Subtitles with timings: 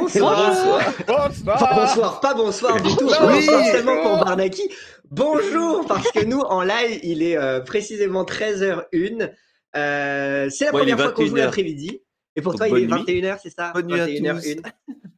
[0.00, 0.92] Bonsoir.
[1.06, 1.74] Bonsoir.
[1.74, 3.06] bonsoir, pas bonsoir du tout.
[3.06, 3.42] Bonsoir oui.
[3.72, 4.70] seulement pour Barnaki.
[5.10, 9.30] Bonjour, parce que nous, en live, il est euh, précisément 13h01.
[9.76, 11.38] Euh, c'est la première fois qu'on joue 21h.
[11.38, 12.02] l'après-midi.
[12.36, 13.20] Et pour Donc, toi, il est bonne nuit.
[13.20, 14.62] 21h, c'est ça Bonne nuit à 21h01.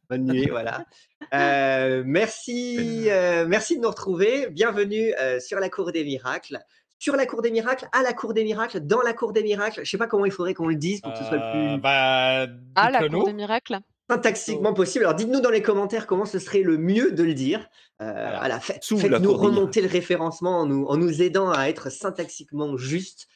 [0.09, 0.85] Bonne nuit, voilà.
[1.33, 4.47] Euh, merci, euh, merci de nous retrouver.
[4.51, 6.59] Bienvenue euh, sur la Cour des Miracles.
[6.99, 9.81] Sur la Cour des Miracles, à la Cour des Miracles, dans la Cour des Miracles.
[9.83, 11.73] Je sais pas comment il faudrait qu'on le dise pour que ce soit le Euh,
[11.73, 13.79] plus bah, Ah, la cour des miracles.
[14.09, 15.05] Syntaxiquement possible.
[15.05, 17.67] Alors dites-nous dans les commentaires comment ce serait le mieux de le dire.
[18.01, 21.51] Euh, voilà, Sous la Faites-nous Cour des remonter le référencement en nous, en nous aidant
[21.51, 23.27] à être syntaxiquement juste.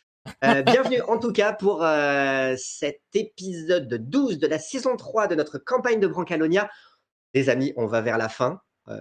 [0.44, 5.36] Euh, bienvenue en tout cas pour euh, cet épisode 12 de la saison 3 de
[5.36, 6.70] notre campagne de Brancalonia.
[7.34, 8.62] Les amis, on va vers la fin.
[8.88, 8.96] Oui.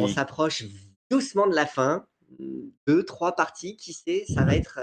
[0.00, 0.64] On s'approche
[1.10, 2.06] doucement de la fin.
[2.86, 4.80] Deux, trois parties, qui sait, ça va être,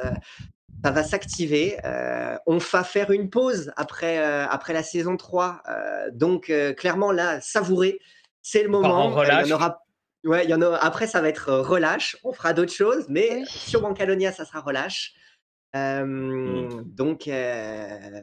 [0.83, 1.77] ça va s'activer.
[1.85, 5.61] Euh, on va faire une pause après, euh, après la saison 3.
[5.69, 7.99] Euh, donc, euh, clairement, là, savourez.
[8.41, 9.21] C'est le moment.
[9.23, 9.83] Il y en aura.
[10.23, 10.75] Ouais, il y en a...
[10.77, 12.15] Après, ça va être relâche.
[12.23, 13.45] On fera d'autres choses, mais Oui.
[13.47, 15.13] sur Bancalonia, ça sera relâche.
[15.75, 16.83] Euh, Mm.
[16.85, 18.21] donc, euh,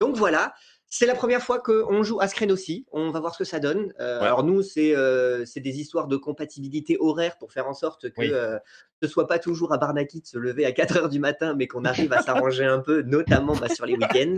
[0.00, 0.54] donc voilà.
[0.96, 2.86] C'est la première fois qu'on joue à Screen aussi.
[2.92, 3.92] On va voir ce que ça donne.
[3.98, 4.26] Euh, Ouais.
[4.26, 8.20] Alors nous, c'est euh, c'est des histoires de compatibilité horaire pour faire en sorte que
[8.20, 8.30] Oui.
[8.32, 8.60] euh,
[9.02, 11.66] ce soit pas toujours à Barnaki de se lever à 4 heures du matin, mais
[11.66, 14.36] qu'on arrive à s'arranger un peu, notamment bah, sur les week-ends.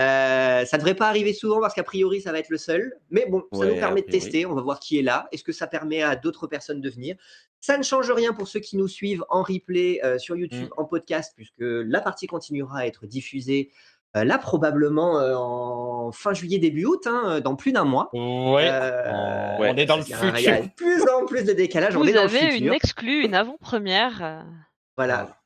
[0.00, 3.26] Euh, ça devrait pas arriver souvent parce qu'a priori ça va être le seul, mais
[3.28, 4.44] bon, ça Ouais, nous permet de tester.
[4.44, 5.28] On va voir qui est là.
[5.30, 7.14] Est-ce que ça permet à d'autres personnes de venir?
[7.60, 10.80] Ça ne change rien pour ceux qui nous suivent en replay sur YouTube, Mm.
[10.80, 13.70] en podcast, puisque la partie continuera à être diffusée
[14.14, 18.10] là probablement euh, en fin juillet début août, hein, dans plus d'un mois.
[18.12, 18.68] Ouais.
[18.70, 20.64] Euh, on est dans le il y a- il y a futur.
[20.64, 21.96] de plus en plus de décalage.
[21.96, 22.66] on Vous est dans le avez futur.
[22.68, 24.22] une exclue, une avant-première.
[24.22, 24.42] euh,
[24.96, 25.38] Voilà.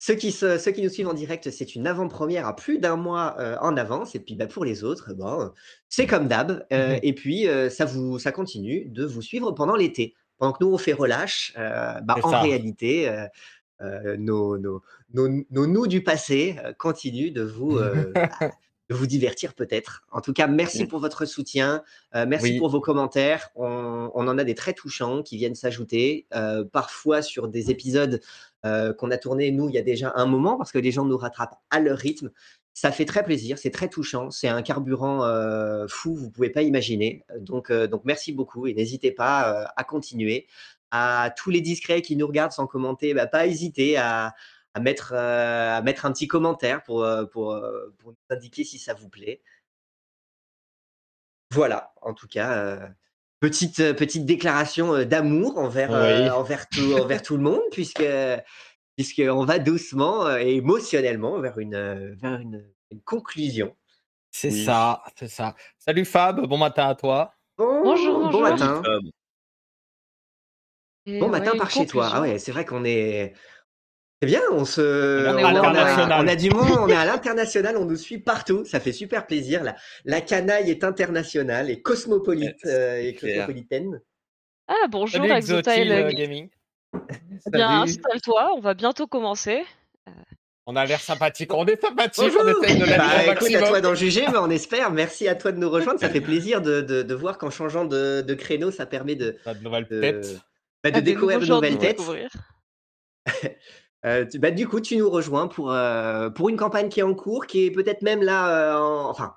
[0.00, 2.94] Ceux qui, se- ceux qui nous suivent en direct, c'est une avant-première à plus d'un
[2.96, 4.14] mois euh, en avance.
[4.14, 5.50] Et puis bah, pour les autres, bon,
[5.88, 6.64] c'est comme d'hab.
[6.72, 7.00] Euh, Mhm.
[7.02, 10.14] Et puis euh, ça, vous, ça continue de vous suivre pendant l'été.
[10.38, 12.40] Pendant que nous, on fait relâche, euh, bah, en ça.
[12.40, 13.26] réalité, euh,
[13.82, 14.82] euh, nos, nos,
[15.14, 18.12] nos, nos nous du passé euh, continuent de vous, euh,
[18.90, 20.02] de vous divertir peut-être.
[20.10, 21.82] En tout cas, merci pour votre soutien.
[22.14, 22.58] euh, merci Oui.
[22.58, 23.50] pour vos commentaires.
[23.54, 26.26] On, on en a des très touchants qui viennent s'ajouter,
[26.72, 28.20] parfois sur des épisodes
[28.62, 31.16] qu'on a tournés, nous, il y a déjà un moment, parce que les gens nous
[31.16, 32.30] rattrapent à leur rythme.
[32.80, 36.62] Ça fait très plaisir, c'est très touchant, c'est un carburant euh, fou, vous pouvez pas
[36.62, 37.24] imaginer.
[37.40, 40.46] Donc, euh, donc merci beaucoup et n'hésitez pas euh, à continuer.
[40.92, 44.32] À tous les discrets qui nous regardent sans commenter, bah, pas hésiter à,
[44.78, 48.62] à mettre, euh, à mettre un petit commentaire pour, euh, pour, euh, pour nous indiquer
[48.62, 49.42] si ça vous plaît.
[51.52, 52.86] Voilà, en tout cas, euh,
[53.40, 56.30] petite, petite déclaration d'amour envers, euh, Oui.
[56.30, 58.04] envers, tout, envers tout le monde, puisque
[58.96, 63.76] puisqu'on va doucement et émotionnellement vers une, vers une, une conclusion.
[64.30, 64.64] C'est Oui.
[64.64, 65.54] ça, c'est ça.
[65.78, 67.34] Salut Fab, bon matin à toi.
[67.56, 68.82] Bon, Bonjour, bon matin.
[71.06, 72.10] Bon matin ouais, par chez toi.
[72.12, 73.34] Ah ouais, c'est vrai qu'on est.
[74.20, 74.80] C'est bien, on se.
[75.28, 76.24] On est on, a, international.
[76.24, 79.26] on a du monde, on est à l'international, on nous suit partout, ça fait super
[79.26, 79.62] plaisir.
[79.62, 84.00] La, la canaille est internationale et cosmopolite euh, et cosmopolitaine.
[84.66, 85.92] Ah, bonjour, Salut Exotil Exotail.
[85.92, 86.48] euh, Gaming.
[87.46, 89.62] Eh bien, installe-toi, on va bientôt commencer.
[90.66, 91.54] On a l'air sympathique.
[91.54, 92.42] On est sympathique, Bonjour.
[92.58, 94.90] on essaye de l'être Bah, écoute, à toi d'en juger, mais on espère.
[94.90, 95.98] Merci à toi de nous rejoindre.
[96.00, 99.38] Ça fait plaisir de, de, de voir qu'en changeant de, de créneau, ça permet de,
[99.44, 100.40] Pas de nouvelles de, têtes.
[100.84, 102.00] bah, de Ah, découvrir de nouvelles de têtes.
[104.08, 107.04] Euh, tu- bah, du coup, tu nous rejoins pour, euh, pour une campagne qui est
[107.04, 109.34] en cours, qui est peut-être même là, euh, en- enfin,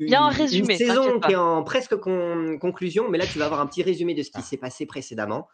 [0.00, 3.18] Il y a un une- résumé, Une saison qui est en presque con- conclusion, mais
[3.18, 5.46] là, tu vas avoir un petit résumé de ce qui s'est passé précédemment.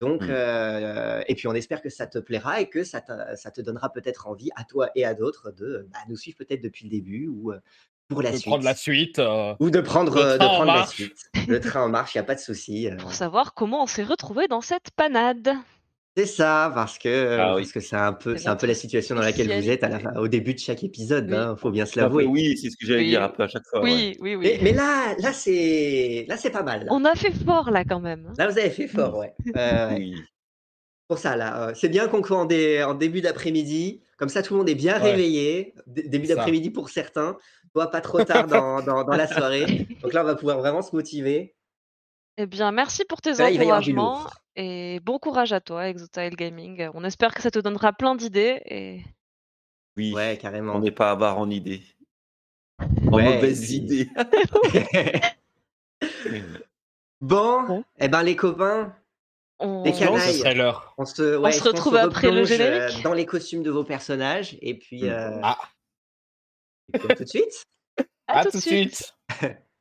[0.00, 0.28] Donc, Mm.
[0.30, 3.60] euh, et puis on espère que ça te plaira et que ça te, ça te
[3.60, 6.90] donnera peut-être envie à toi et à d'autres de bah, nous suivre peut-être depuis le
[6.90, 7.52] début ou
[8.08, 8.46] pour la de suite.
[8.46, 9.18] prendre la suite.
[9.18, 11.16] euh, Ou de prendre, Le de train en prendre la suite.
[11.48, 12.88] Le train en marche, il n'y a pas de souci.
[12.90, 12.96] euh.
[12.96, 15.54] Pour savoir comment on s'est retrouvé dans cette panade.
[16.16, 17.62] C'est ça, parce que Ah oui.
[17.62, 19.88] parce que c'est un peu C'est un peu la situation dans laquelle vous êtes à
[19.88, 21.26] la au début de chaque épisode.
[21.28, 21.36] Oui.
[21.36, 22.24] Il faut bien se l'avouer.
[22.24, 23.08] oui, c'est ce que j'allais Oui.
[23.10, 23.82] dire un peu à chaque fois.
[23.82, 23.90] ouais.
[23.90, 24.50] Oui, oui, oui.
[24.54, 26.80] Mais, mais là, là c'est là c'est pas mal.
[26.84, 26.86] Là.
[26.90, 28.32] On a fait fort là quand même.
[28.38, 29.32] Là, vous avez fait fort, ouais.
[29.56, 29.98] Euh.
[31.08, 34.00] Pour ça, là, euh, c'est bien qu'on soit en, dé- en début d'après-midi.
[34.16, 35.10] Comme ça, tout le monde est bien Ouais.
[35.10, 35.74] réveillé.
[35.86, 37.36] D- début d'après-midi pour certains.
[37.74, 39.86] Toi, pas trop tard dans, dans, dans la soirée.
[40.02, 41.54] Donc là, on va pouvoir vraiment se motiver.
[42.36, 45.52] Eh bien, merci pour tes Là, il va y avoir du encouragements et bon courage
[45.52, 46.88] à toi, Exotile Gaming.
[46.94, 49.02] On espère que ça te donnera plein d'idées et
[49.96, 50.12] Oui.
[50.12, 50.74] Ouais, carrément.
[50.74, 51.82] On n'est pas avare en idées.
[52.80, 54.08] En Ouais, mauvaises puis- idées.
[57.20, 57.84] bon, Bon.
[57.98, 58.94] eh ben les copains,
[59.60, 59.84] on...
[59.84, 60.32] Canailles.
[60.32, 60.92] ce serait l'heure.
[60.98, 64.56] on se, ouais, retrouve après le replonge, euh, générique dans les costumes de vos personnages.
[64.60, 65.08] Et puis, Mm.
[65.10, 65.58] euh, Ah,
[66.92, 67.64] et puis, tout de suite.
[68.26, 68.94] À à tout de de suite.
[68.96, 69.14] suite.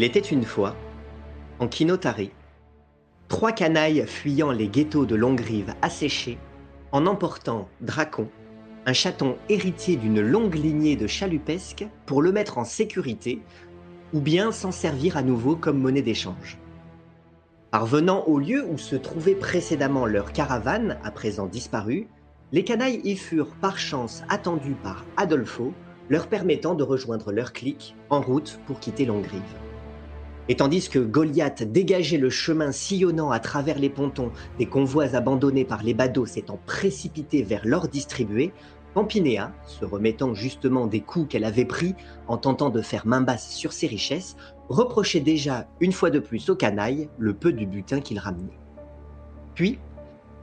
[0.00, 0.76] Il était une fois,
[1.58, 2.30] en Kinotari,
[3.28, 6.38] trois canailles fuyant les ghettos de Longrive asséchés,
[6.90, 8.30] en emportant Dracon,
[8.86, 13.42] un chaton héritier d'une longue lignée de chalupesques, pour le mettre en sécurité,
[14.14, 16.56] ou bien s'en servir à nouveau comme monnaie d'échange.
[17.70, 22.08] Parvenant au lieu où se trouvait précédemment leur caravane, à présent disparue,
[22.52, 25.74] les canailles y furent par chance attendus par Adolfo,
[26.08, 29.69] leur permettant de rejoindre leur clique en route pour quitter Longrive.
[30.48, 35.64] Et tandis que Goliath dégageait le chemin sillonnant à travers les pontons des convois abandonnés
[35.64, 38.52] par les badauds s'étant précipités vers l'or distribué,
[38.94, 41.94] Pampinéa, se remettant justement des coups qu'elle avait pris
[42.26, 44.36] en tentant de faire main basse sur ses richesses,
[44.68, 48.58] reprochait déjà une fois de plus au canaille le peu du butin qu'il ramenait.
[49.54, 49.78] Puis,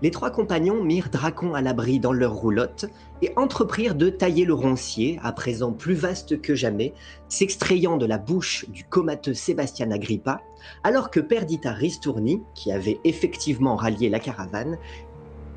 [0.02, 2.86] les trois compagnons mirent Dracon à l'abri dans leur roulotte
[3.22, 6.94] et entreprirent de tailler le roncier, à présent plus vaste que jamais,
[7.30, 10.42] s'extrayant de la bouche du comateux Sébastien Agrippa,
[10.84, 14.78] alors que Perdita Ristourni, qui avait effectivement rallié la caravane,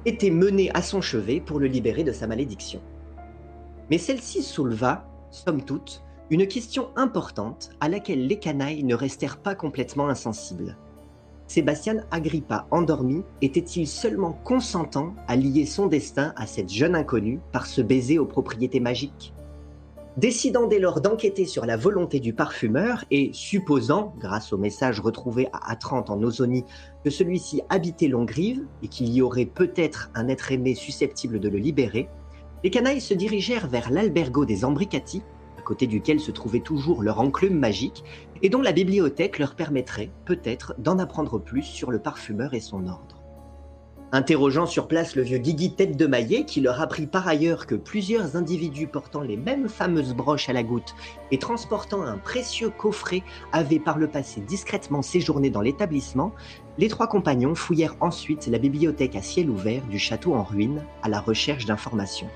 [0.06, 2.80] était mené à son chevet pour le libérer de sa malédiction.
[3.90, 9.54] Mais celle-ci souleva, somme toute, une question importante à laquelle les canailles ne restèrent pas
[9.54, 10.76] complètement insensibles.
[11.50, 17.66] Sébastien Agrippa endormi était-il seulement consentant à lier son destin à cette jeune inconnue par
[17.66, 19.34] ce baiser aux propriétés magiques?
[20.16, 25.48] Décidant dès lors d'enquêter sur la volonté du parfumeur et supposant, grâce au message retrouvé
[25.52, 26.66] à Atrante en Ozonie,
[27.02, 31.58] que celui-ci habitait Longrive et qu'il y aurait peut-être un être aimé susceptible de le
[31.58, 32.08] libérer,
[32.62, 35.24] les canailles se dirigèrent vers l'albergo des Ambricati,
[35.60, 38.02] à côté duquel se trouvait toujours leur enclume magique,
[38.40, 42.86] et dont la bibliothèque leur permettrait peut-être d'en apprendre plus sur le parfumeur et son
[42.86, 43.20] ordre.
[44.10, 47.74] Interrogeant sur place le vieux Guigui tête de maillet, qui leur apprit par ailleurs que
[47.74, 50.94] plusieurs individus portant les mêmes fameuses broches à la goutte
[51.30, 53.22] et transportant un précieux coffret
[53.52, 56.32] avaient par le passé discrètement séjourné dans l'établissement,
[56.78, 61.10] les trois compagnons fouillèrent ensuite la bibliothèque à ciel ouvert du château en ruine à
[61.10, 62.30] la recherche d'informations.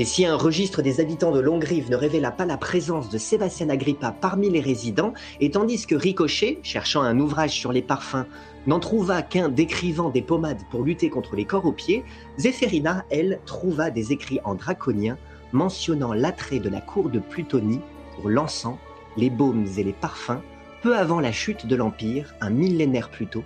[0.00, 3.68] Et si un registre des habitants de Longrive ne révéla pas la présence de Sébastien
[3.68, 8.26] Agrippa parmi les résidents, et tandis que Ricochet, cherchant un ouvrage sur les parfums,
[8.68, 12.04] n'en trouva qu'un décrivant des pommades pour lutter contre les corps aux pieds,
[12.38, 15.18] Zéphérina, elle, trouva des écrits en draconien
[15.52, 17.80] mentionnant l'attrait de la cour de Plutonie
[18.14, 18.78] pour l'encens,
[19.16, 20.42] les baumes et les parfums,
[20.80, 23.42] peu avant la chute de l'Empire, un millénaire plus tôt,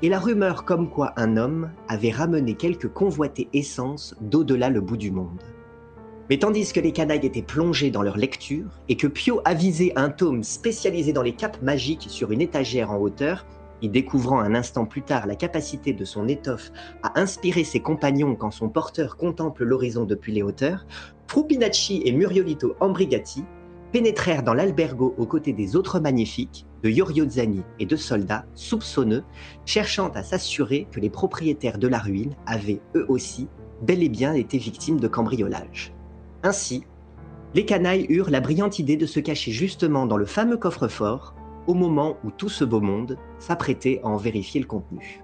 [0.00, 4.96] et la rumeur comme quoi un homme avait ramené quelques convoitées essences d'au-delà le bout
[4.96, 5.42] du monde.
[6.30, 10.10] Mais tandis que les canailles étaient plongés dans leur lecture et que Pio avisait un
[10.10, 13.44] tome spécialisé dans les capes magiques sur une étagère en hauteur,
[13.82, 16.70] y découvrant un instant plus tard la capacité de son étoffe
[17.02, 20.86] à inspirer ses compagnons quand son porteur contemple l'horizon depuis les hauteurs,
[21.26, 23.42] Frupinacci et Muriolito Ambrigati
[23.90, 29.24] pénétrèrent dans l'albergo aux côtés des autres magnifiques, de Yoriozzani et de soldats soupçonneux,
[29.66, 33.48] cherchant à s'assurer que les propriétaires de la ruine avaient eux aussi
[33.82, 35.92] bel et bien été victimes de cambriolage.
[36.42, 36.84] Ainsi,
[37.54, 41.34] les canailles eurent la brillante idée de se cacher justement dans le fameux coffre-fort
[41.66, 45.22] au moment où tout ce beau monde s'apprêtait à en vérifier le contenu.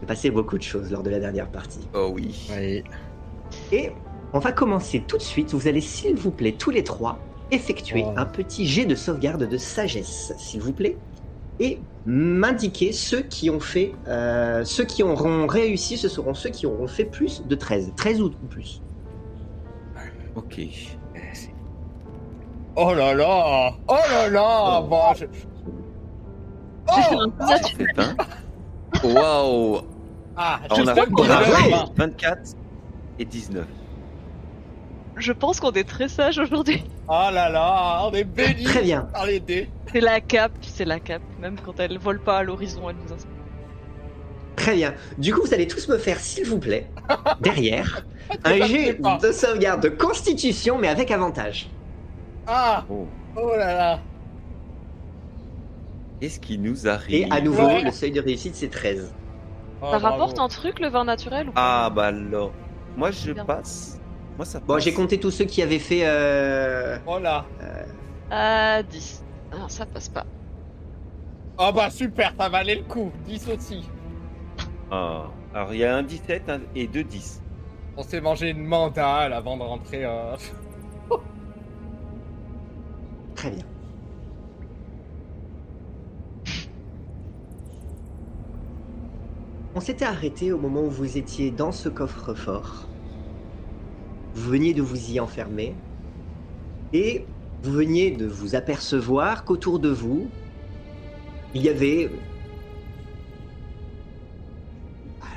[0.00, 1.86] Il passé beaucoup de choses lors de la dernière partie.
[1.92, 2.48] Oh oui.
[2.56, 2.82] Oui.
[3.72, 3.90] Et
[4.32, 5.52] on va commencer tout de suite.
[5.52, 7.18] Vous allez, s'il vous plaît, tous les trois,
[7.50, 8.12] effectuer Oh.
[8.16, 10.96] un petit jet de sauvegarde de sagesse, s'il vous plaît,
[11.60, 16.66] et m'indiquer ceux qui ont fait, euh, ceux qui auront réussi, ce seront ceux qui
[16.66, 18.80] auront fait plus de 13, 13 ou plus.
[20.36, 20.60] Ok.
[22.76, 25.24] Oh là là Oh là là Bon, je-
[26.90, 27.26] Oh.
[29.04, 29.80] Waouh
[30.36, 30.94] Ah, Alors, On a
[31.70, 31.84] main.
[31.96, 32.54] 24
[33.18, 33.66] et 19.
[35.16, 36.84] Je pense qu'on est très sage aujourd'hui.
[37.10, 39.02] Oh là là, on est bénis Très bien.
[39.12, 39.70] par les dés.
[39.92, 41.22] C'est la cape, c'est la cape.
[41.40, 43.32] Même quand elle vole pas à l'horizon, elle nous inspire.
[44.56, 44.92] Très bien.
[45.16, 46.90] Du coup, vous allez tous me faire, s'il vous plaît,
[47.40, 48.04] derrière,
[48.44, 51.70] un jet de sauvegarde de constitution, mais avec avantage.
[52.46, 53.06] Ah Oh.
[53.36, 54.00] Oh là là
[56.20, 57.82] Qu'est-ce qui nous arrive Et à nouveau, Ouais.
[57.82, 59.14] le seuil de réussite, c'est 13.
[59.80, 60.06] Oh, Ça bravo.
[60.06, 62.52] rapporte un truc, le vin naturel ou Ah bah alors.
[62.96, 63.44] Moi je Bien.
[63.44, 63.97] passe.
[64.38, 64.66] Moi ça passe.
[64.68, 66.02] Bon, j'ai compté tous ceux qui avaient fait...
[66.06, 67.44] euh, Oh là
[68.30, 69.22] Ah, 10.
[69.52, 70.24] Non, ça passe pas.
[71.58, 73.88] Oh bah super, ça valait le coup 10 aussi
[74.90, 75.24] Ah.
[75.52, 77.42] Alors il y a un 17 un- et deux 10.
[77.96, 80.04] On s'est mangé une mandale avant de rentrer...
[80.04, 80.36] euh,
[83.34, 83.64] Très bien.
[89.74, 92.87] On s'était arrêté au moment où vous étiez dans ce coffre-fort.
[94.38, 95.74] Vous veniez de vous y enfermer.
[96.92, 100.36] Et vous veniez de vous apercevoir qu'autour de vous,
[101.54, 102.10] il y avait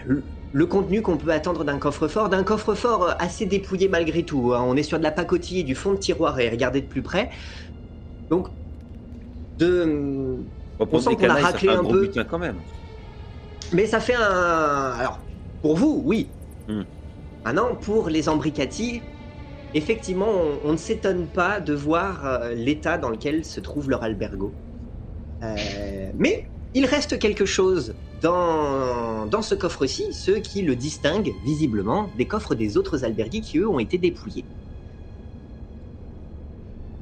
[0.05, 4.53] le, le contenu qu'on peut attendre d'un coffre-fort, d'un coffre-fort assez dépouillé malgré tout.
[4.53, 4.63] hein.
[4.65, 7.01] On est sur de la pacotille et du fond de tiroir et regardez de plus
[7.03, 7.29] près.
[8.29, 8.49] Donc,
[9.57, 10.47] de,
[10.99, 12.01] sent des qu'on a raclé un un peu.
[12.01, 12.63] butin quand même.
[13.71, 14.91] Mais ça fait un.
[14.91, 15.27] Alors,
[15.61, 16.35] pour vous, oui.
[16.67, 16.83] Hmm.
[17.43, 19.01] Maintenant, pour les embricati,
[19.73, 20.31] effectivement,
[20.63, 24.55] on, ne s'étonne pas de voir euh, l'état dans lequel se trouve leur albergo.
[25.43, 32.27] Euh, mais il reste quelque chose dans, ce coffre-ci, ce qui le distingue visiblement des
[32.27, 34.45] coffres des autres albergues qui, eux, ont été dépouillés.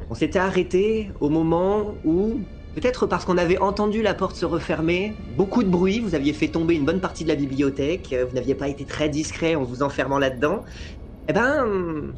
[0.10, 2.48] On s'était arrêté au moment où
[2.80, 6.48] Peut-être parce qu'on avait entendu la porte se refermer, beaucoup de bruit, vous aviez fait
[6.48, 9.84] tomber une bonne partie de la bibliothèque, vous n'aviez pas été très discret en vous
[9.84, 10.64] enfermant là-dedans.
[11.28, 12.14] Eh ben,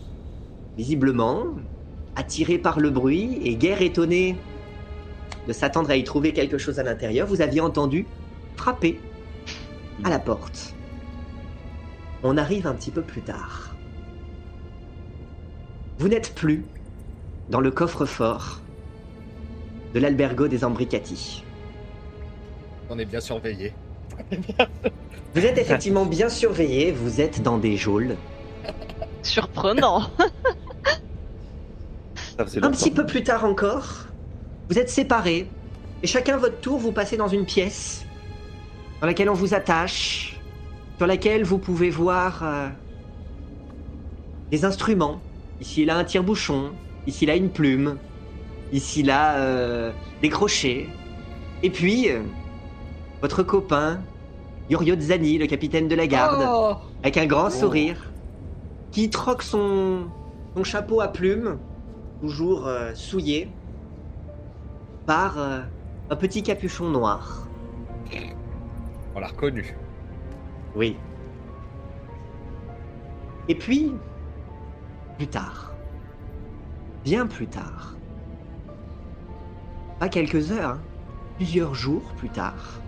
[0.78, 1.46] visiblement,
[2.16, 4.36] attiré par le bruit et guère étonné
[5.48, 8.06] de s'attendre à y trouver quelque chose à l'intérieur, vous aviez entendu
[8.56, 9.00] frapper
[10.04, 10.76] à la porte.
[12.22, 13.76] On arrive un petit peu plus tard.
[15.98, 16.68] Vous n'êtes plus
[17.50, 18.61] dans le coffre-fort
[19.94, 21.44] de l'albergo des Ambricati.
[22.90, 23.74] On est bien surveillé.
[25.34, 28.16] Vous êtes effectivement bien surveillé, vous êtes dans des geôles.
[29.24, 30.10] Surprenant.
[32.38, 34.08] Un petit peu plus tard encore,
[34.70, 35.48] vous êtes séparés,
[36.02, 38.06] et chacun votre tour, vous passez dans une pièce
[39.00, 40.40] dans laquelle on vous attache,
[40.98, 42.68] sur laquelle vous pouvez voir euh,
[44.52, 45.22] des instruments.
[45.60, 46.72] Ici, là, un tire-bouchon,
[47.08, 47.98] ici, là, une plume,
[48.72, 50.88] ici, là, euh, des crochets.
[51.64, 52.22] Et puis, euh,
[53.22, 54.02] votre copain,
[54.70, 58.12] Yorio Zani, le capitaine de la garde, Oh avec un grand sourire,
[58.92, 60.08] qui troque son,
[60.56, 61.58] son chapeau à plumes,
[62.22, 63.50] toujours euh, souillé,
[65.06, 65.62] par euh,
[66.10, 67.48] un petit capuchon noir.
[69.16, 69.76] On l'a reconnu.
[70.76, 70.96] Oui.
[73.48, 73.94] Et puis,
[75.18, 75.74] plus tard,
[77.04, 77.98] bien plus tard,
[80.02, 80.80] pas quelques heures, hein,
[81.38, 82.82] plusieurs jours plus tard,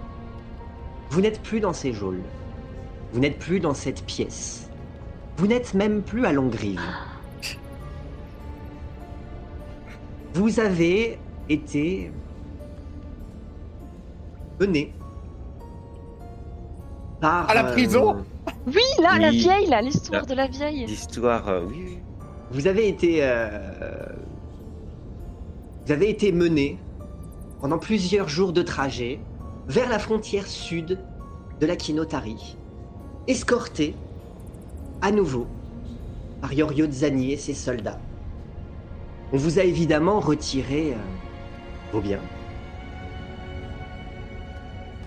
[1.12, 2.24] vous n'êtes plus dans ces geôles.
[3.12, 4.68] Vous n'êtes plus dans cette pièce.
[5.38, 6.82] Vous n'êtes même plus à Longrive.
[10.34, 12.12] Vous avez été
[14.60, 14.92] mené
[17.22, 18.26] par À la euh, prison
[18.66, 20.88] Oui, là, la vieille, là, l'histoire de la vieille.
[20.88, 21.98] L'histoire, euh, oui, oui.
[22.50, 23.20] Vous avez été.
[23.22, 24.08] euh,
[25.86, 26.80] vous avez été mené
[27.64, 29.22] pendant plusieurs jours de trajet
[29.70, 31.00] vers la frontière sud
[31.62, 32.58] de la Kinotari,
[33.30, 33.96] escorté
[35.02, 35.48] à nouveau
[36.42, 38.02] par Yorio Zani et ses soldats.
[39.32, 40.98] On vous a évidemment retiré euh,
[41.94, 42.20] vos biens.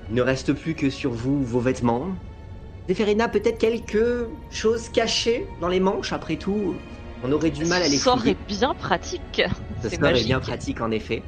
[0.09, 2.07] Il ne reste plus que sur vous vos vêtements.
[2.89, 6.75] Zéphérina, peut-être quelque chose caché dans les manches, après tout.
[7.23, 8.33] On aurait du mal à les Ce sort fouiller.
[8.33, 9.43] est bien pratique.
[9.83, 11.23] Ce sort est bien pratique en effet.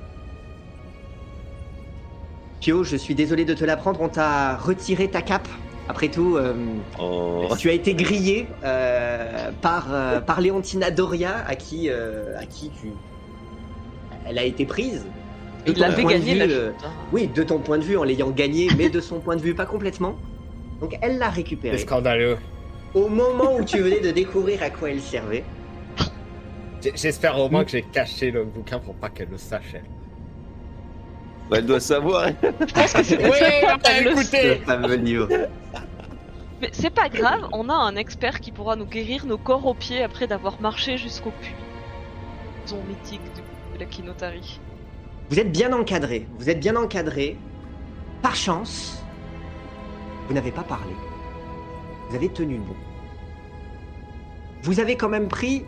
[2.61, 5.49] Pio, je suis désolé de te l'apprendre, on t'a retiré ta cape.
[5.89, 6.55] Après tout, euh,
[7.01, 7.47] Oh.
[7.59, 12.71] tu as été grillé euh, par, euh, par Léontina Doria, à qui, euh, à qui
[12.71, 12.89] tu...
[14.27, 15.07] Elle a été prise.
[15.65, 16.85] De Il ton avait point de gagné vue, la euh, chute.
[16.85, 16.91] hein.
[17.13, 19.55] Oui, de ton point de vue, en l'ayant gagné, mais de son point de vue,
[19.55, 20.17] pas complètement.
[20.81, 21.79] Donc elle l'a C'est récupéré.
[21.79, 22.37] scandaleux.
[22.95, 25.45] Au moment où tu venais de découvrir à quoi elle servait,
[26.95, 29.75] J'espère au moins que j'ai caché le bouquin pour pas qu'elle le sache.
[29.75, 29.83] elle.
[31.51, 32.29] Bah, elle doit savoir.
[32.29, 35.29] Je pense que livre.
[36.61, 39.75] Mais c'est pas grave, on a un expert qui pourra nous guérir nos corps aux
[39.75, 41.55] pieds après d'avoir marché jusqu'au puits.
[42.67, 44.61] Zone mythique de, de la Kinotari.
[45.31, 46.27] Vous êtes bien encadré.
[46.39, 47.37] Vous êtes bien encadré.
[48.23, 49.01] Par chance,
[50.27, 50.93] vous n'avez pas parlé.
[52.09, 52.77] Vous avez tenu le bon.
[54.63, 55.65] Vous avez quand même pris.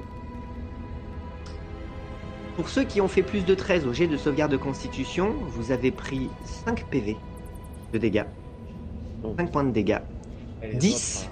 [2.61, 5.73] Pour ceux qui ont fait plus de 13 au jet de sauvegarde de constitution, vous
[5.73, 6.29] avez pris
[6.67, 7.17] 5 PV
[7.95, 8.27] de dégâts.
[9.39, 10.01] 5 points de dégâts.
[10.63, 11.23] Et les 10.
[11.23, 11.31] autres,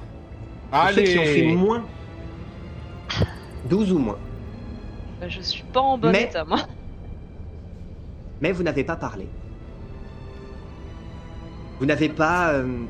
[0.72, 0.86] hein.
[0.86, 1.84] Pour ceux qui ont fait Allez moins.
[3.68, 4.18] 12 ou moins.
[5.20, 6.60] Bah, je suis pas en bon Mais- état, moi.
[8.40, 9.26] Mais vous n'avez pas parlé.
[11.78, 12.84] Vous n'avez pas, euh,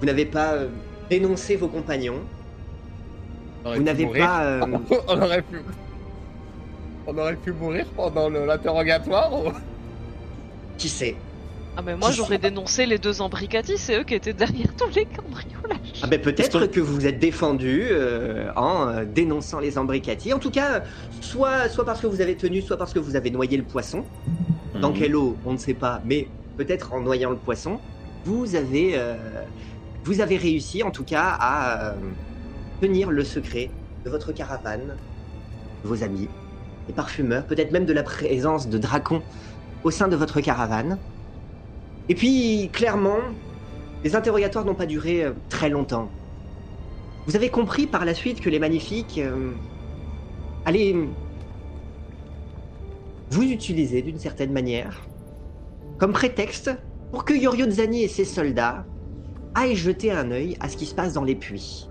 [0.00, 0.68] vous n'avez pas euh,
[1.10, 2.22] dénoncé vos compagnons.
[3.62, 4.42] Vous n'avez pas.
[4.44, 5.58] euh, on aurait pu.
[7.06, 9.52] On aurait pu mourir pendant l'interrogatoire ou...
[10.78, 11.16] qui sait?
[11.76, 15.06] Ah mais moi j'aurais dénoncé les deux embricati, c'est eux qui étaient derrière tous les
[15.06, 16.00] cambriolages.
[16.02, 20.32] Ah ben peut-être que vous vous êtes défendu euh, en euh, dénonçant les embricatiers.
[20.32, 20.84] En tout cas,
[21.20, 24.04] soit, soit parce que vous avez tenu, soit parce que vous avez noyé le poisson.
[24.80, 24.98] Dans Mhm.
[24.98, 27.80] quelle eau, on ne sait pas, mais peut-être en noyant le poisson,
[28.24, 29.16] vous avez, euh,
[30.04, 31.94] vous avez réussi en tout cas à euh,
[32.80, 33.70] tenir le secret
[34.04, 34.96] de votre caravane,
[35.82, 36.28] de vos amis,
[36.86, 39.22] des parfumeurs, peut-être même de la présence de dracons
[39.82, 40.98] au sein de votre caravane.
[42.08, 43.18] Et puis, clairement,
[44.02, 46.10] les interrogatoires n'ont pas duré euh, très longtemps.
[47.26, 49.52] Vous avez compris par la suite que les magnifiques euh,
[50.66, 50.94] allaient
[53.30, 55.08] vous utiliser d'une certaine manière
[55.98, 56.70] comme prétexte
[57.10, 58.84] pour que Yoriodzani et ses soldats
[59.54, 61.88] aillent jeter un œil à ce qui se passe dans les puits.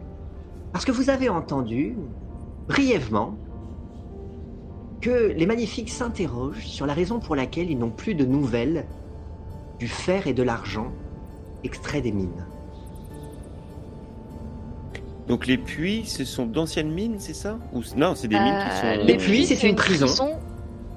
[0.72, 1.98] Parce que vous avez entendu,
[2.68, 3.38] brièvement,
[5.04, 8.86] que les magnifiques s'interrogent sur la raison pour laquelle ils n'ont plus de nouvelles
[9.78, 10.88] du fer et de l'argent
[11.66, 12.46] extraits des mines.
[15.28, 18.86] Donc les puits, ce sont d'anciennes mines, c'est ça Ou non, c'est des mines qui
[18.88, 19.06] Euh, sont.
[19.06, 20.06] Les puits, c'est une prison.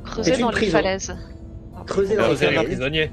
[0.04, 0.72] creusée C'est une dans les prison.
[0.72, 1.16] falaises.
[1.86, 3.10] Creusés dans les falaises.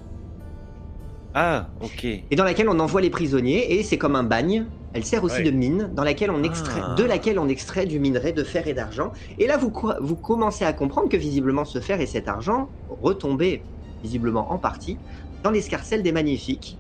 [1.36, 2.06] Ah, ok.
[2.06, 4.66] et dans laquelle on envoie les prisonniers, et c'est comme un bagne.
[4.94, 5.44] Elle sert aussi Ouais.
[5.44, 6.94] de mine, dans laquelle on extrait, Ah.
[6.96, 9.12] de laquelle on extrait du minerai de fer et d'argent.
[9.40, 12.72] Et là, vous, co- vous commencez à comprendre que visiblement ce fer et cet argent
[12.88, 13.66] retombaient,
[14.04, 15.00] visiblement en partie,
[15.44, 16.80] dans l'escarcelle des magnifiques,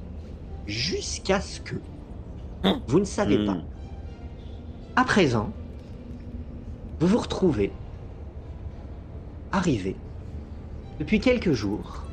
[0.67, 1.75] jusqu'à ce que
[2.87, 3.45] vous ne savez Hmm.
[3.45, 3.57] pas.
[4.95, 5.51] À présent,
[6.99, 7.73] vous vous retrouvez
[9.51, 9.97] arrivé
[10.99, 12.05] depuis quelques jours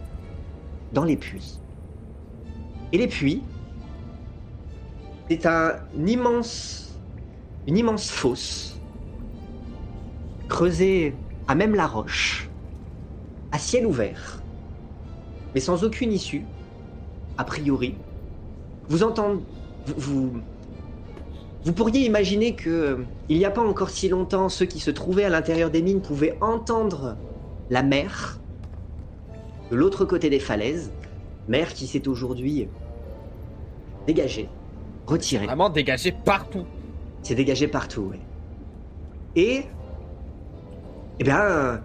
[0.93, 1.61] dans les puits.
[2.93, 3.45] Et les puits,
[5.31, 5.77] c'est un
[6.09, 6.99] immense,
[7.69, 8.81] une immense fosse
[10.49, 11.15] creusée
[11.47, 12.51] à même la roche,
[13.53, 14.43] à ciel ouvert,
[15.55, 16.45] mais sans aucune issue,
[17.39, 17.95] a priori.
[18.89, 19.45] Vous entendez,
[19.97, 20.33] vous,
[21.77, 22.97] pourriez imaginer que euh,
[23.29, 26.03] il n'y a pas encore si longtemps, ceux qui se trouvaient à l'intérieur des mines
[26.03, 27.17] pouvaient entendre
[27.71, 28.41] la mer
[29.71, 30.91] de l'autre côté des falaises,
[31.47, 32.69] mer qui s'est aujourd'hui
[34.09, 34.49] dégagée,
[35.11, 35.47] retirée.
[35.47, 36.65] Vraiment dégagé partout.
[37.23, 38.21] C'est dégagé partout, ouais.
[39.37, 39.65] Et.
[41.19, 41.81] Eh bien.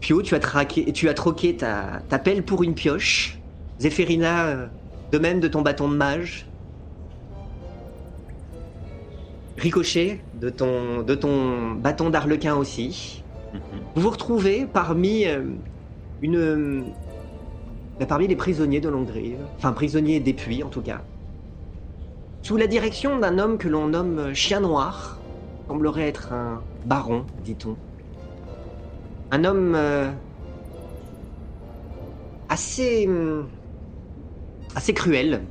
[0.00, 3.40] Pio, tu as, traqué, tu as troqué ta, ta pelle pour une pioche.
[3.80, 4.66] Zéphérina, euh,
[5.10, 6.46] de même de ton bâton de mage.
[9.56, 13.24] Ricochet, de ton, de ton bâton d'arlequin aussi.
[13.52, 13.60] Mhm.
[13.96, 15.42] Vous vous retrouvez parmi euh,
[16.22, 16.36] une.
[16.36, 16.82] euh,
[17.98, 19.38] bah, parmi les prisonniers de Longdrive.
[19.56, 21.02] Enfin, prisonniers des puits, en tout cas.
[22.42, 25.20] Sous la direction d'un homme que l'on nomme euh, Chien Noir.
[25.68, 27.76] Semblerait être un baron, dit-on.
[29.30, 29.74] Un homme.
[29.74, 30.10] euh,
[32.48, 33.06] assez.
[33.06, 33.48] hum,
[34.74, 35.42] assez cruel.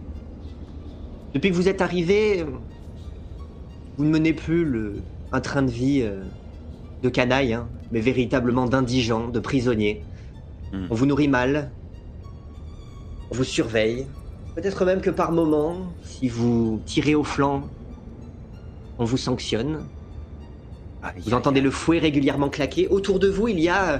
[1.34, 2.42] Depuis que vous êtes arrivé.
[2.42, 2.46] euh,
[3.98, 6.02] Vous ne menez plus le, un train de vie.
[6.02, 6.24] euh,
[7.04, 10.04] de canaille, hein, mais véritablement d'indigents, de prisonniers.
[10.74, 10.88] Hmm.
[10.90, 11.72] On vous nourrit mal,
[13.30, 14.08] on vous surveille.
[14.58, 17.70] Peut-être même que par moment, si vous tirez au flanc,
[18.98, 19.88] on vous sanctionne.
[21.04, 22.88] Aïe, Vous entendez le fouet régulièrement claquer.
[22.88, 24.00] Autour de vous, il y a euh,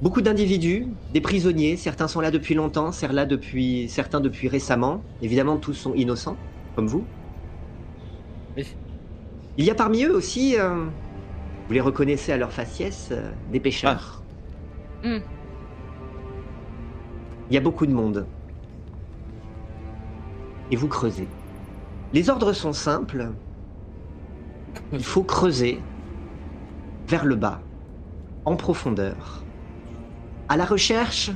[0.00, 1.76] beaucoup d'individus, des prisonniers.
[1.76, 5.02] Certains sont là depuis longtemps, certains là depuis, certains depuis récemment.
[5.20, 6.36] Évidemment, tous sont innocents,
[6.76, 7.08] comme vous.
[8.56, 8.64] Oui.
[9.56, 10.84] Il y a parmi eux aussi, euh,
[11.66, 14.24] vous les reconnaissez à leur faciès, euh, des pêcheurs.
[15.02, 15.08] Ah.
[15.08, 15.20] Hmm.
[17.50, 18.28] Il y a beaucoup de monde.
[20.70, 21.28] Et vous creusez.
[22.12, 23.30] Les ordres sont simples.
[24.92, 25.80] Il faut creuser
[27.06, 27.62] vers le bas,
[28.44, 29.44] en profondeur,
[30.48, 31.30] à la recherche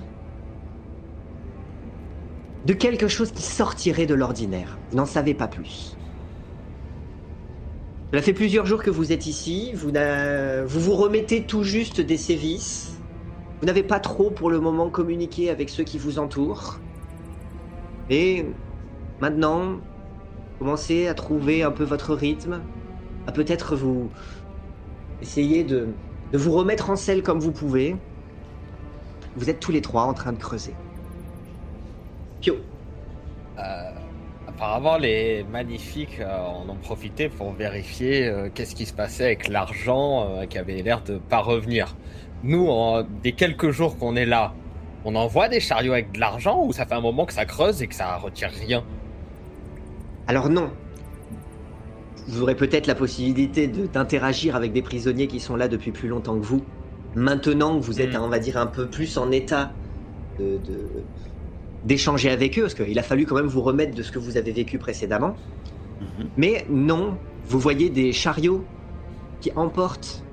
[2.66, 4.78] de quelque chose qui sortirait de l'ordinaire.
[4.90, 5.96] Vous n'en savez pas plus.
[8.10, 9.90] Cela fait plusieurs jours que vous êtes ici, vous,
[10.66, 13.00] vous remettez tout juste des sévices,
[13.60, 16.78] vous n'avez pas trop pour le moment communiqué avec ceux qui vous entourent.
[18.10, 18.44] Et
[19.22, 19.80] maintenant,
[20.58, 22.60] commencez à trouver un peu votre rythme,
[23.26, 24.10] à peut-être vous
[25.20, 25.80] essayer de,
[26.32, 27.96] de vous remettre en selle comme vous pouvez.
[29.36, 30.74] Vous êtes tous les trois en train de creuser.
[32.40, 32.56] Pio,
[33.58, 33.92] Euh,
[34.48, 39.48] apparemment, les magnifiques euh, en ont profité pour vérifier euh, qu'est-ce qui se passait avec
[39.48, 41.96] l'argent qui avait l'air de pas revenir.
[42.42, 44.58] Nous, en, des quelques jours qu'on est là,
[45.04, 47.82] on envoie des chariots avec de l'argent ou ça fait un moment que ça creuse
[47.82, 48.84] et que ça retire rien?
[50.32, 50.72] Alors non.
[52.26, 56.08] Vous aurez peut-être la possibilité de- d'interagir avec des prisonniers qui sont là depuis plus
[56.08, 56.70] longtemps que vous.
[57.14, 58.22] Maintenant que vous êtes, Hmm.
[58.22, 59.76] on va dire, un peu plus en état
[60.38, 60.58] de-
[61.84, 64.38] d'échanger avec eux, parce qu'il a fallu quand même vous remettre de ce que vous
[64.38, 65.36] avez vécu précédemment.
[66.00, 66.30] Mhm.
[66.38, 68.70] Mais non, vous voyez des chariots
[69.40, 70.26] qui emportent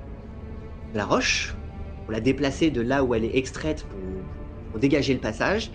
[0.94, 1.60] la roche
[2.04, 4.00] pour la déplacer de là où elle est extraite pour,
[4.70, 5.70] pour dégager le passage.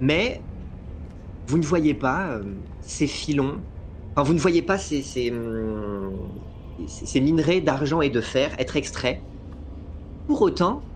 [0.00, 0.42] Mais
[1.46, 2.42] vous ne voyez pas euh,
[2.80, 3.66] ces filons,
[4.14, 6.42] enfin vous ne voyez pas ces, ces, hum,
[6.86, 9.26] ces- ces minerais d'argent et de fer être extraits.
[10.26, 10.88] Pour autant,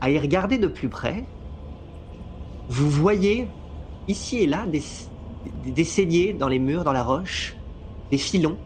[0.00, 1.34] à y regarder de plus près,
[2.68, 3.58] vous voyez
[4.06, 4.82] ici et là des,
[5.44, 7.62] des, saignées dans les murs, dans la roche,
[8.10, 8.64] des filons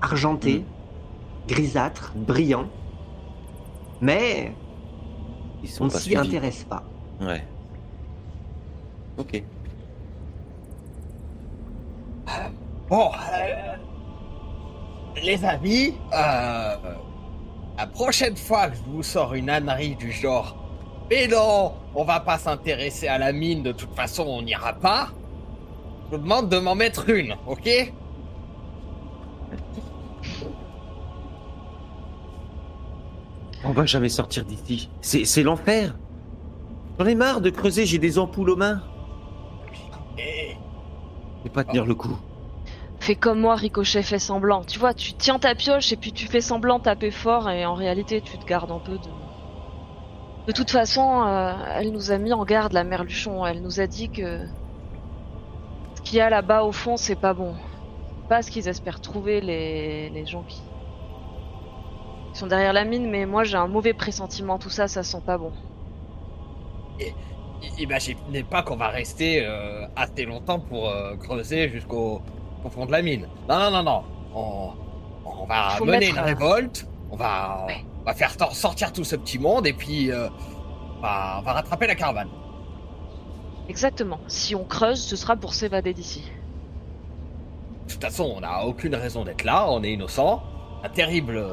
[0.00, 0.72] argentés,
[1.46, 2.70] grisâtres, brillants.
[4.00, 4.60] Mais
[5.62, 6.94] Ils sont on ne s'y intéresse pas.
[7.20, 7.44] Ouais.
[9.16, 9.34] Ok.
[12.88, 13.76] Bon, euh,
[15.22, 16.76] les amis, euh,
[17.78, 20.56] la prochaine fois que je vous sors une ânerie du genre,
[21.10, 25.08] mais non, on va pas s'intéresser à la mine, de toute façon on n'ira pas,
[26.06, 27.92] je vous demande de m'en mettre une, ok?
[33.66, 34.90] On va jamais sortir d'ici.
[35.00, 35.96] C'est c'est l'enfer.
[36.98, 38.82] J'en ai marre de creuser, j'ai des ampoules aux mains.
[40.18, 40.53] Et
[41.52, 42.18] Pas tenir le coup.
[43.00, 44.64] Fais comme moi, Ricochet fait semblant.
[44.64, 47.64] Tu vois, tu tiens ta pioche et puis tu fais semblant de taper fort et
[47.66, 49.10] en réalité tu te gardes un peu de.
[50.46, 53.44] De toute façon, euh, elle nous a mis en garde la merluchon.
[53.46, 54.46] Elle nous a dit que
[55.94, 57.56] ce qu'il y a là-bas au fond, c'est pas bon.
[58.28, 60.72] Pas ce qu'ils espèrent trouver les, les gens qui...
[62.32, 64.58] qui sont derrière la mine, mais moi j'ai un mauvais pressentiment.
[64.58, 65.54] Tout ça, ça sent pas bon.
[67.78, 72.20] Imaginez pas qu'on va rester euh, assez longtemps pour euh, creuser jusqu'au
[72.64, 73.28] au fond de la mine.
[73.48, 74.02] Non, non, non, non.
[74.34, 74.70] On,
[75.26, 77.84] on va mener mettre, une révolte, on va, Ouais.
[78.02, 80.28] on va faire sortir tout ce petit monde et puis euh,
[80.98, 82.28] on, va, on va rattraper la caravane.
[83.68, 84.18] Exactement.
[84.28, 86.30] Si on creuse, ce sera pour s'évader d'ici.
[87.86, 90.42] De toute façon, on n'a aucune raison d'être là, on est innocent.
[90.82, 91.44] Un terrible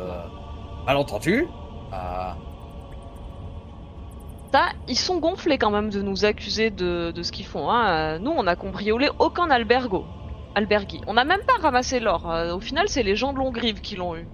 [0.86, 1.48] malentendu.
[4.88, 7.70] Ils sont gonflés quand même de nous accuser de, ce qu'ils font.
[7.70, 7.90] Hein.
[7.90, 10.06] Euh, Nous, on a cambriolé aucun albergo.
[10.56, 11.02] Albergui.
[11.08, 12.30] On n'a même pas ramassé l'or.
[12.30, 14.28] Euh, Au final, c'est les gens de Longrive qui l'ont eu.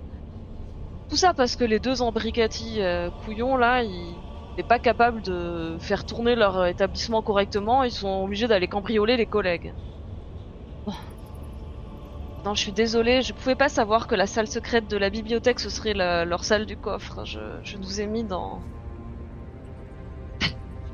[1.10, 4.16] Tout ça parce que les deux embricatis euh, couillons, là, ils
[4.50, 7.84] n'étaient pas capables de faire tourner leur établissement correctement.
[7.84, 9.74] Ils sont obligés d'aller cambrioler les collègues.
[10.86, 10.94] Bon.
[12.44, 15.60] Non, je suis désolée, je pouvais pas savoir que la salle secrète de la bibliothèque,
[15.60, 17.26] ce serait leur salle du coffre.
[17.26, 18.62] Je, je nous ai mis dans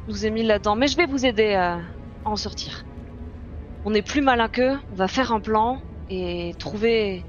[0.07, 1.79] nous ai mis là-dedans, mais je vais vous aider à
[2.25, 2.85] à en sortir.
[3.85, 7.23] On est plus malin qu'eux, on va faire un plan et trouver,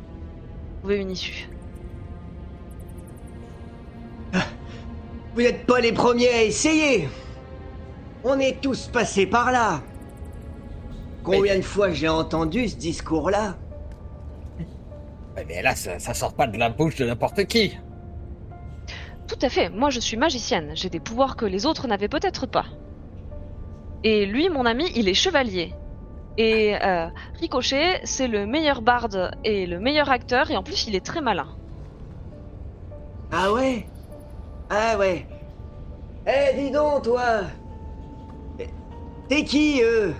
[0.81, 1.49] trouver une issue.
[5.35, 7.09] Vous n'êtes pas les premiers à essayer.
[8.23, 9.83] On est tous passés par là.
[11.25, 13.57] Combien de fois j'ai entendu ce discours-là?
[15.49, 17.77] Mais là, ça, ça sort pas de la bouche de n'importe qui.
[19.27, 22.47] Tout à fait, moi je suis magicienne, j'ai des pouvoirs que les autres n'avaient peut-être
[22.47, 22.67] pas.
[24.03, 25.73] Et lui, mon ami, il est chevalier.
[26.37, 27.07] Et euh,
[27.41, 31.21] Ricochet, c'est le meilleur barde et le meilleur acteur, et en plus il est très
[31.21, 31.49] malin.
[33.33, 33.87] Ah ouais?
[34.69, 35.27] Ah ouais.
[36.27, 37.43] Eh, dis donc, toi.
[38.59, 38.69] Eh,
[39.29, 40.15] T'es qui, eux?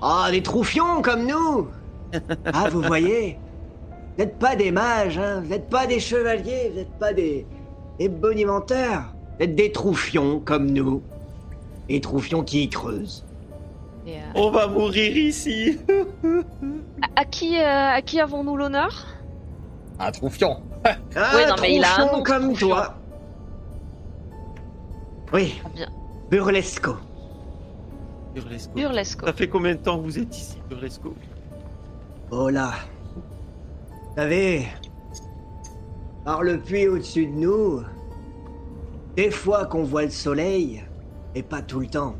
[0.00, 1.68] Ah, des troufions comme nous.
[2.52, 3.38] Ah, vous voyez.
[4.16, 5.40] Vous n'êtes pas des mages, hein.
[5.40, 7.46] Vous n'êtes pas des chevaliers, vous n'êtes pas des...
[7.98, 11.02] des bonimenteurs Vous êtes des troufions comme nous.
[11.88, 13.24] Des troufions qui creusent.
[14.06, 15.78] Et, euh, On va mourir ici.
[17.16, 19.06] à, à qui, euh, à qui avons-nous l'honneur?
[19.98, 20.58] Un troufion.
[21.16, 22.68] Ah, Ouais, non, mais il a un troufion nom, comme troufion.
[22.68, 22.94] toi
[25.32, 25.86] Oui, Ah, bien.
[26.30, 26.96] burlesco.
[28.34, 28.72] Burlesco.
[28.74, 29.26] Burlesco.
[29.26, 31.14] Ça fait combien de temps que vous êtes ici, Burlesco?
[32.30, 32.72] Oh là
[33.14, 34.66] Vous savez,
[36.24, 37.82] par le puits au-dessus de nous,
[39.16, 40.82] des fois qu'on voit le soleil,
[41.34, 42.16] et pas tout le temps.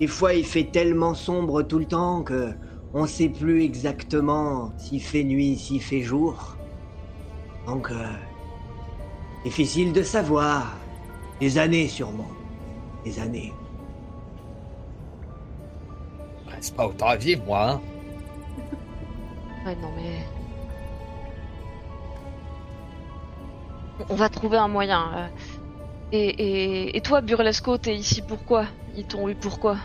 [0.00, 2.52] Des fois il fait tellement sombre tout le temps que
[2.94, 6.56] on sait plus exactement s'il fait nuit, s'il fait jour.
[7.66, 8.06] Donc, euh,
[9.44, 10.76] difficile de savoir.
[11.40, 12.28] Des années sûrement.
[13.04, 13.52] Des années.
[16.60, 17.70] C'est pas autant à vivre, moi.
[17.70, 17.80] Hein.
[19.66, 20.24] Ouais, non, mais.
[24.08, 25.10] On va trouver un moyen.
[25.16, 25.26] euh.
[26.12, 29.76] Et, et, et toi, Burlesco, t'es ici pourquoi Ils t'ont eu pourquoi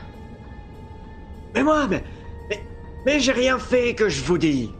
[1.55, 2.03] Mais moi, mais,
[2.49, 2.61] mais,
[3.05, 4.71] mais j'ai rien fait que je vous dis.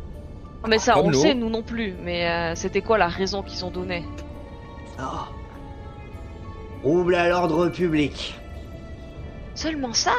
[0.67, 1.21] Mais ça, Comme on le nous.
[1.21, 1.93] sait, nous non plus.
[2.03, 4.03] Mais euh, c'était quoi la raison qu'ils ont donnée?
[4.97, 5.27] Ah.
[6.81, 8.35] Trouble à l'ordre public.
[9.55, 10.13] Seulement ça?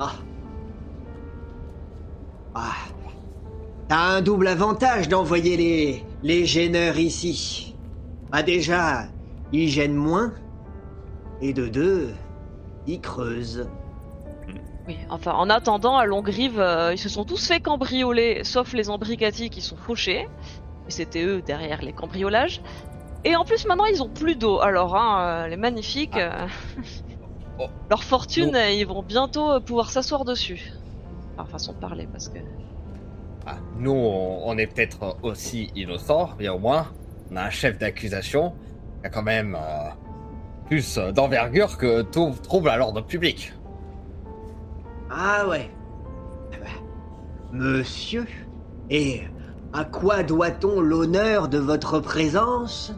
[0.00, 0.12] Ah.
[2.54, 2.72] Ah.
[3.88, 7.76] t'as un double avantage d'envoyer les, les gêneurs ici.
[8.30, 9.06] Bah déjà,
[9.52, 10.32] ils gênent moins.
[11.40, 12.14] Et de deux,
[12.86, 13.68] ils creusent.
[14.88, 18.90] Oui, enfin, en attendant, à Longrive, euh, ils se sont tous fait cambrioler, sauf les
[18.90, 20.26] embricati qui sont fauchés.
[20.88, 22.62] Et c'était eux derrière les cambriolages.
[23.24, 24.60] Et en plus, maintenant, ils ont plus d'eau.
[24.60, 26.46] Alors, hein, euh, les magnifiques, euh,
[27.58, 27.66] Oh.
[27.90, 30.72] leur fortune, ils vont bientôt pouvoir s'asseoir dessus.
[31.36, 32.38] Enfin, façon de parler, parce que.
[33.50, 36.88] Ah, nous, on, on est peut-être aussi innocents, mais au moins,
[37.30, 38.52] on a un chef d'accusation
[39.00, 39.88] qui a quand même euh,
[40.66, 43.54] plus d'envergure que tout trouble à l'ordre public.
[45.10, 45.70] Ah ouais.
[46.52, 46.68] Ah bah,
[47.52, 48.26] Monsieur,
[48.90, 49.22] et
[49.72, 52.92] à quoi doit-on l'honneur de votre présence?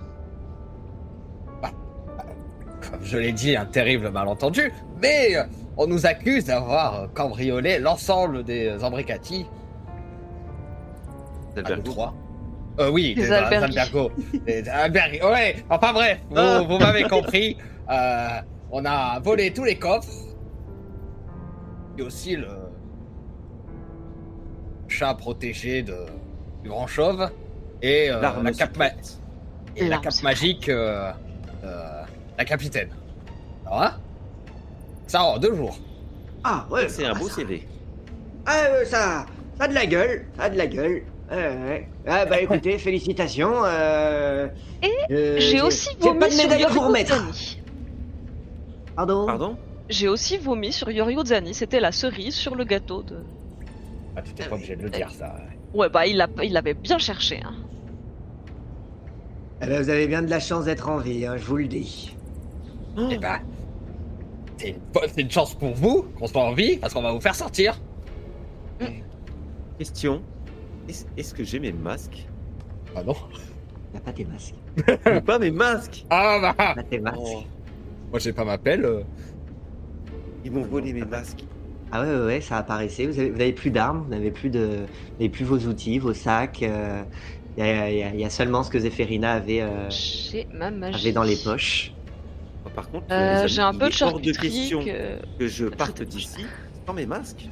[2.90, 5.36] Comme je l'ai dit, un terrible malentendu, mais
[5.76, 9.46] on nous accuse d'avoir cambriolé l'ensemble des Ambricati.
[11.56, 11.90] À nous Albergo.
[11.90, 12.14] trois.
[12.78, 13.22] Euh, oui, Des
[14.46, 15.20] des, alberghi.
[15.22, 16.62] Ouais, enfin bref, vous, Ah.
[16.66, 17.56] vous m'avez compris.
[17.90, 18.28] Euh,
[18.70, 20.08] on a volé tous les coffres.
[21.98, 22.46] Et aussi le
[24.88, 25.96] chat protégé de,
[26.62, 27.28] du grand chauve.
[27.82, 28.90] Et euh, la cape, ma-
[29.76, 31.10] et la cape magique, euh,
[31.64, 32.02] euh,
[32.38, 32.90] la capitaine.
[33.66, 33.92] Alors, hein
[35.06, 35.78] Ça en deux jours.
[36.44, 36.88] Ah ouais.
[36.88, 37.66] C'est un ah, beau ça- CV.
[38.46, 39.26] Ah, euh, ça,
[39.58, 41.02] ça a de la gueule, ça a de la gueule.
[41.30, 41.88] Ouais.
[42.06, 43.52] Ah bah écoutez, félicitations.
[43.64, 44.48] Euh,
[45.10, 47.04] euh, J'ai aussi pas vomi de sur Yorio.
[47.06, 47.60] Zani.
[48.96, 49.26] Pardon?
[49.26, 49.56] Pardon?
[49.88, 51.54] J'ai aussi vomi sur Yorio Zani.
[51.54, 53.18] C'était la cerise sur le gâteau de.
[54.16, 55.36] Ah, tu t'es pas obligé de le dire, ça.
[55.72, 57.40] Ouais, bah, il l'a- il l'avait bien cherché.
[57.44, 57.54] Hein.
[59.62, 61.66] Eh ben, vous avez bien de la chance d'être en vie, hein, je vous le
[61.68, 62.16] dis.
[63.10, 63.38] Eh ben,
[64.56, 67.12] c'est une, bonne- c'est une chance pour vous qu'on soit en vie, parce qu'on va
[67.12, 67.78] vous faire sortir.
[69.78, 70.22] Question.
[71.16, 72.26] Est-ce que j'ai mes masques?
[72.94, 73.14] Ah non
[73.92, 74.54] T'as pas tes masques.
[75.26, 76.04] Pas mes masques?
[76.10, 77.16] Ah bah Pas tes masques.
[77.18, 77.42] Oh,
[78.10, 78.84] Moi j'ai pas ma pelle.
[78.84, 79.02] euh.
[80.44, 81.44] Ils m'ont volé mes masques.
[81.92, 83.06] Ah ouais, ouais, ouais, ça apparaissait.
[83.06, 84.86] Vous avez, vous avez plus d'armes, vous n'avez plus de,
[85.18, 86.62] vous plus vos outils, vos sacs.
[86.62, 87.02] euh,
[87.56, 89.88] Il y, a, y y seulement ce que Zéphérina avait, euh,
[90.54, 91.00] ma magie.
[91.00, 91.92] avait dans les poches.
[92.64, 96.02] Oh, Par contre, Euh, J'ai un peu de hors de question que- que je parte
[96.02, 96.46] d'ici
[96.86, 97.48] sans mes masques.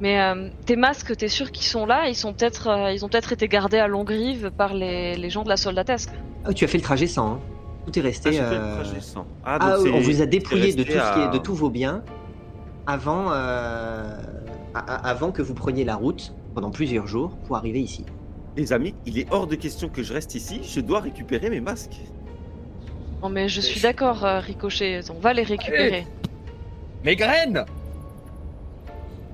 [0.00, 2.08] Mais euh, tes masques, t'es sûr qu'ils sont là?
[2.08, 5.42] Ils sont peut-être, euh, ils ont peut-être été gardés à Longrive par les, les gens
[5.42, 6.10] de la soldatesque.
[6.44, 7.32] Ah, tu as fait le trajet sans.
[7.34, 7.40] hein.
[7.86, 8.32] Tout est Ah, resté.
[8.32, 9.26] j'ai fait euh, le trajet sans.
[9.44, 11.68] Ah, Ah, donc on vous a dépouillé de, tout ce qui est, de tous vos
[11.70, 12.02] biens
[12.86, 14.16] avant, euh,
[14.74, 18.04] avant que vous preniez la route pendant plusieurs jours pour arriver ici.
[18.56, 20.60] Les amis, il est hors de question que je reste ici.
[20.64, 21.96] Je dois récupérer mes masques.
[23.22, 25.00] Non mais je suis d'accord, euh, Ricochet.
[25.14, 26.06] On va les récupérer.
[27.04, 27.64] Mes graines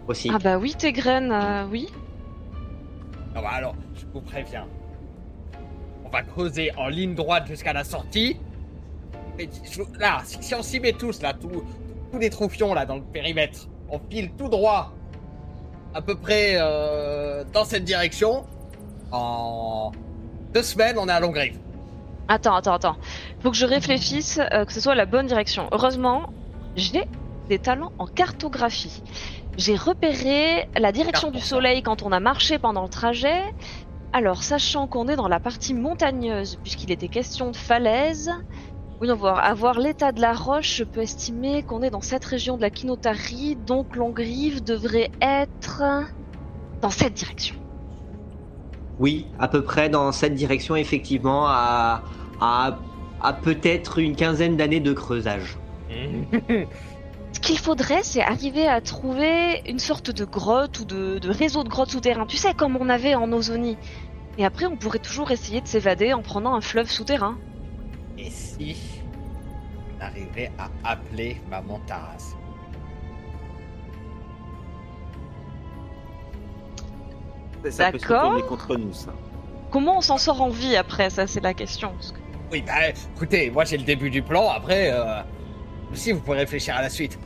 [0.09, 0.31] Aussi.
[0.33, 1.89] Ah bah oui, tes graines, euh, oui.
[3.35, 4.67] Ah bah alors, je vous préviens.
[6.05, 8.37] On va creuser en ligne droite jusqu'à la sortie.
[9.37, 11.63] Mais je- là, si, si on s'y met tous, là, tous
[12.13, 14.93] tous les troufions là dans le périmètre, on file tout droit,
[15.93, 18.47] à peu près euh, dans cette direction.
[19.13, 19.91] En
[20.55, 21.59] deux semaines, on est à Longrive.
[22.29, 22.97] Attends, attends, attends.
[23.41, 25.69] Faut que je réfléchisse euh, que ce soit la bonne direction.
[25.73, 26.31] Heureusement,
[26.77, 27.05] j'ai
[27.49, 29.03] des talents en cartographie.
[29.57, 33.41] J'ai repéré la direction du soleil quand on a marché pendant le trajet.
[34.13, 38.31] Alors, sachant qu'on est dans la partie montagneuse, puisqu'il était question de falaise,
[39.01, 39.39] oui, on va voir.
[39.45, 42.63] À voir l'état de la roche, je peux estimer qu'on est dans cette région de
[42.63, 45.83] la Kinotari, donc Longrive devrait être
[46.81, 47.57] dans cette direction.
[48.99, 52.05] Oui, à peu près dans cette direction, effectivement, à,
[52.41, 52.79] à,
[53.21, 55.59] à peut-être une quinzaine d'années de creusage.
[57.37, 61.65] Ce qu'il faudrait, c'est arriver à trouver une sorte de grotte ou de, de réseau
[61.65, 62.25] de grottes souterrains.
[62.25, 63.77] Tu sais, comme on avait en Ozonie.
[64.39, 67.37] Et après, on pourrait toujours essayer de s'évader en prenant un fleuve souterrain.
[68.17, 68.75] Et si
[69.99, 72.35] on arrivait à appeler Maman Taras
[77.69, 79.13] Ça peut se contre nous, ça.
[79.71, 81.11] Comment on s'en sort en vie après?
[81.11, 81.91] Ça, c'est la question.
[81.91, 82.19] Que-
[82.53, 82.73] Oui, bah
[83.15, 85.21] écoutez, moi j'ai le début du plan, après, euh,
[85.93, 87.19] aussi vous pouvez réfléchir à la suite.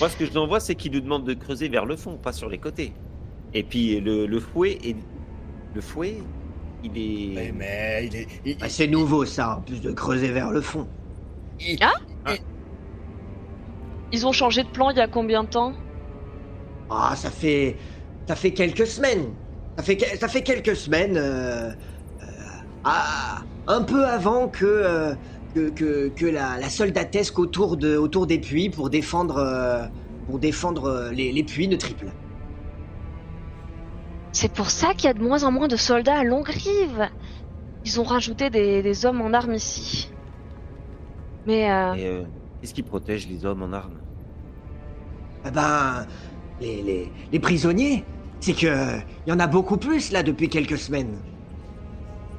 [0.00, 2.32] Moi, ce que je l'envoie, c'est qu'il nous demande de creuser vers le fond, pas
[2.32, 2.92] sur les côtés.
[3.52, 4.96] Et puis, le, le fouet est...
[5.74, 6.18] Le fouet,
[6.84, 7.34] il est...
[7.34, 8.28] Mais, mais il est.
[8.44, 10.86] il- Bah, c'est nouveau, ça, en plus de creuser vers le fond.
[11.60, 11.92] il- Ah
[12.28, 12.38] il-
[14.12, 15.74] Ils ont changé de plan il y a combien de temps?
[16.90, 17.76] Ah, ça fait,
[18.26, 19.34] ça fait quelques semaines.
[19.76, 21.16] Ça fait, ça fait quelques semaines.
[21.16, 22.26] euh, euh,
[22.84, 25.14] ah, un peu avant que, euh,
[25.54, 29.86] que, que, que la, la soldatesque autour, de, autour des puits pour défendre, euh,
[30.26, 32.08] pour défendre euh, les, les puits ne triple.
[34.32, 37.08] C'est pour ça qu'il y a de moins en moins de soldats à Longrive.
[37.84, 40.10] Ils ont rajouté des, des hommes en armes ici.
[41.46, 42.24] Mais euh, euh,
[42.60, 43.98] qu'est-ce qui protège les hommes en armes?
[45.46, 46.06] Eh ben,
[46.60, 48.04] les, les, les prisonniers,
[48.40, 51.16] c'est que il y en a beaucoup plus là depuis quelques semaines.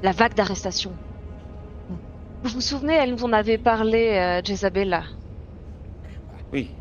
[0.03, 0.91] la vague d'arrestation.
[2.43, 5.03] Vous vous souvenez, elle nous en avait parlé, euh, Jezabella.
[6.53, 6.71] Oui.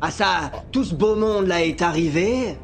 [0.00, 2.56] Ah ça, tout ce beau monde là est arrivé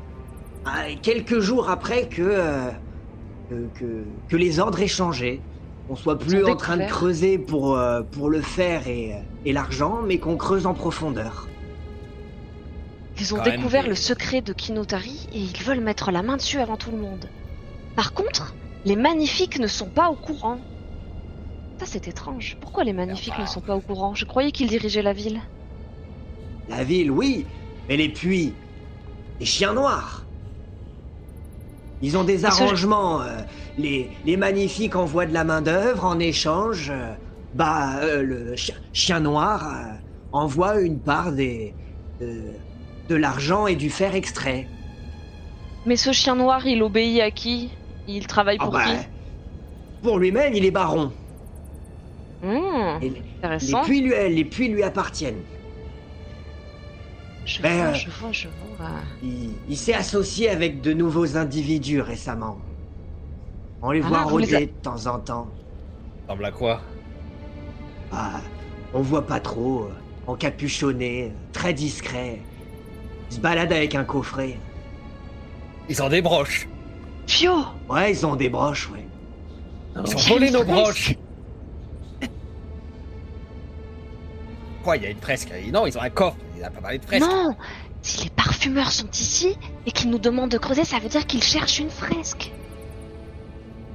[0.64, 2.71] ah, quelques jours après que, euh,
[3.51, 5.41] que, que, les ordres aient changé.
[5.88, 9.14] On soit plus en train de creuser pour, euh, pour le fer et,
[9.47, 11.49] et l'argent, mais qu'on creuse en profondeur.
[13.19, 16.59] Ils ont Quand découvert le secret de Kinotari et ils veulent mettre la main dessus
[16.59, 17.31] avant tout le monde.
[17.97, 20.59] Par contre, les magnifiques ne sont pas au courant.
[21.81, 22.59] Ça c'est étrange.
[22.61, 23.38] Pourquoi les magnifiques bah.
[23.38, 24.14] ne sont pas au courant?
[24.14, 25.43] Je croyais qu'ils dirigeaient la ville.
[26.69, 27.53] La ville, oui,
[27.88, 28.61] mais les puits,
[29.41, 30.31] les chiens noirs.
[32.01, 33.23] Ils ont des ce- arrangements.
[33.23, 33.43] euh,
[33.77, 36.91] les, les magnifiques envoient de la main-d'œuvre en échange.
[36.91, 37.14] euh,
[37.53, 39.99] bah, euh, le chi- chien noir
[40.33, 41.77] envoie une part des,
[42.21, 42.61] de,
[43.09, 44.73] de l'argent et du fer extrait.
[45.85, 47.75] Mais ce chien noir, il obéit à qui?
[48.07, 49.09] Il travaille Ah pour bah, qui?
[50.03, 51.12] pour lui-même, il est baron.
[52.42, 55.42] Et les, puits lui, les puits lui appartiennent.
[57.44, 58.90] Je Ben, vois, euh, je vois, je vois.
[59.22, 62.59] Il, il s'est associé avec de nouveaux individus récemment.
[63.83, 65.48] On les Ah, voit rôder a- de temps en temps.
[66.27, 66.81] Ressemble à quoi?
[68.12, 68.40] Ah,
[68.92, 69.92] on voit pas trop, euh,
[70.27, 72.40] encapuchonné, euh, très discret.
[73.31, 74.59] Ils se baladent avec un coffret.
[75.88, 76.68] Ils ont des broches.
[77.27, 77.53] Fio
[77.88, 79.07] Ouais, ils ont des broches, ouais.
[80.07, 81.14] Ils ont volé nos broches.
[84.88, 86.38] Quoi, il y a une fresque Non, ils ont un coffre.
[86.57, 87.29] Il a pas parlé de fresque.
[87.29, 87.55] Non
[88.01, 91.42] Si les parfumeurs sont ici et qu'ils nous demandent de creuser, ça veut dire qu'ils
[91.42, 92.51] cherchent une fresque.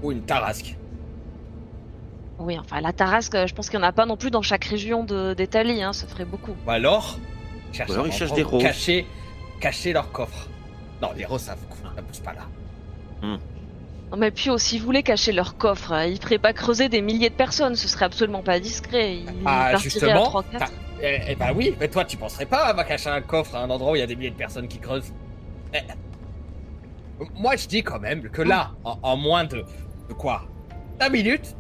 [0.03, 0.77] Ou une tarasque.
[2.38, 4.65] Oui, enfin, la tarasque, je pense qu'il n'y en a pas non plus dans chaque
[4.65, 6.56] région d'Italie, hein, ça ferait beaucoup.
[6.67, 7.17] Ou alors,
[7.71, 8.62] ils cherchent alors ils des roses.
[8.62, 9.08] Cacher,
[9.60, 10.47] cacher leur coffre.
[11.01, 11.56] Non, les roses, ça,
[11.95, 13.38] ça pousse pas là.
[14.13, 17.02] Non, mais puis aussi, ils voulaient cacher leur coffre, euh, ils feraient pas creuser des
[17.02, 19.15] milliers de personnes, ce serait absolument pas discret.
[19.15, 20.23] Ils Ah, justement.
[20.26, 20.60] 3-4.
[20.60, 20.67] t'as-
[21.02, 23.69] Eh, eh ben oui, mais toi, tu penserais pas à cacher un coffre à un
[23.71, 25.12] endroit où il y a des milliers de personnes qui creusent
[25.73, 25.80] Eh.
[27.36, 29.65] Moi, je dis quand même que là, en, en moins de,
[30.10, 30.43] de quoi?
[31.02, 31.56] 5 minutes,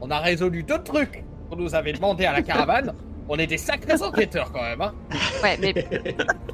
[0.00, 2.94] on a résolu deux trucs qu'on nous avait demandé à la caravane.
[3.30, 4.94] On est des sacrés enquêteurs quand même, hein.
[5.42, 5.74] Ouais, mais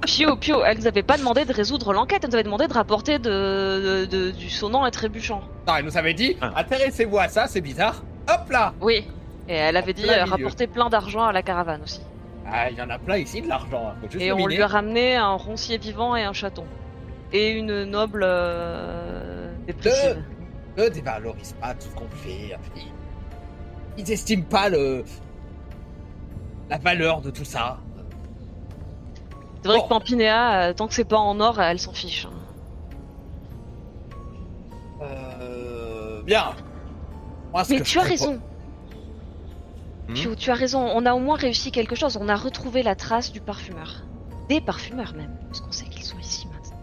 [0.03, 2.73] Pio, Pio, elle nous avait pas demandé de résoudre l'enquête, elle nous avait demandé de
[2.73, 5.43] rapporter de, de- de- du sonnant et trébuchant.
[5.69, 6.53] Non, elle nous avait dit, Ah.
[6.57, 8.03] intéressez-vous à ça, c'est bizarre.
[8.29, 9.07] Hop là Oui.
[9.49, 12.01] Et elle avait dit euh, rapporter plein d'argent à la caravane aussi.
[12.51, 13.91] Ah, il y en a plein ici de l'argent.
[13.91, 14.09] hein.
[14.19, 14.57] Et on miner.
[14.57, 16.65] lui a ramené un roncier vivant et un chaton.
[17.33, 20.23] Et une noble euh, dépressive.
[20.79, 22.57] Eux dévalorisent pas tout ce qu'on fait.
[22.77, 22.83] Ils,
[23.99, 25.05] ils estiment pas le
[26.71, 27.79] la valeur de tout ça.
[29.63, 29.85] C'est vrai Bon.
[29.85, 32.27] que Pampinéa, euh, tant que c'est pas en or, elle s'en fiche.
[32.27, 32.35] hein.
[35.03, 36.55] Euh, bien.
[37.53, 38.41] Moi, Mais tu as raison.
[40.09, 40.81] Hmm tu as raison.
[40.95, 42.19] On a au moins réussi quelque chose.
[42.21, 44.03] On a retrouvé la trace du parfumeur.
[44.51, 45.35] Des parfumeurs même.
[45.47, 46.79] Parce qu'on sait qu'ils sont ici maintenant.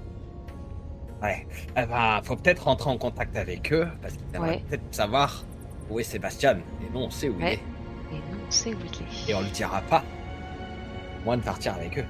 [1.21, 1.45] Ouais.
[1.77, 4.63] Eh ben, faut peut-être rentrer en contact avec eux parce qu'ils Ouais.
[4.67, 5.43] peut-être savoir
[5.91, 6.57] où est Sébastien.
[6.57, 7.39] Et nous, on sait où Ouais.
[7.39, 7.59] il est.
[8.51, 9.29] Et on sait où il est.
[9.29, 10.03] Et on le dira pas.
[11.23, 12.05] Moins de partir avec eux.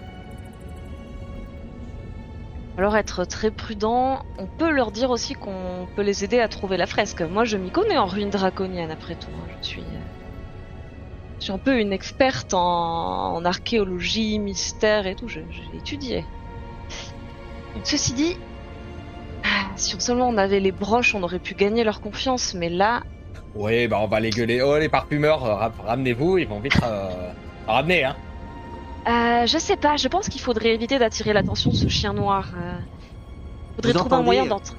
[2.78, 6.78] Alors être très prudent, on peut leur dire aussi qu'on peut les aider à trouver
[6.78, 7.22] la fresque.
[7.22, 9.32] Moi je m'y connais en ruines draconiennes après tout.
[9.36, 9.48] hein.
[9.50, 10.00] Je suis, euh,
[11.40, 15.28] je suis un peu une experte en, en archéologie, mystère et tout.
[15.28, 16.30] Je- J'ai étudié.
[17.84, 18.38] Ceci dit,
[19.44, 22.54] ah, si seulement on avait les broches, on aurait pu gagner leur confiance.
[22.54, 23.04] Mais là,
[23.56, 24.62] Oui, bah on va les gueuler.
[24.62, 27.32] Oh, les parfumeurs, euh, ra- ramenez-vous, ils vont vite euh,
[27.68, 28.16] ramener, hein.
[29.08, 29.98] euh, je sais pas.
[29.98, 32.50] Je pense qu'il faudrait éviter d'attirer l'attention de ce chien noir.
[32.56, 32.78] Euh,
[33.76, 34.76] faudrait Vous trouver un moyen d'entrer.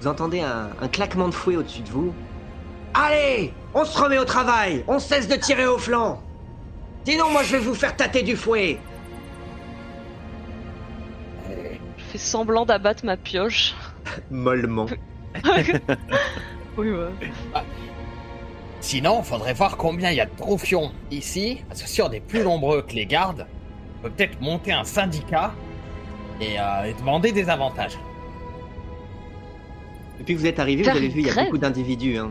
[0.00, 2.14] Vous entendez un, un claquement de fouet au-dessus de vous
[2.94, 6.20] Allez On se remet au travail On cesse de tirer au flanc
[7.06, 8.78] Sinon, moi, je vais vous faire tâter du fouet
[11.48, 13.74] Je fais semblant d'abattre ma pioche.
[14.30, 14.86] Mollement.
[16.76, 17.06] Oui, ouais.
[18.84, 22.20] Sinon, faudrait voir combien il y a de troufions ici, parce que si on est
[22.20, 23.46] plus nombreux que les gardes,
[23.98, 25.54] on peut peut-être monter un syndicat
[26.38, 27.98] et, euh, et demander des avantages.
[30.18, 32.18] Depuis que vous êtes arrivé, vous avez vu, il y a beaucoup d'individus.
[32.18, 32.30] Hein.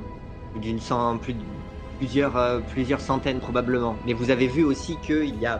[0.61, 1.39] D'une cent, plus de,
[1.97, 3.95] plusieurs, euh, plusieurs centaines probablement.
[4.05, 5.59] Mais vous avez vu aussi qu'il y a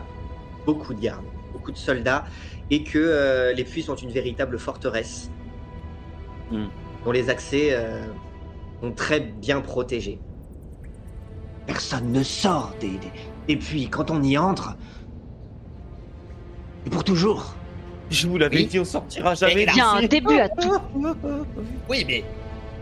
[0.67, 2.23] beaucoup de gardes, beaucoup de soldats,
[2.69, 5.31] et que euh, les puits sont une véritable forteresse.
[6.51, 6.67] Hmm.
[7.03, 8.05] dont les accès euh,
[8.79, 10.19] sont très bien protégés.
[11.65, 13.11] Personne ne sort des, des-
[13.47, 14.75] Et puis, quand on y entre,
[16.83, 17.55] c'est pour toujours.
[18.09, 18.65] Je vous l'avais Oui.
[18.67, 19.63] dit, on sortira jamais.
[19.63, 20.77] Et Il y a un début à tout.
[21.89, 22.23] Oui, mais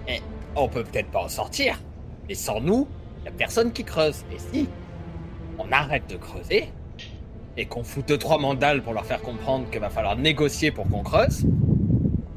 [0.07, 0.19] eh,
[0.55, 1.79] on peut peut-être pas en sortir.
[2.27, 2.87] Mais sans nous,
[3.25, 4.23] y a personne qui creuse.
[4.33, 4.67] Et si
[5.59, 6.69] on arrête de creuser
[7.57, 10.89] et qu'on fout deux trois mandales pour leur faire comprendre qu'il va falloir négocier pour
[10.89, 11.45] qu'on creuse,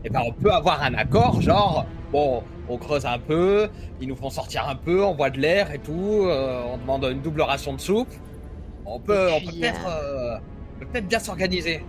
[0.04, 3.68] eh ben on peut avoir un accord, genre bon, on creuse un peu,
[4.00, 7.04] ils nous font sortir un peu, on boit de l'air et tout, euh, on demande
[7.10, 8.12] une double ration de soupe.
[8.86, 10.36] On peut, on peut peut-être, euh,
[10.78, 11.84] peut peut-être bien s'organiser.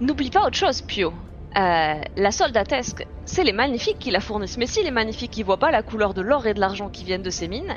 [0.00, 1.12] N'oublie pas autre chose, Pio.
[1.56, 4.56] Euh, la soldatesque, c'est les magnifiques qui la fournissent.
[4.56, 7.02] Mais si les magnifiques qui voient pas la couleur de l'or et de l'argent qui
[7.04, 7.76] viennent de ces mines,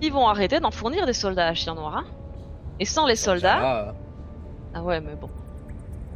[0.00, 1.96] ils vont arrêter d'en fournir des soldats à chien noir.
[1.96, 2.04] hein.
[2.78, 3.94] Et sans les soldats, Ah,
[4.74, 5.28] ah ouais, mais bon.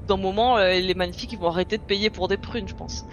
[0.07, 3.05] D'un moment, euh, les magnifiques ils vont arrêter de payer pour des prunes, je pense.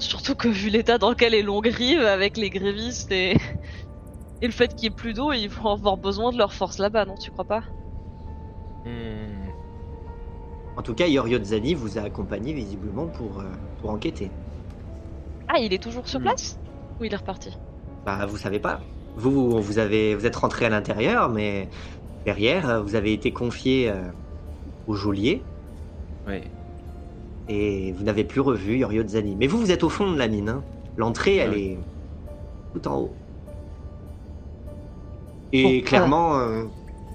[0.00, 3.36] Surtout que vu l'état dans lequel est Longrive avec les grévistes et
[4.42, 6.78] et le fait qu'il y ait plus d'eau, ils vont avoir besoin de leur force
[6.78, 7.62] là-bas, non Tu crois pas?
[8.84, 9.48] Hmm.
[10.76, 13.44] En tout cas, Yorio Zani vous a accompagné visiblement pour, euh,
[13.80, 14.30] pour enquêter.
[15.48, 16.24] Ah, il est toujours sur Hmm.
[16.24, 16.58] place?
[16.98, 17.50] Ou il est reparti?
[18.06, 18.80] Bah, vous savez pas.
[19.16, 21.68] Vous, vous, vous avez, vous êtes rentré à l'intérieur, mais
[22.24, 24.00] derrière, vous avez été confié euh,
[24.86, 25.42] au geôlier
[26.26, 26.42] Ouais.
[27.50, 29.34] Et vous n'avez plus revu Yorio Zani.
[29.34, 30.48] Mais vous, vous êtes au fond de la mine.
[30.48, 30.62] hein.
[30.96, 31.78] L'entrée, elle est
[32.72, 33.16] tout en haut.
[35.52, 36.64] Et clairement, euh,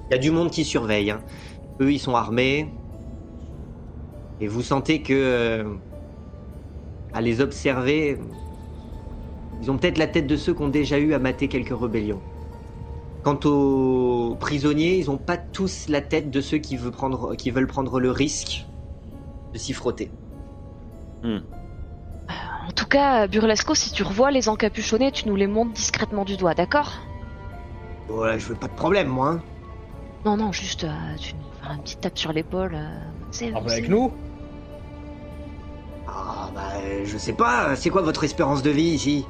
[0.09, 1.09] il y a du monde qui surveille.
[1.11, 1.23] hein.
[1.81, 2.67] Eux, ils sont armés.
[4.41, 5.63] Et vous sentez que, euh,
[7.13, 8.17] à les observer,
[9.61, 12.21] ils ont peut-être la tête de ceux qui ont déjà eu à mater quelques rébellions.
[13.23, 17.51] Quant aux prisonniers, ils n'ont pas tous la tête de ceux qui veulent prendre, qui
[17.51, 18.67] veulent prendre le risque
[19.53, 20.11] de s'y frotter.
[22.67, 26.37] En tout cas, Burlesco, si tu revois les encapuchonnés, tu nous les montres discrètement du
[26.37, 26.91] doigt, d'accord?
[28.07, 29.29] Voilà, je veux pas de problème, moi.
[29.29, 29.43] hein.
[30.25, 32.73] Non, non, juste, euh, tu nous fais un petit tape sur l'épaule.
[32.75, 32.89] euh,
[33.31, 34.11] c'est peu c'est- avec nous?
[36.07, 37.75] Ah, bah, euh, je sais pas.
[37.75, 39.25] C'est quoi votre espérance de vie ici?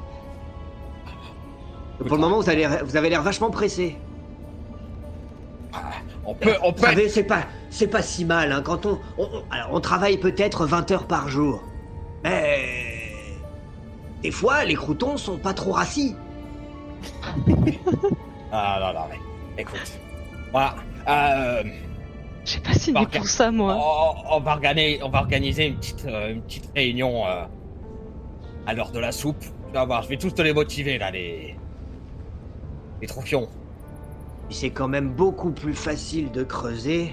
[1.98, 3.98] Pour le moment, vous avez, vous avez l'air vachement pressé.
[6.24, 6.82] On peut, on Vous peut.
[6.82, 8.52] savez, c'est pas, c'est pas si mal.
[8.52, 11.62] Hein, quand on, on, on- alors, on travaille peut-être 20 heures par jour.
[12.24, 13.04] Mais
[14.22, 16.14] des fois, les croutons sont pas trop rassis.
[18.52, 19.98] Ah non, non, mais écoute.
[20.52, 20.76] Voilà.
[21.08, 21.64] Euh,
[22.44, 23.74] Je sais pas si Par ni pour ça, moi.
[23.76, 27.44] on, on va organiser, on va organiser une petite, euh, une petite réunion euh,
[28.66, 29.40] à l'heure de la soupe.
[29.66, 31.56] Tu vas voir, je vais tous te les motiver là, les.
[33.02, 33.48] Les troufions.
[34.48, 37.12] Mais C'est quand même beaucoup plus facile de creuser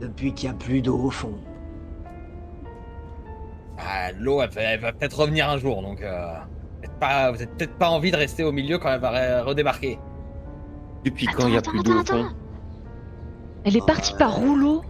[0.00, 1.34] depuis qu'il y a plus d'eau au fond.
[3.78, 6.02] Ah, L'eau, elle, va- elle va peut-être revenir un jour, donc.
[6.02, 6.34] Euh,
[6.80, 9.42] peut-être pas, vous avez peut-être pas envie de rester au milieu quand elle va re-
[9.42, 9.98] redébarquer.
[11.04, 12.34] Depuis quand il y a Attends, plus d'eau au attends, fond
[13.64, 14.82] Elle est partie par rouleau.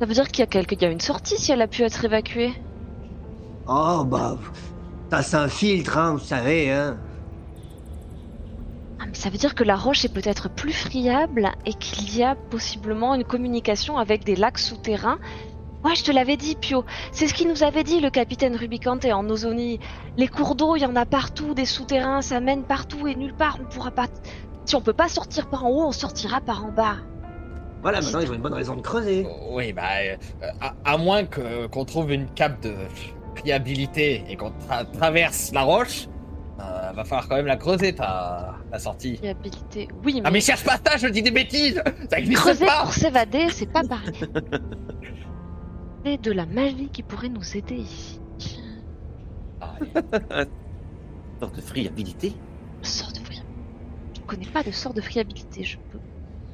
[0.00, 0.74] Ça veut dire qu'il y a quelque...
[0.74, 2.52] il y a une sortie si elle a pu être évacuée.
[3.66, 4.36] Oh bah,
[5.10, 6.98] ça s'infiltre, hein, vous savez, hein.
[8.98, 12.22] Ah, mais ça veut dire que la roche est peut-être plus friable et qu'il y
[12.22, 15.18] a possiblement une communication avec des lacs souterrains.
[15.86, 16.84] Ouais, je te l'avais dit, Pio.
[17.12, 19.78] C'est ce qu'il nous avait dit, le capitaine Rubicante en Ozonie.
[20.16, 23.34] Les cours d'eau, il y en a partout, des souterrains, ça mène partout et nulle
[23.34, 23.58] part.
[23.60, 24.06] On pourra pas.
[24.64, 26.96] Si on peut pas sortir par en haut, on sortira par en bas.
[27.82, 29.26] Voilà, maintenant ils ont une bonne raison de creuser.
[29.50, 30.16] Oui, bah, euh,
[30.60, 32.74] à, à moins que qu'on trouve une cape de
[33.36, 36.08] friabilité et qu'on tra- traverse la roche,
[36.58, 39.18] euh, va falloir quand même la creuser ta, ta sortie.
[39.18, 39.86] Fiabilité.
[40.04, 41.80] Oui, mais, Ah mais cherche pas ça, je dis des bêtises
[42.10, 44.14] Ça existe creuser pas pour s'évader, c'est pas pareil.
[46.06, 48.20] De la magie qui pourrait nous aider ici.
[49.60, 49.74] Ah,
[51.40, 52.32] Sorte de friabilité.
[52.82, 53.50] Sort de friabilité.
[54.14, 55.64] Je connais pas de sort de friabilité.
[55.64, 55.98] Je peux.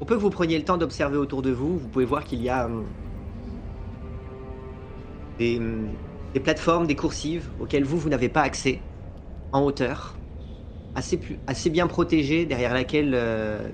[0.00, 1.76] On peut que vous preniez le temps d'observer autour de vous.
[1.76, 2.86] Vous pouvez voir qu'il y a hum,
[5.38, 5.98] des, hum,
[6.32, 8.80] des plateformes, des coursives auxquelles vous, vous n'avez pas accès
[9.52, 10.22] en hauteur,
[10.94, 13.68] assez, plus, assez bien protégées, derrière, laquelle, euh,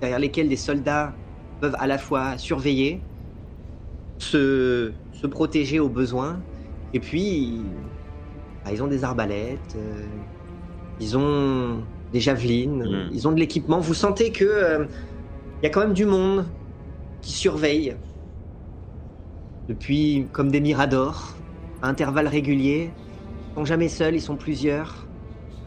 [0.00, 1.18] derrière lesquelles des soldats
[1.60, 3.02] peuvent à la fois surveiller,
[4.18, 6.46] se, se protéger au besoin,
[6.92, 7.82] et puis
[8.64, 10.06] bah, ils ont des arbalètes, euh,
[10.98, 13.10] ils ont des javelines, Mm.
[13.12, 13.80] ils ont de l'équipement.
[13.80, 14.86] Vous sentez que euh,
[15.62, 16.54] il y a quand même du monde
[17.20, 17.96] qui surveille
[19.68, 21.42] depuis comme des miradors
[21.82, 22.98] à intervalles réguliers.
[23.56, 25.10] Ils sont jamais seuls, ils sont plusieurs.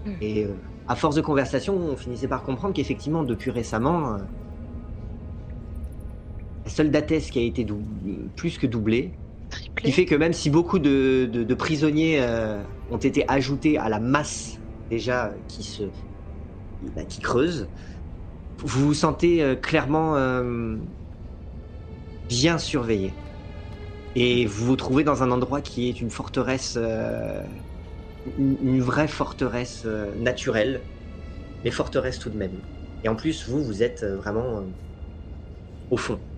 [0.05, 0.11] Mm.
[0.21, 0.55] Et euh,
[0.87, 4.17] à force de conversation, on finissait par comprendre qu'effectivement, depuis récemment,
[6.69, 7.65] soldatesque a été
[8.35, 9.19] plus que doublée.
[9.83, 13.89] Qui fait que même si beaucoup de, de- de prisonniers euh, ont été ajoutés à
[13.89, 15.91] la masse déjà qui se
[16.81, 17.71] bah, qui creuse,
[18.63, 20.77] vous vous sentez euh, clairement euh,
[22.23, 23.19] bien surveillé.
[24.15, 26.77] Et vous vous trouvez dans un endroit qui est une forteresse,
[28.37, 30.87] une, une vraie forteresse naturelle,
[31.63, 32.63] mais forteresse tout de même.
[33.03, 34.73] Et en plus, vous, vous êtes vraiment
[35.89, 36.28] au fond.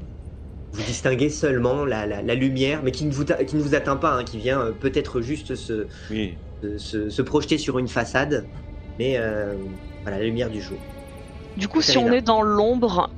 [0.73, 3.75] Vous distinguez seulement la, la- la lumière, mais qui ne vous, ta- qui ne vous
[3.75, 6.37] atteint pas, hein, qui vient euh, peut-être juste se, Oui.
[6.61, 8.47] se, se- se projeter sur une façade,
[8.97, 9.57] mais euh,
[10.05, 10.79] voilà, la lumière du jour.
[11.57, 13.13] Du coup, si on est dans l'ombre,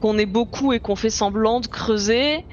[0.00, 2.46] qu'on est beaucoup et qu'on fait semblant de creuser,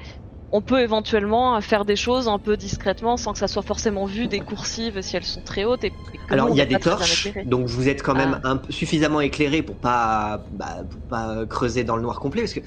[0.50, 4.28] on peut éventuellement faire des choses un peu discrètement sans que ça soit forcément vu
[4.28, 5.84] des coursives si elles sont très hautes.
[5.84, 8.50] Et, et que Alors il y a des torches, donc vous êtes quand même Ah.
[8.50, 12.52] un peu suffisamment éclairé pour pas, bah, pour pas creuser dans le noir complet, parce
[12.52, 12.60] que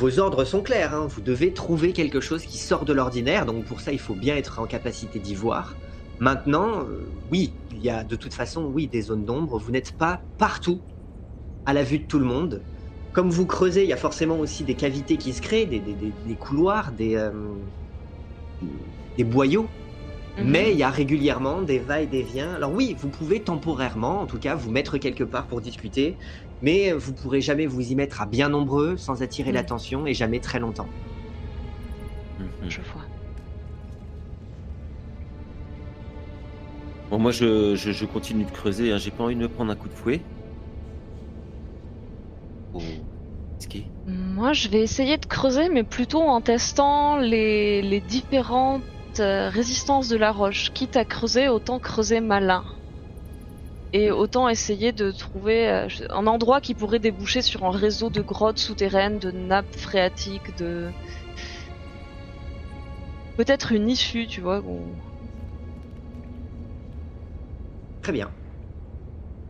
[0.00, 0.94] vos ordres sont clairs.
[0.94, 1.06] hein.
[1.06, 4.36] Vous devez trouver quelque chose qui sort de l'ordinaire, donc pour ça il faut bien
[4.36, 5.78] être en capacité d'y voir.
[6.18, 9.58] Maintenant, euh, oui, il y a de toute façon, oui, des zones d'ombre.
[9.58, 10.84] Vous n'êtes pas partout
[11.66, 12.66] à la vue de tout le monde.
[13.12, 15.96] Comme vous creusez, il y a forcément aussi des cavités qui se créent, des, des-
[15.96, 17.32] des- des couloirs, des, euh,
[19.16, 19.74] des boyaux
[20.36, 20.46] Mhm.
[20.46, 22.54] mais il y a régulièrement des va et des vient.
[22.54, 26.18] Alors oui, vous pouvez temporairement, en tout cas, vous mettre quelque part pour discuter,
[26.62, 29.54] mais vous pourrez jamais vous y mettre à bien nombreux sans attirer Mm.
[29.54, 30.94] l'attention et jamais très longtemps.
[32.38, 32.48] Mhm.
[32.68, 33.08] Je vois.
[37.10, 38.92] Bon, moi, je, je, je continue de creuser.
[38.92, 38.98] Hein.
[38.98, 40.28] J'ai pas envie de me prendre un coup de fouet.
[42.72, 43.04] Oh.
[44.06, 48.82] Moi, je vais essayer de creuser, mais plutôt en testant les, les différentes
[49.18, 50.72] euh, résistances de la roche.
[50.72, 52.64] Quitte à creuser, autant creuser malin.
[53.92, 58.22] Et autant essayer de trouver euh, un endroit qui pourrait déboucher sur un réseau de
[58.22, 60.90] grottes souterraines, de nappes phréatiques, de...
[63.36, 64.62] Peut-être une issue, tu vois.
[68.02, 68.30] Très bien.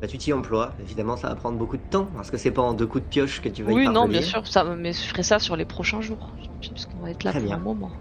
[0.01, 0.73] Bah, tu t'y emploies.
[0.81, 3.09] Évidemment, ça va prendre beaucoup de temps parce que c'est pas en deux coups de
[3.09, 4.21] pioche que tu vas y Oui, non, parvenir.
[4.21, 6.31] bien sûr, ça, mais je ferai ça sur les prochains jours.
[6.61, 7.57] Puisqu'on va être là Très pour bien.
[7.57, 7.93] un moment.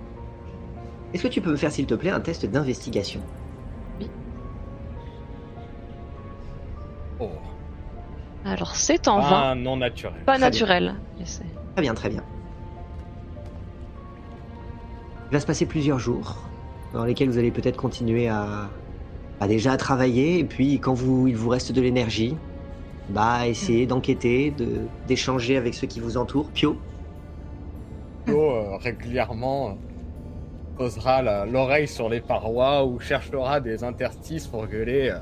[1.14, 3.22] Est-ce que tu peux me faire, s'il te plaît, un test d'investigation?
[7.20, 7.30] Oh,
[8.44, 9.30] Alors, c'est en vain.
[9.30, 10.24] pas non naturel.
[10.26, 10.50] Pas très bien.
[10.50, 11.02] naturel.
[11.26, 11.44] c'est-
[11.76, 12.24] Très bien, très bien.
[15.32, 16.50] Il va se passer plusieurs jours
[16.94, 18.72] dans lesquels vous allez peut-être continuer à,
[19.40, 22.36] à déjà à travailler et puis quand vous, il vous reste de l'énergie,
[23.10, 26.50] bah essayer d'enquêter, de d'échanger avec ceux qui vous entourent.
[26.52, 26.78] Pio,
[28.26, 29.74] Pio, euh, régulièrement, euh,
[30.76, 35.10] posera la- l'oreille sur les parois ou cherchera des interstices pour gueuler.
[35.10, 35.20] Euh,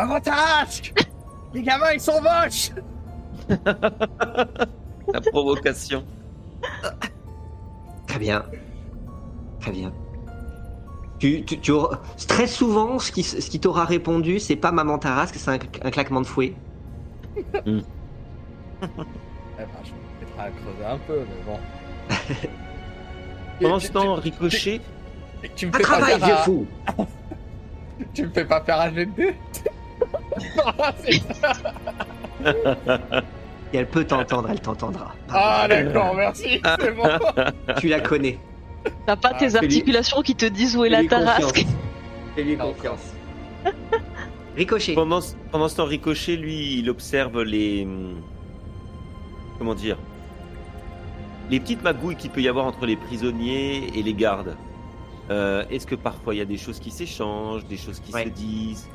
[0.00, 0.92] Avantage
[1.52, 2.70] Les gamins, ils sont moches
[5.12, 6.04] La provocation.
[8.06, 8.44] très bien,
[9.60, 9.92] très bien.
[11.18, 14.98] Tu, tu, tu auras- très souvent, ce qui, ce qui t'aura répondu, c'est pas maman
[14.98, 16.54] Tarasque, c'est un, un claquement de fouet.
[18.82, 18.86] Eh
[19.58, 21.58] ben, je vais peut-être à creuser un peu, mais bon.
[23.60, 24.80] Pendant Tu- ce temps, Ricochet.
[25.42, 26.66] tu, tu me Un fais pas travail, faire vieux un- fou
[28.14, 29.34] Tu me fais pas faire un jet de.
[33.72, 35.14] Et elle peut t'entendre, elle t'entendra.
[35.28, 37.04] Ah d'accord, merci, c'est bon.
[37.78, 38.38] Tu la connais.
[39.06, 41.42] T'as pas Ah, tes fais-lui- articulations qui te disent où est la tarasque.
[41.44, 41.66] confiance.
[42.34, 43.00] Fais-lui Ah, confiance.
[44.56, 44.94] Ricochet.
[44.94, 47.86] Pendant, ce- pendant ce temps, Ricochet, lui, il observe les.
[49.58, 49.98] Comment dire
[51.50, 54.56] Les petites magouilles qu'il peut y avoir entre les prisonniers et les gardes.
[55.30, 58.24] Euh, Est-ce que parfois il y a des choses qui s'échangent, des choses qui Ouais.
[58.24, 58.88] se disent,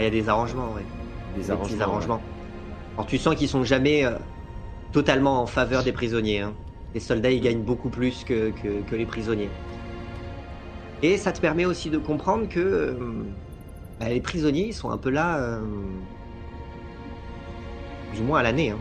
[0.00, 0.82] il y a des arrangements, ouais.
[1.36, 2.22] des Des arrangements petits arrangements.
[2.96, 4.12] Alors tu sens qu'ils sont jamais euh,
[4.92, 6.40] totalement en faveur des prisonniers.
[6.40, 6.54] hein.
[6.94, 9.48] Les soldats, ils gagnent beaucoup plus que, que, que les prisonniers.
[11.02, 12.94] Et ça te permet aussi de comprendre que euh,
[13.98, 15.60] bah, les prisonniers, ils sont un peu là, euh,
[18.20, 18.70] ou moins à l'année.
[18.70, 18.78] hein.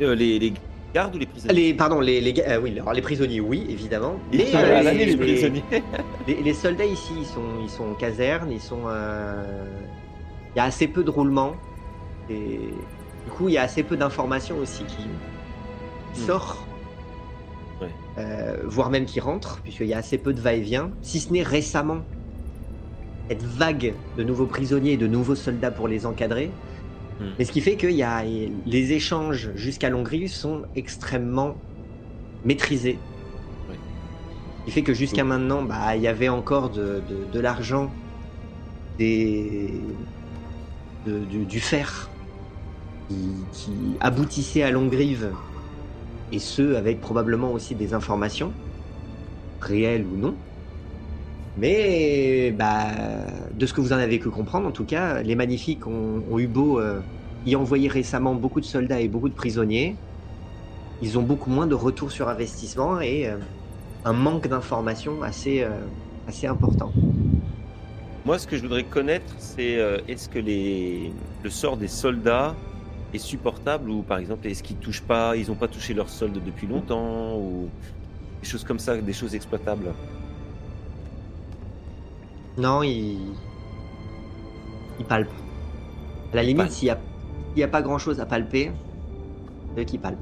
[0.00, 0.52] Les, les
[0.94, 4.26] gardes ou les prisonniers Les, pardon, les, euh, oui, alors les prisonniers, oui, évidemment.
[4.32, 5.64] Mais euh, les les- prisonniers.
[6.26, 8.84] Les, les soldats ici, ils sont, ils sont en caserne, ils sont.
[8.86, 9.86] euh,
[10.54, 11.66] Il y a assez peu de roulement.
[12.28, 12.92] Et
[13.24, 15.22] du coup, il y a assez peu d'informations aussi qui,
[16.12, 16.24] qui Hmm.
[16.26, 16.70] sortent.
[17.80, 17.98] Ouais.
[18.18, 20.96] Euh, voire même qui rentrent, puisqu'il y a assez peu de va-et-vient.
[21.02, 22.08] Si ce n'est récemment,
[23.30, 26.60] cette vague de nouveaux prisonniers et de nouveaux soldats pour les encadrer.
[27.18, 27.32] Hmm.
[27.38, 31.62] Mais ce qui fait que y a, les échanges jusqu'à Longrive sont extrêmement
[32.44, 33.08] maîtrisés.
[33.68, 33.80] Ouais.
[34.60, 35.28] Ce qui fait que jusqu'à Oui.
[35.30, 37.98] maintenant, bah, il y avait encore de, de- de l'argent,
[38.98, 39.98] des,
[41.04, 42.16] de- du, du fer
[43.08, 45.34] qui, qui aboutissait à Longrive,
[46.32, 48.58] et ce avec probablement aussi des informations.
[49.60, 50.42] réels ou non.
[51.56, 52.90] Mais bah,
[53.54, 56.46] de ce que vous en avez que comprendre, en tout cas, les magnifiques ont, eu
[56.46, 57.00] beau euh,
[57.46, 59.96] y envoyer récemment beaucoup de soldats et beaucoup de prisonniers.
[61.02, 63.36] Ils ont beaucoup moins de retour sur investissement et euh,
[64.04, 65.68] un manque d'informations assez, euh,
[66.26, 66.90] assez important.
[68.24, 72.54] Moi, ce que je voudrais connaître, c'est est-ce que le sort des soldats
[73.12, 76.34] est supportable ou par exemple est-ce qu'ils touchent pas, ils n'ont pas touché leur solde
[76.34, 77.68] depuis longtemps ou
[78.40, 79.92] des choses comme ça, des choses exploitables?
[82.58, 83.18] Non, ils
[85.08, 85.30] palpent.
[86.32, 86.98] À la limite, s'il n'y a,
[87.56, 88.70] il y a pas grand chose à palper,
[89.78, 90.18] eux qui palpent.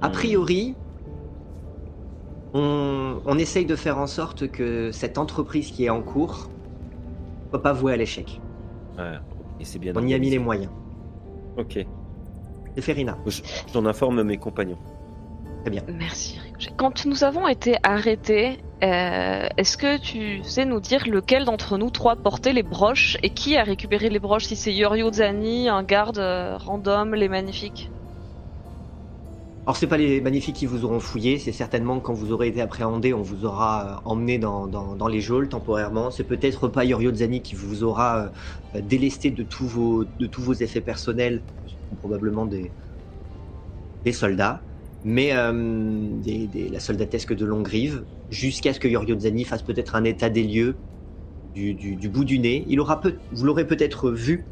[0.00, 0.12] A Hmm.
[0.12, 0.74] priori,
[2.54, 6.48] on, on essaye de faire en sorte que cette entreprise qui est en cours
[7.46, 8.40] ne soit pas vouée à l'échec.
[8.96, 9.18] Ouais.
[9.60, 9.92] Et c'est bien.
[9.96, 10.70] On y a mis les moyens.
[11.56, 11.84] Ok.
[12.74, 13.18] C'est Ferina.
[13.26, 13.42] Je-
[13.72, 14.78] J'en informe mes compagnons.
[15.88, 16.38] Merci.
[16.38, 16.70] Ricochet.
[16.76, 21.90] Quand nous avons été arrêtés, euh, est-ce que tu sais nous dire lequel d'entre nous
[21.90, 25.82] trois portait les broches et qui a récupéré les broches Si c'est Yorio Zani, un
[25.82, 27.92] garde euh, random, les magnifiques?
[29.66, 32.60] Alors c'est pas les magnifiques qui vous auront fouillé, c'est certainement quand vous aurez été
[32.62, 36.10] appréhendé, on vous aura euh, emmené dans, dans- dans les geôles temporairement.
[36.10, 38.32] C'est peut-être pas Yorio Zani qui vous aura
[38.74, 42.74] délesté de tous vos, de tous vos effets personnels, ce sont probablement des,
[44.04, 44.67] des soldats,
[45.04, 45.52] mais euh,
[46.20, 50.30] des, des- la soldatesque de Longrive, jusqu'à ce que Yorio Zani fasse peut-être un état
[50.30, 50.80] des lieux
[51.54, 52.64] du, du- du bout du nez.
[52.68, 54.48] Il aura peut, vous l'aurez peut-être vu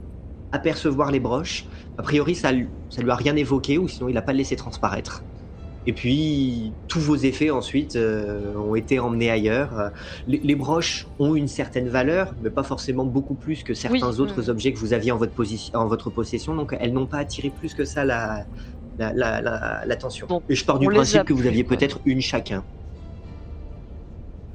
[0.53, 1.69] apercevoir les broches.
[1.99, 4.57] A priori, ça, lui- ça lui a rien évoqué, ou sinon il n'a pas laissé
[4.57, 5.27] transparaître.
[5.89, 9.93] Et puis, tous vos effets ensuite euh, ont été emmenés ailleurs.
[10.27, 14.21] Les, les broches ont une certaine valeur, mais pas forcément beaucoup plus que certains Oui,
[14.21, 14.51] autres mm.
[14.51, 15.35] objets que vous aviez en votre,
[15.75, 16.57] en votre possession.
[16.57, 18.49] Donc, elles n'ont pas attiré plus que ça la,
[18.97, 20.27] la- la- la- l'attention.
[20.27, 22.65] Donc, Et je pars du a principe que vous aviez peut-être une chacun.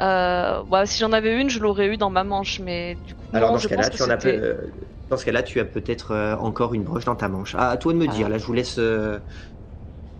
[0.01, 3.25] euh, bah, Si j'en avais une, je l'aurais eu dans ma manche, mais du coup,
[3.33, 4.71] Alors non, dans ce cas-là, pense tu que en as euh,
[5.09, 7.55] dans ce cas-là, tu as peut-être euh, encore une broche dans ta manche.
[7.57, 8.11] Ah, à toi de me Ah.
[8.13, 8.29] dire.
[8.29, 9.19] Là, je vous laisse, euh,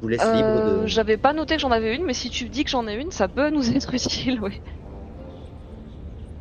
[0.02, 0.86] je vous laisse libre de.
[0.88, 3.12] J'avais pas noté que j'en avais une, mais si tu dis que j'en ai une,
[3.12, 4.62] ça peut nous être utile, oui.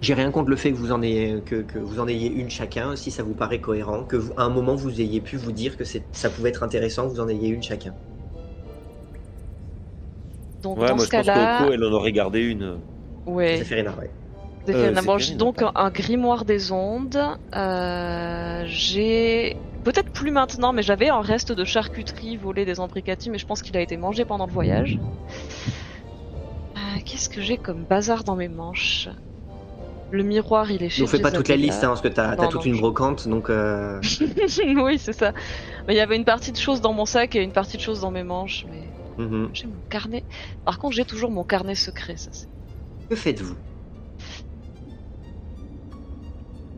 [0.03, 2.48] J'ai rien contre le fait que vous en ayez que, que vous en ayez une
[2.48, 5.53] chacun, si ça vous paraît cohérent, que vous- à un moment vous ayez pu vous
[5.53, 7.94] dire que ça pouvait être intéressant que vous en ayez une chacun.
[10.62, 12.78] Donc Ouais, dans moi ce je pense qu'Oko, elle en aurait gardé une.
[13.26, 13.62] ouais.
[13.62, 14.11] Rien, ouais.
[14.66, 14.92] J'ai Euh.
[14.94, 17.18] Karine, Donc un grimoire des ondes.
[17.55, 23.38] Euh, j'ai peut-être plus maintenant, mais j'avais un reste de charcuterie volé des Ambricati, mais
[23.38, 24.98] je pense qu'il a été mangé pendant le voyage.
[26.76, 29.09] Euh, Qu'est-ce que j'ai comme bazar dans mes manches?
[30.11, 32.30] Le miroir, il est chez Ne fais pas toute la liste, hein, parce que t'as
[32.30, 34.00] as toute non, une brocante, donc euh,
[34.76, 35.32] oui, c'est ça.
[35.86, 37.82] Mais il y avait une partie de choses dans mon sac et une partie de
[37.82, 38.64] choses dans mes manches.
[38.68, 38.88] Mais
[39.18, 39.50] mhm.
[39.52, 40.24] j'ai mon carnet.
[40.64, 42.16] Par contre, j'ai toujours mon carnet secret.
[42.16, 42.48] Ça, c'est-
[43.08, 43.56] que faites-vous?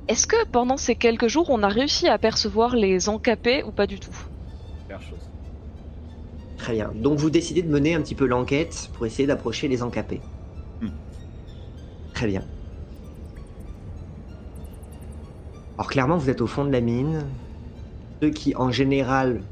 [0.09, 3.87] Est-ce que pendant ces quelques jours, on a réussi à apercevoir les encapés ou pas
[3.87, 4.17] du tout?
[5.01, 5.31] Chose.
[6.59, 6.93] Très bien.
[6.95, 10.21] Donc vous décidez de mener un petit peu l'enquête pour essayer d'approcher les encapés.
[10.81, 10.91] Hmm.
[12.13, 12.45] Très bien.
[15.83, 17.37] Alors clairement, vous êtes au fond de la mine.
[18.23, 19.49] Ceux qui, en général,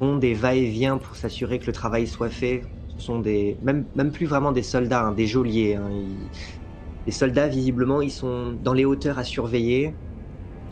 [0.00, 4.10] ont des va-et-vient pour s'assurer que le travail soit fait, ce sont des, même, même
[4.12, 5.74] plus vraiment des soldats, hein, des geôliers.
[5.74, 5.90] hein.
[7.06, 9.98] Les soldats, visiblement, ils sont dans les hauteurs à surveiller.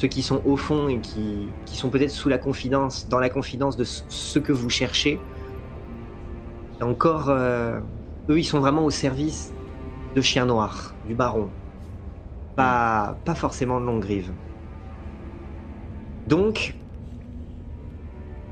[0.00, 3.76] Ceux qui sont au fond et qui, sont peut-être sous la confidence, dans la confidence
[3.76, 5.26] de ce- que vous cherchez.
[6.80, 7.80] Encore, euh,
[8.30, 9.56] eux, ils sont vraiment au service
[10.14, 11.54] de Chien Noir, du Baron.
[12.56, 14.36] Pas, pas forcément de Longrive.
[16.26, 16.74] Donc,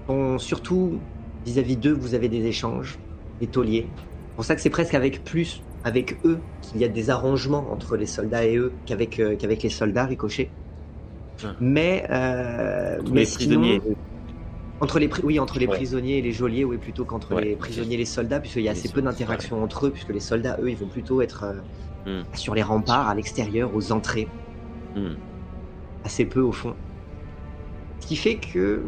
[0.06, 1.08] bon, surtout
[1.44, 3.00] vis-à-vis d'eux, vous avez des échanges,
[3.40, 3.94] des tauliers.
[3.96, 7.72] C'est pour ça que c'est presque avec plus avec eux qu'il y a des arrangements
[7.72, 10.56] entre les soldats et eux qu'avec euh, qu'avec les soldats ricochés.
[11.42, 11.56] Ah.
[11.60, 13.80] Mais, euh, Tous mais les sinon- prisonniers.
[14.80, 15.76] entre les, pri- oui, entre les Ouais.
[15.76, 18.68] prisonniers et les geôliers, oui, plutôt qu'entre Ouais, les prisonniers et les soldats, puisqu'il y
[18.68, 21.64] a Les assez peu d'interactions entre eux, puisque les soldats, eux, ils vont plutôt être
[22.06, 22.22] Hmm.
[22.34, 24.28] sur les remparts, à l'extérieur, aux entrées,
[24.94, 25.14] Hmm.
[26.04, 26.76] assez peu au fond.
[28.00, 28.84] Ce qui fait que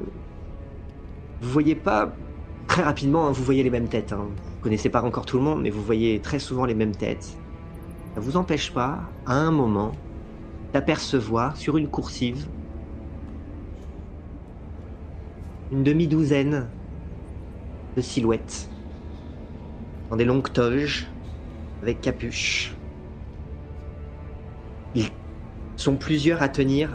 [1.41, 2.17] vous voyez pas
[2.67, 4.13] très rapidement, hein, vous voyez les mêmes têtes.
[4.13, 4.35] Hein.
[4.37, 7.41] Vous connaissez pas encore tout le monde, mais vous voyez très souvent les mêmes têtes.
[8.15, 9.93] Ça vous empêche pas, à un moment,
[10.73, 12.49] d'apercevoir sur une coursive
[15.71, 16.71] une demi-douzaine
[17.97, 18.69] de silhouettes
[20.11, 21.07] dans des longues toges
[21.83, 22.84] avec capuche.
[24.95, 25.11] Ils
[25.77, 26.91] sont plusieurs à tenir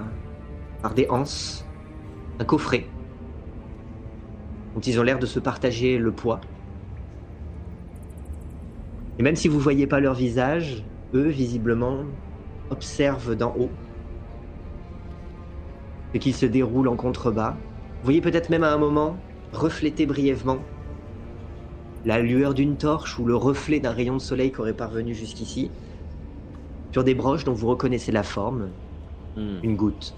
[0.82, 1.66] par des anses
[2.40, 2.90] un coffret
[4.74, 6.42] dont ils ont l'air de se partager le poids.
[9.18, 12.06] Et même si vous voyez pas leur visage, eux, visiblement,
[12.70, 13.72] observent d'en haut
[16.14, 17.52] ce qui se déroule en contrebas.
[18.02, 19.20] Vous voyez peut-être même à un moment
[19.52, 20.66] refléter brièvement
[22.06, 25.70] la lueur d'une torche ou le reflet d'un rayon de soleil qui aurait parvenu jusqu'ici
[26.92, 28.70] sur des broches dont vous reconnaissez la forme,
[29.36, 30.16] Hmm, une goutte.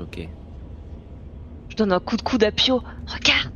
[0.00, 0.28] Ok.
[1.68, 2.80] Je donne un coup de coude à Pio.
[3.06, 3.52] Regarde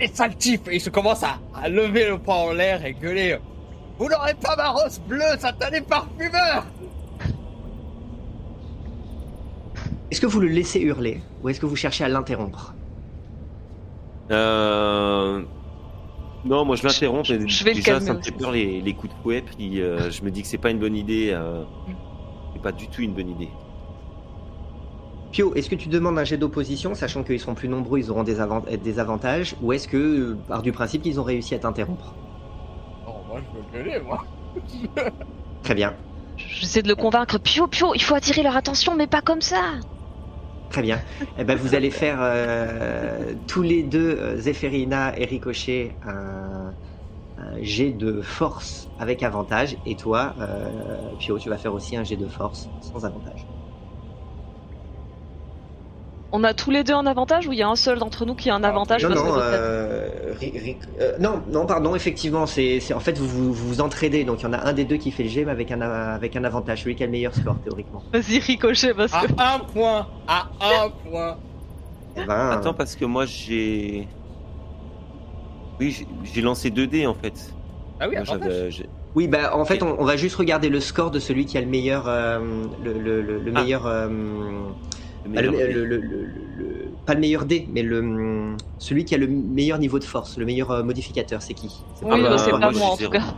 [0.00, 2.94] Et sale type, et il se commence à, à lever le poing en l'air et
[2.94, 3.38] gueuler.
[3.98, 6.64] Vous n'aurez pas ma rose bleue, satané parfumeur
[10.10, 12.74] Est-ce que vous le laissez hurler ou est-ce que vous cherchez à l'interrompre?
[14.30, 15.44] Euh...
[16.44, 17.26] Non, moi je l'interromps.
[17.28, 19.18] Je- et je vais le Déjà, calmer ça me fait peur les, les coups de
[19.20, 19.42] fouet.
[19.42, 21.30] Puis euh, je me dis que c'est pas une bonne idée.
[21.32, 21.64] Euh...
[22.54, 23.52] C'est pas du tout une bonne idée.
[25.30, 28.24] Pio, est-ce que tu demandes un jet d'opposition, sachant qu'ils seront plus nombreux, ils auront
[28.24, 31.58] des, avant- des avantages, ou est-ce que, euh, par du principe, ils ont réussi à
[31.58, 32.18] t'interrompre?
[33.04, 34.18] Oh, moi je veux gueuler, moi.
[35.62, 35.96] Très bien,
[36.36, 37.38] J'essaie de le convaincre.
[37.38, 39.78] Pio, Pio, il faut attirer leur attention, mais pas comme ça
[40.68, 41.02] très bien.
[41.36, 46.74] Eh ben, vous allez faire euh, tous les deux, euh, Zéphérina et Ricochet, un,
[47.60, 52.16] jet de force avec avantage, et toi, euh, Pio, tu vas faire aussi un jet
[52.16, 53.48] de force sans avantage.
[56.30, 58.34] On a tous les deux un avantage ou il y a un seul d'entre nous
[58.34, 62.44] qui a un avantage non, parce non, euh, Ri- Ri- euh, non, non, pardon, effectivement,
[62.46, 64.84] c'est, c'est- en fait vous vous, vous entraidez, donc il y en a un des
[64.84, 67.34] deux qui fait le mais avec un, avec un avantage, celui qui a le meilleur
[67.34, 68.02] score théoriquement.
[68.12, 69.32] Vas-y, ricochet, parce À que.
[69.38, 71.38] un point, à un point.
[72.16, 74.06] Eh ben, Attends, parce que moi j'ai.
[75.80, 77.54] Oui, j'ai- lancé 2 dés en fait.
[78.00, 78.84] Ah oui, Moi, avantage.
[79.14, 81.60] Oui, bah en fait, on, on va juste regarder le score de celui qui a
[81.62, 82.38] le meilleur, euh,
[82.84, 83.62] le, le- le- le Ah.
[83.62, 84.08] meilleur, euh,
[85.24, 85.84] le bah, le- meilleur dé.
[85.84, 89.78] le- le- le- le- pas le meilleur dé, mais le celui qui a le meilleur
[89.78, 91.86] niveau de force, le meilleur euh, modificateur, c'est qui?
[91.94, 93.12] C'est Oui, pas bah, c'est moi, pas j'ai moi en tout zéro.
[93.12, 93.36] cas.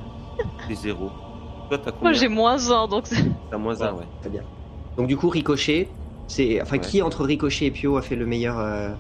[0.69, 1.13] J'ai 0.
[1.69, 3.17] Toi, t'as Moi j'ai moins un donc c'est.
[3.51, 4.09] T'as moins 1, ouais.
[4.21, 4.45] Très bien.
[4.97, 6.79] Donc du coup, Ricochet, c'est, enfin, Ouais.
[6.79, 8.95] qui entre Ricochet et Pio a fait le meilleur euh,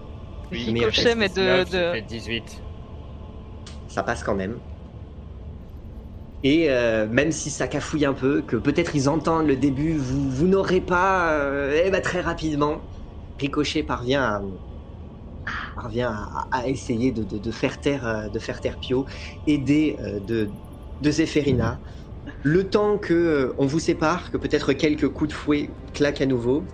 [0.52, 1.16] Oui, le meilleur Ricochet, test?
[1.16, 1.64] mais de.
[1.64, 1.98] 19, ça de...
[1.98, 2.62] fait 18.
[3.86, 4.62] ça passe quand même.
[6.42, 10.30] Et euh, même si ça cafouille un peu, que peut-être ils entendent le début, vous,
[10.30, 12.88] vous n'aurez pas, euh, eh ben, très rapidement,
[13.38, 14.42] Ricochet parvient à,
[15.74, 19.06] parvient à, à essayer de, de- de faire taire, euh, de faire taire Pio,
[19.46, 20.54] aidé de,
[21.00, 21.82] de Zéphérina.
[22.42, 26.26] Le temps que euh, on vous sépare, que peut-être quelques coups de fouet claquent à
[26.26, 26.72] nouveau,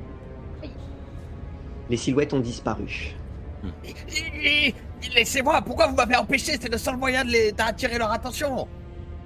[1.88, 3.16] les silhouettes ont disparu.
[5.14, 6.52] Laissez-moi, pourquoi vous m'avez empêché?
[6.60, 7.24] C'est le seul moyen
[7.56, 8.68] d'attirer leur attention.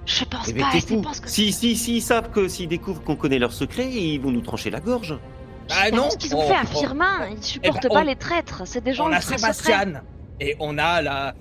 [0.05, 1.29] Je pense Eh ben, pas, je pense que.
[1.29, 4.41] Si, si, si, ils savent que s'ils découvrent qu'on connaît leurs secrets, ils vont nous
[4.41, 5.17] trancher la gorge.
[5.69, 6.09] Bah C'est non.
[6.09, 8.15] ce qu'ils ont on- fait à on- Firmin, ils supportent Eh ben, pas on- les
[8.15, 9.21] traîtres, c'est des gens on a.
[9.21, 10.01] Sébastien
[10.39, 11.33] et on a là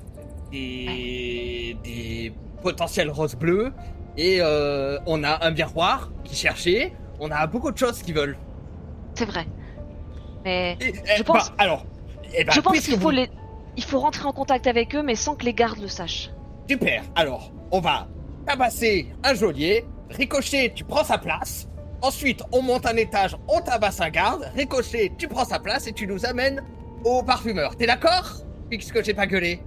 [0.52, 2.32] des, des
[2.62, 3.72] potentiels roses bleues
[4.16, 6.92] et euh, on a un miroir qui cherchait.
[7.18, 8.36] On a beaucoup de choses qui veulent.
[9.14, 9.46] C'est vrai.
[10.44, 11.86] Mais Et- Je eh, pense- bah, alors,
[12.34, 13.28] eh ben, je pense qu'il faut vous- les.
[13.76, 16.30] Il faut rentrer en contact avec eux, mais sans que les gardes le sachent.
[16.68, 17.02] Super.
[17.14, 18.08] Alors, on va
[18.50, 19.84] tabasser un geôlier.
[20.10, 21.68] Ricochet, tu prends sa place.
[22.02, 24.50] Ensuite, on monte un étage, on tabasse un garde.
[24.56, 26.62] Ricochet, tu prends sa place et tu nous amènes
[27.04, 27.76] au parfumeur.
[27.76, 28.38] T'es d'accord
[28.68, 29.62] Puisque j'ai pas gueulé?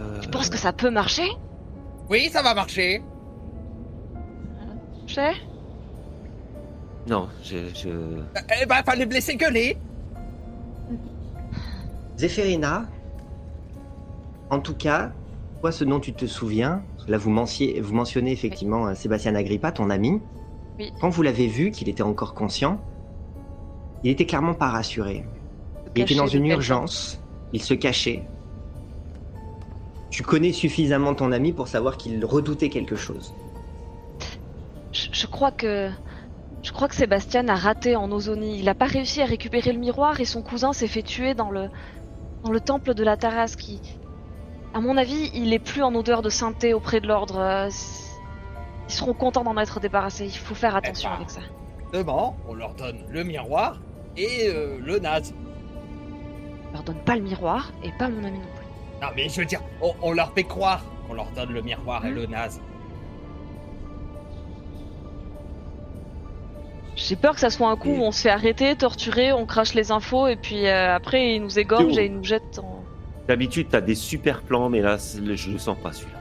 [0.00, 1.28] Euh, Tu penses que ça peut marcher?
[2.08, 3.02] Oui, ça va marcher.
[5.06, 5.32] Je sais
[7.06, 7.56] Non, je.
[7.74, 7.88] je...
[8.62, 9.76] Eh ben, fallait me laisser gueuler.
[12.16, 12.86] Zéphérina,
[14.50, 15.12] en tout cas,
[15.60, 20.20] toi, ce dont tu te souviens, là vous, mentionnez effectivement euh, Sébastien Agrippa, ton ami.
[20.78, 20.92] Oui.
[21.00, 22.80] Quand vous l'avez vu, qu'il était encore conscient,
[24.04, 25.24] il était clairement pas rassuré.
[25.96, 27.20] Il était dans une urgence,
[27.52, 28.24] il se cachait.
[30.10, 33.34] Tu connais suffisamment ton ami pour savoir qu'il redoutait quelque chose.
[34.92, 35.90] Je, je crois que.
[36.62, 38.58] Je crois que Sébastien a raté en Ozonie.
[38.58, 41.50] Il a pas réussi à récupérer le miroir et son cousin s'est fait tuer dans
[41.50, 41.68] le.
[42.44, 43.80] dans le temple de la Taras qui.
[44.74, 47.38] À mon avis, il est plus en odeur de sainteté auprès de l'ordre.
[47.38, 47.68] euh,
[48.88, 50.26] Ils seront contents d'en être débarrassés.
[50.26, 51.16] Il faut faire attention ben.
[51.16, 51.40] avec ça.
[51.92, 53.78] Demain, on leur donne le miroir
[54.16, 55.34] et euh, le naze.
[56.68, 58.66] Je leur donne pas le miroir et pas mon ami non plus.
[59.00, 62.04] Non, mais je veux dire, on, on leur fait croire qu'on leur donne le miroir
[62.04, 62.60] et le naze.
[66.96, 69.72] J'ai peur que ça soit un coup où on se fait arrêter, torturer, on crache
[69.74, 72.77] les infos et puis euh, après ils nous égorgent et ils nous jettent en.
[73.28, 76.18] D'habitude, t'as des super plans, mais là, je le sens pas celui-là.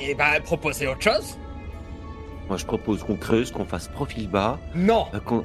[0.00, 1.38] Et ben, proposer autre chose
[2.48, 5.42] Moi, je propose qu'on creuse, qu'on fasse profil bas, Non euh,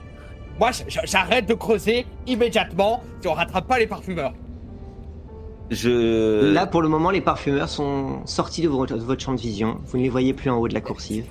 [0.60, 4.34] Moi, j'arrête de creuser immédiatement si on rattrape pas les parfumeurs.
[5.70, 6.52] Je.
[6.52, 9.80] Là, pour le moment, les parfumeurs sont sortis de votre, de votre champ de vision.
[9.86, 11.26] Vous ne les voyez plus en haut de la coursive.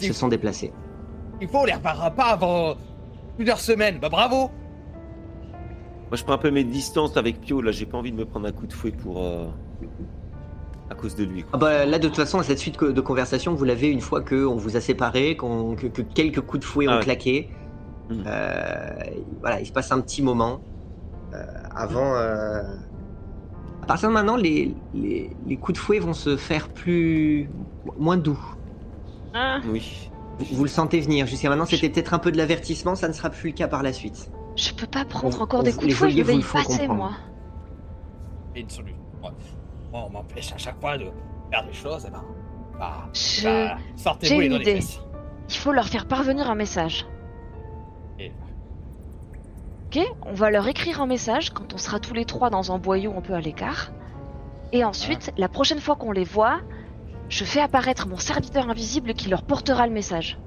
[0.00, 0.72] Ils se sont déplacés.
[1.40, 2.76] Il faut, on les reparera pas avant
[3.36, 3.98] plusieurs semaines.
[4.00, 4.50] Bah bravo
[6.10, 7.60] Moi, je prends un peu mes distances avec Pio.
[7.60, 9.22] Là, j'ai pas envie de me prendre un coup de fouet pour.
[9.24, 9.46] euh,
[10.88, 11.42] À cause de lui.
[11.42, 11.50] quoi.
[11.54, 14.54] Ah bah, là, de toute façon, cette suite de conversation, vous l'avez une fois qu'on
[14.56, 17.02] vous a séparés, qu'on- que, que quelques coups de fouet ont Ah ouais.
[17.02, 17.50] claqué.
[18.08, 18.22] Mhm.
[18.24, 18.90] Euh,
[19.40, 20.60] voilà, il se passe un petit moment.
[21.34, 21.42] Euh,
[21.74, 22.14] avant.
[22.14, 22.62] euh,
[23.82, 27.50] À partir de maintenant, les, les, les coups de fouet vont se faire plus.
[27.98, 28.38] moins doux.
[29.34, 30.10] Hein Oui.
[30.38, 31.26] Vous, vous le sentez venir.
[31.26, 33.82] Jusqu'à maintenant, c'était peut-être un peu de l'avertissement, ça ne sera plus le cas par
[33.82, 34.30] la suite.
[34.56, 36.88] Je peux pas prendre On- encore on- des coups de fouet, je vais y passer,
[36.88, 37.12] moi.
[38.54, 38.98] Et une solution.
[39.22, 39.30] Ouais.
[39.92, 41.06] Moi, on m'empêche à chaque fois de
[41.50, 42.24] faire des choses, et ben.
[42.78, 44.86] Bah, Je- bah, sortez-vous j'ai les une dans les idée.
[45.48, 47.06] Il faut leur faire parvenir un message.
[48.18, 48.32] Et-
[49.86, 52.78] Ok On va leur écrire un message quand on sera tous les trois dans un
[52.78, 53.92] boyau un peu à l'écart.
[54.72, 56.58] Et ensuite, la prochaine fois qu'on les voit,
[57.28, 60.38] je fais apparaître mon serviteur invisible qui leur portera le message.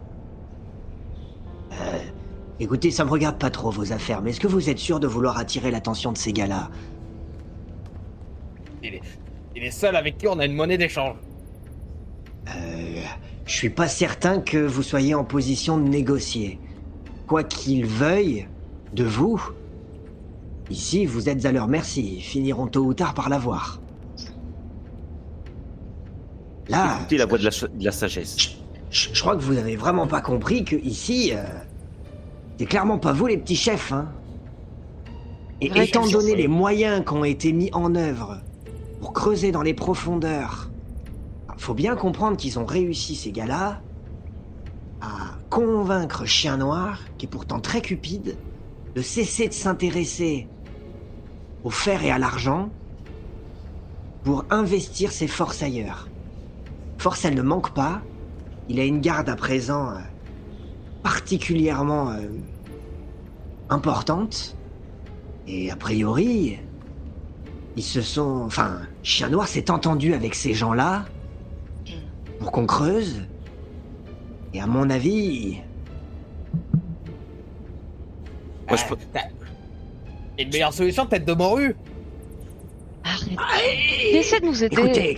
[2.59, 5.07] Écoutez, ça me regarde pas trop vos affaires, mais est-ce que vous êtes sûr de
[5.07, 6.69] vouloir attirer l'attention de ces gars-là
[8.83, 9.01] Il est,
[9.55, 11.15] il est seul avec qui on a une monnaie d'échange.
[12.49, 13.01] Euh,
[13.45, 16.59] je suis pas certain que vous soyez en position de négocier.
[17.27, 18.47] Quoi qu'ils veuillent
[18.93, 19.41] de vous,
[20.69, 23.79] ici vous êtes à leur merci, ils finiront tôt ou tard par l'avoir.
[26.67, 28.37] Là, Écoutez la voix de la, ch- de la sagesse.
[28.91, 31.43] je, je crois que vous avez vraiment pas compris que ici, euh,
[32.59, 34.09] c'est clairement pas vous les petits chefs, hein.
[35.61, 38.41] Et étant donné les moyens qui ont été mis en œuvre
[38.99, 40.69] pour creuser dans les profondeurs,
[41.55, 43.81] faut bien comprendre qu'ils ont réussi ces gars-là
[44.99, 48.35] à convaincre Chien Noir, qui est pourtant très cupide,
[48.93, 50.49] de cesser de s'intéresser
[51.63, 52.69] au fer et à l'argent
[54.23, 56.09] pour investir ses forces ailleurs.
[56.97, 58.01] Force, elle ne manque pas.
[58.67, 59.99] Il a une garde à présent euh,
[61.13, 62.27] particulièrement euh,
[63.69, 64.55] importante.
[65.47, 66.59] Et a priori,
[67.75, 68.43] ils se sont...
[68.45, 71.05] Enfin, Chien Noir s'est entendu avec ces gens-là
[72.39, 73.23] pour qu'on creuse.
[74.53, 75.57] Et à mon avis,
[78.67, 79.21] Moi, je peux- t'as-
[80.37, 81.75] Une meilleure solution, tête de morue
[83.03, 83.37] Arrête.
[84.13, 84.75] Essaie de nous aider.
[84.75, 85.17] Écoutez,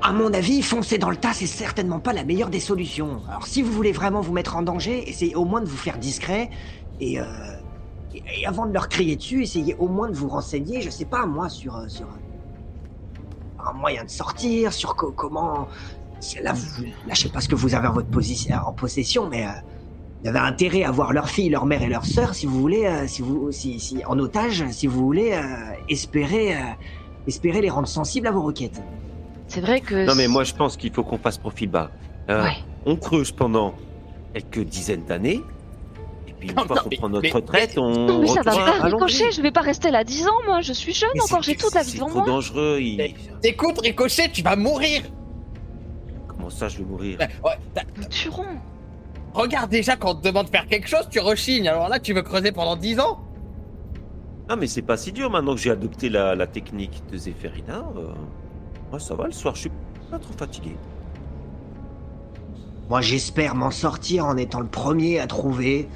[0.00, 3.22] à mon avis, foncer dans le tas, c'est certainement pas la meilleure des solutions.
[3.28, 5.98] Alors, si vous voulez vraiment vous mettre en danger, essayez au moins de vous faire
[5.98, 6.50] discret
[7.00, 7.24] et, euh,
[8.14, 11.26] et, avant de leur crier dessus, essayez au moins de vous renseigner, je sais pas
[11.26, 12.08] moi, sur euh, sur
[13.66, 15.66] un moyen de sortir, sur co- comment.
[16.42, 19.28] Là, vous, là, je sais pas ce que vous avez en votre position, en possession,
[19.28, 19.50] mais euh,
[20.22, 22.86] vous avez intérêt à voir leur fille, leur mère et leur sœur, si vous voulez,
[22.86, 26.56] euh, si vous, si, si en otage, si vous voulez euh, espérer.
[26.56, 26.60] euh,
[27.26, 28.80] espérer les rendre sensibles à vos requêtes.
[29.48, 30.06] C'est vrai que.
[30.06, 31.90] Non, mais moi, je pense qu'il faut qu'on fasse profil bas.
[32.30, 32.56] Euh, Ouais.
[32.86, 33.74] On creuse pendant
[34.32, 35.40] quelques dizaines d'années.
[36.28, 38.06] Et puis, une Non, fois qu'on mais- prend notre mais- retraite, on.
[38.06, 40.72] Non, mais ça va pas ricocher, je vais pas rester là 10 ans, moi, je
[40.72, 42.26] suis jeune Mais encore, c'est- j'ai toute la vie c'est devant trop moi.
[42.26, 42.78] dangereux.
[42.80, 45.02] il- Mais- Écoute, Ricochet, tu vas mourir
[46.28, 48.44] Comment ça, je vais mourir Ouais, ouais, t'as- Nous tuerons.
[49.34, 51.68] Regarde déjà quand on te demande de faire quelque chose, tu rechignes.
[51.68, 53.18] Alors là, tu veux creuser pendant 10 ans?
[54.48, 57.84] Ah, mais c'est pas si dur maintenant que j'ai adopté la, la technique de Zéphérina.
[57.96, 58.06] euh,
[58.90, 59.72] Moi, ça va, le soir, je suis
[60.10, 60.76] pas trop fatigué.
[62.88, 65.88] Moi, j'espère m'en sortir en étant le premier à trouver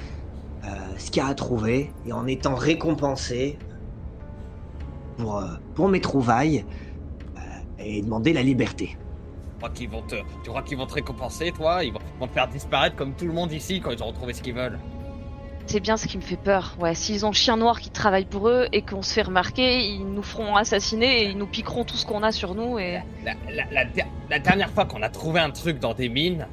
[0.63, 3.57] euh, ce qu'il y a à trouver et en étant récompensé
[5.17, 6.65] pour, euh, pour mes trouvailles
[7.35, 7.39] euh,
[7.79, 8.95] et demander la liberté.
[8.95, 11.83] Tu crois qu'ils vont te, tu crois qu'ils vont te récompenser, toi?
[11.83, 14.33] Ils vont, vont te faire disparaître comme tout le monde ici quand ils auront trouvé
[14.33, 14.79] ce qu'ils veulent.
[15.65, 16.75] C'est bien ce qui me fait peur.
[16.79, 19.85] Ouais, s'ils ont le chien noir qui travaille pour eux et qu'on se fait remarquer,
[19.87, 22.99] ils nous feront assassiner et ils nous piqueront tout ce qu'on a sur nous et.
[23.23, 26.47] La, la- la der- la dernière fois qu'on a trouvé un truc dans des mines,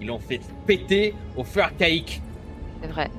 [0.00, 2.20] ils l'ont fait péter au feu archaïque.
[2.82, 3.10] C'est vrai.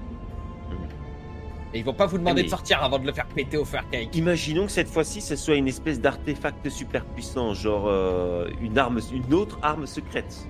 [1.74, 3.66] Et ils vont pas vous demander Mais- de sortir avant de le faire péter au
[3.66, 4.16] feu archaïque.
[4.16, 9.00] Imaginons que cette fois-ci, ce soit une espèce d'artefact super puissant, genre euh, une arme,
[9.12, 10.48] une autre arme secrète.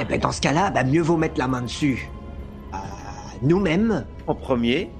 [0.00, 2.08] Eh ben, dans ce cas-là, bah, mieux vaut mettre la main dessus.
[3.42, 4.90] Nous-mêmes, En premier,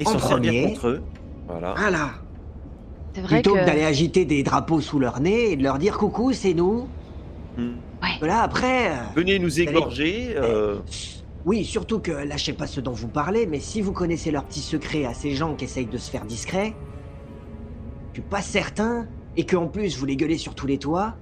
[0.00, 0.62] et En s'en servir premier.
[0.68, 1.02] contre eux.
[1.48, 1.74] Voilà.
[1.76, 2.10] voilà.
[3.14, 3.64] C'est vrai Plutôt que, que.
[3.66, 6.88] d'aller agiter des drapeaux sous leur nez et de leur dire coucou, c'est nous.
[7.56, 7.72] Hmm.
[8.20, 8.92] Voilà, après.
[9.16, 10.34] Venez nous égorger.
[10.36, 10.78] euh,
[11.44, 14.30] Oui, surtout que là, je sais pas ce dont vous parlez, mais si vous connaissez
[14.30, 16.74] leurs petits secrets à ces gens qui essayent de se faire discrets,
[18.12, 21.14] je suis pas certain, et qu'en plus vous les gueulez sur tous les toits,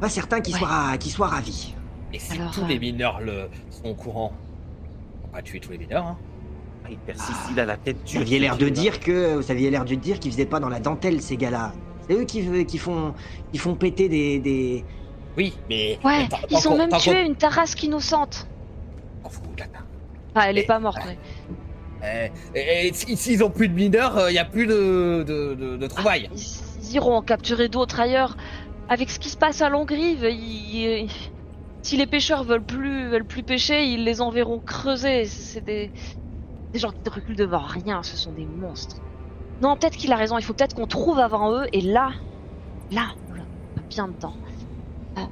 [0.00, 0.60] pas certain qu'ils Ouais.
[0.60, 1.74] soient, qu'ils soient ravis.
[2.14, 4.32] Et si Alors, tous euh, les mineurs le sont au courant
[5.32, 6.06] pas tué tous les mineurs.
[6.06, 6.16] Hein.
[6.84, 9.68] Ah, il persiste, il a la tête Vous aviez l'air de dire que vous aviez
[9.70, 11.72] l'air de dire qu'ils faisaient pas dans la dentelle ces gars-là.
[12.08, 13.14] C'est eux qui, qui font
[13.50, 14.84] qui font péter des, des...
[15.36, 15.98] Oui, mais.
[16.04, 18.46] Ouais, mais tant- ils tant ont même tué une tarasque innocente.
[19.58, 19.80] Là, là.
[20.36, 21.18] Ah, elle est Mais- pas morte, mais.
[22.54, 25.54] Eh, et, et si- s'ils ont plus de mineurs, il n'y a plus de, de,
[25.54, 26.28] de, de trouvailles.
[26.32, 28.36] Ils, ils iront en capturer d'autres ailleurs.
[28.88, 31.08] Avec ce qui se passe à Longrive, ils-
[31.84, 35.26] si les pêcheurs veulent plus, veulent plus pêcher, ils les enverront creuser.
[35.26, 35.92] C'est des,
[36.72, 39.00] des gens qui ne reculent devant rien, ce sont des monstres.
[39.60, 42.12] Non, peut-être qu'il a raison, il faut peut-être qu'on trouve avant eux, et là,
[42.90, 43.14] là,
[43.90, 44.36] bien dedans.
[45.18, 45.22] Euh,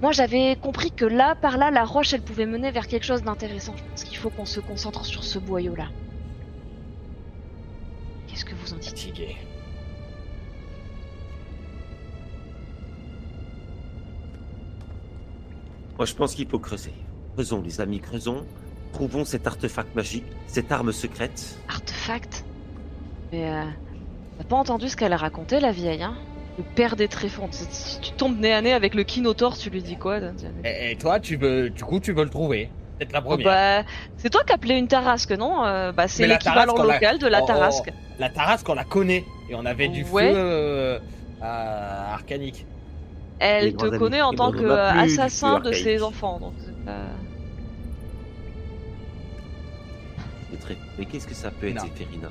[0.00, 3.22] moi j'avais compris que là, par là, la roche, elle pouvait mener vers quelque chose
[3.22, 3.76] d'intéressant.
[3.76, 5.90] Je pense qu'il faut qu'on se concentre sur ce boyau-là.
[8.26, 8.94] Qu'est-ce que vous en dites?
[15.96, 16.92] Moi, je pense qu'il faut creuser.
[17.34, 18.44] Creusons, les amis, creusons.
[18.92, 21.58] Trouvons cet artefact magique, cette arme secrète.
[21.68, 22.44] Artefact
[23.32, 23.64] Mais euh,
[24.38, 26.14] t'as pas entendu ce qu'elle a raconté, la vieille, hein?
[26.58, 27.48] Le père des tréfonds.
[27.50, 30.18] Si- tu tombes nez à nez avec le Kinotor, tu lui dis quoi
[30.64, 32.70] Et, et toi, tu veux, du coup, tu veux le trouver.
[32.98, 33.82] Peut-être la Oh, première.
[33.82, 33.88] bah,
[34.18, 35.64] c'est toi qui appelais une tarasque, non?
[35.64, 37.92] Euh, Bah, c'est l'équivalent l'a- local de la Oh, oh, tarasque.
[38.20, 39.24] La tarasque, on la connaît.
[39.50, 40.32] Et on avait du Ouais.
[40.32, 40.98] feu euh,
[41.42, 42.64] Arcanique.
[43.44, 43.98] Elle te amis.
[43.98, 46.40] connaît en tant bon, que on a euh, plus du assassin feu de ses enfants.
[46.40, 47.08] Donc c'est pas-
[50.98, 51.80] Mais qu'est-ce que ça peut être.
[51.80, 52.30] Zéphérina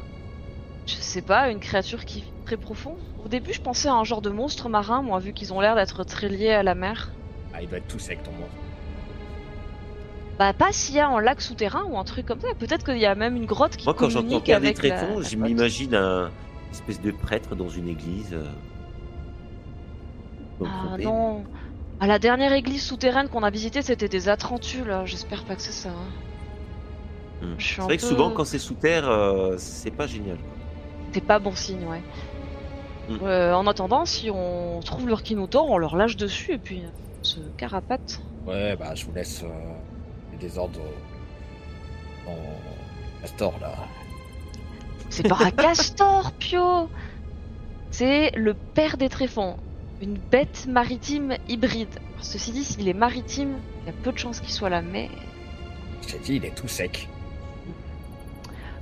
[0.88, 2.96] Je sais pas, une créature qui vit très profond.
[3.24, 5.76] Au début, je pensais à un genre de monstre marin, moi, vu qu'ils ont l'air
[5.76, 7.12] d'être très liés à la mer.
[7.54, 8.56] Ah, il doit être tout sec ton monstre.
[10.40, 12.48] Bah, pas s'il y a un lac souterrain ou un truc comme ça.
[12.58, 15.28] Peut-être qu'il y a même une grotte qui Moi, quand j'entends Père des tréfonds, la
[15.28, 16.32] je m'imagine un
[16.72, 18.36] espèce de prêtre dans une église.
[20.66, 21.44] Euh, Ah non.
[22.00, 25.06] À la dernière église souterraine qu'on a visitée, c'était des Atrentus là.
[25.06, 25.90] J'espère pas que c'est ça.
[25.90, 27.46] hein.
[27.46, 27.56] Hmm.
[27.60, 30.38] C'est vrai que souvent, quand c'est sous terre, euh, c'est pas génial.
[31.14, 32.02] C'est pas bon signe, ouais.
[33.10, 33.18] Mm.
[33.24, 36.88] Euh, en attendant, si on trouve leur Kinotor, on leur lâche dessus et puis euh,
[37.20, 38.22] on se carapate.
[38.48, 39.48] Ouais, bah, je vous laisse euh,
[40.32, 40.80] les désordres
[42.26, 42.38] au- en
[43.22, 43.74] Castor, là.
[45.10, 46.90] C'est pas un castor, Pio
[47.92, 49.58] C'est le père des tréfonds.
[50.04, 51.88] Une bête maritime hybride.
[52.12, 54.82] Alors, ceci dit, s'il est maritime, il y a peu de chances qu'il soit là,
[54.82, 55.10] mais.
[56.02, 57.08] Je t'ai dit, il est tout sec.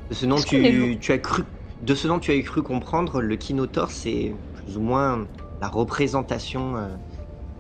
[0.10, 1.44] De ce nom Est-ce tu, tu as cru
[1.84, 5.28] de ce dont tu as cru comprendre, le Kinotor c'est plus ou moins
[5.62, 6.88] la représentation, euh,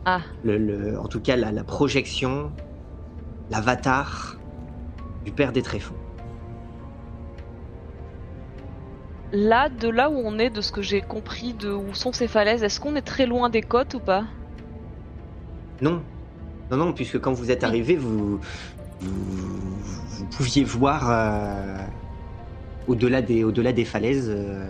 [0.05, 0.21] Ah.
[0.43, 2.51] le, le- en tout cas la, la projection,
[3.51, 4.37] l'avatar
[5.23, 5.95] du père des tréfonds.
[9.33, 12.27] Là, de là où on est, de ce que j'ai compris de où sont ces
[12.27, 14.25] falaises, est-ce qu'on est très loin des côtes ou pas?
[15.81, 16.03] Non,
[16.69, 18.39] non, non, puisque quand vous êtes arrivé, vous,
[18.99, 21.77] vous, vous pouviez voir euh,
[22.87, 24.69] au-delà des, au-delà des falaises euh,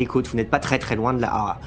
[0.00, 0.26] les côtes.
[0.28, 1.30] Vous n'êtes pas très très loin de là.
[1.32, 1.60] Ah,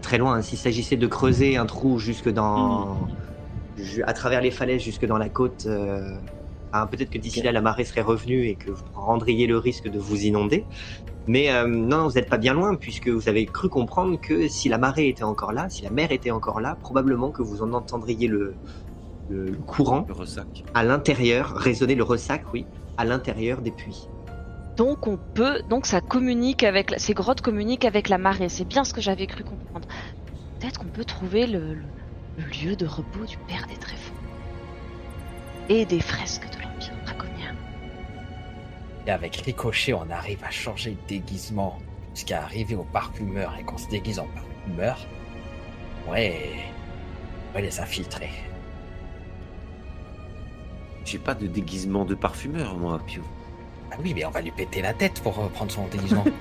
[0.00, 0.34] très loin.
[0.34, 0.42] hein.
[0.42, 3.08] S'il s'agissait de creuser un trou jusque dans,
[4.04, 6.20] à travers les falaises jusque dans la côte, euh,
[6.72, 9.88] ah, peut-être que d'ici là la marée serait revenue et que vous prendriez le risque
[9.88, 10.66] de vous inonder.
[11.26, 14.68] Mais euh, non, vous n'êtes pas bien loin puisque vous avez cru comprendre que si
[14.68, 17.72] la marée était encore là, si la mer était encore là, probablement que vous en
[17.72, 18.56] entendriez le,
[19.28, 20.64] le- le courant Le ressac.
[20.74, 22.66] à l'intérieur, résonner le ressac, oui,
[22.96, 24.08] à l'intérieur des puits.
[24.76, 28.48] Donc on peut, donc ça communique avec, la- ces grottes communiquent avec la marée.
[28.48, 29.86] C'est bien ce que j'avais cru comprendre.
[30.58, 31.82] Peut-être qu'on peut trouver le, le-
[32.38, 34.14] le lieu de repos du père des tréfonds
[35.68, 36.69] et des fresques de draconien.
[39.06, 41.78] Et avec Ricochet, on arrive à changer de déguisement
[42.14, 44.98] jusqu'à arriver au parfumeur et qu'on se déguise en parfumeur.
[46.08, 46.50] Ouais,
[47.50, 48.30] on va les infiltrer.
[51.04, 53.22] J'ai pas de déguisement de parfumeur, moi, Pio.
[53.90, 56.24] Ah oui, mais on va lui péter la tête pour prendre son déguisement.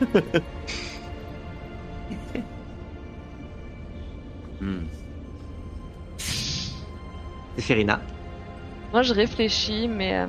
[4.61, 4.87] Hmm.
[7.57, 8.01] Ferina.
[8.91, 10.27] Moi je réfléchis, mais euh,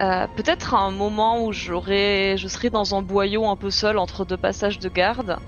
[0.00, 1.72] euh, peut-être à un moment où je
[2.48, 5.38] serais dans un boyau un peu seul entre deux passages de garde,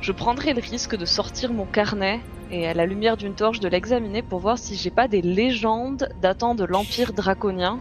[0.00, 3.68] je prendrais le risque de sortir mon carnet et à la lumière d'une torche de
[3.68, 7.78] l'examiner pour voir si j'ai pas des légendes datant de l'empire draconien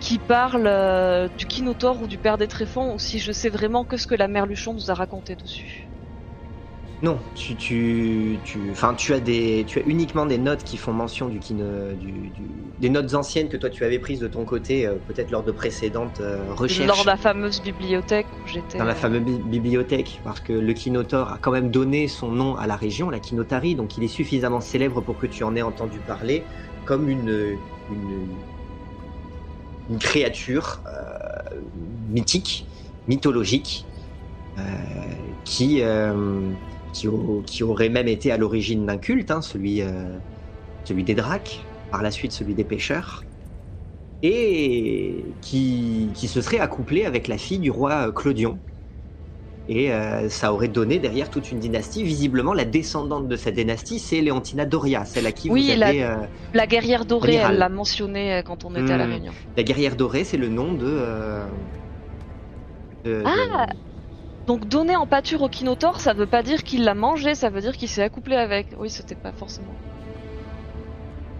[0.00, 3.84] qui parlent euh, du Kinotor ou du père des tréfonds ou si je sais vraiment
[3.84, 5.93] que ce que la mère Luchon nous a raconté dessus.
[7.04, 10.94] Non, tu, tu, tu, enfin, tu as des, tu as uniquement des notes qui font
[10.94, 14.46] mention du, kino, du, du- des notes anciennes que toi tu avais prises de ton
[14.46, 16.88] côté, euh, peut-être lors de précédentes euh, recherches.
[16.88, 18.78] Lors de la fameuse bibliothèque où j'étais.
[18.78, 22.56] dans la fameuse bi- bibliothèque, parce que le Kinotor a quand même donné son nom
[22.56, 25.62] à la région, la Kinotari, donc il est suffisamment célèbre pour que tu en aies
[25.62, 26.48] entendu parler
[26.84, 28.40] comme une, une,
[29.90, 32.66] une créature euh, mythique,
[33.06, 33.88] mythologique,
[35.44, 35.82] qui,
[36.94, 40.20] qui, au- qui aurait même été à l'origine d'un culte, hein, celui, euh,
[40.84, 43.24] celui des dracs, par la suite celui des pêcheurs,
[44.22, 48.60] et qui, qui se serait accouplé avec la fille du roi Clodion.
[49.66, 52.02] Et euh, ça aurait donné derrière toute une dynastie.
[52.04, 55.90] Visiblement, la descendante de cette dynastie, c'est Léontina Doria, celle à qui Oui, vous la-
[55.90, 56.02] avez...
[56.04, 59.10] euh, La guerrière dorée, elle l'a mentionné quand on était à la Hmm.
[59.10, 59.32] réunion.
[59.56, 61.48] La guerrière dorée, c'est le nom de-
[63.24, 63.66] Ah
[64.46, 67.60] Donc donner en pâture au Kinotaur, ça veut pas dire qu'il l'a mangé, ça veut
[67.60, 68.66] dire qu'il s'est accouplé avec.
[68.78, 69.74] Oui, c'était pas forcément.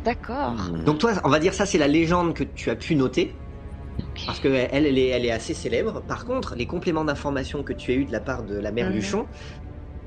[0.05, 0.53] D'accord.
[0.53, 0.85] Hmm.
[0.85, 3.35] Donc toi, on va dire ça, c'est la légende que tu as pu noter,
[4.27, 6.03] parce que elle, est, elle est assez célèbre.
[6.03, 8.89] Par contre, les compléments d'information que tu as eu de la part de la mère
[8.89, 8.97] Mhm.
[8.97, 9.27] Luchon,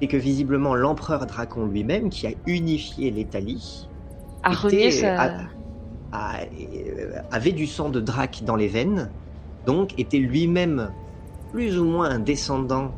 [0.02, 3.88] c'est que visiblement l'empereur Dracon lui-même, qui a unifié l'Italie,
[4.80, 5.48] était- a-
[6.12, 9.12] a- euh, avait du sang de drac dans les veines,
[9.66, 10.92] donc était lui-même
[11.52, 12.92] plus ou moins un descendant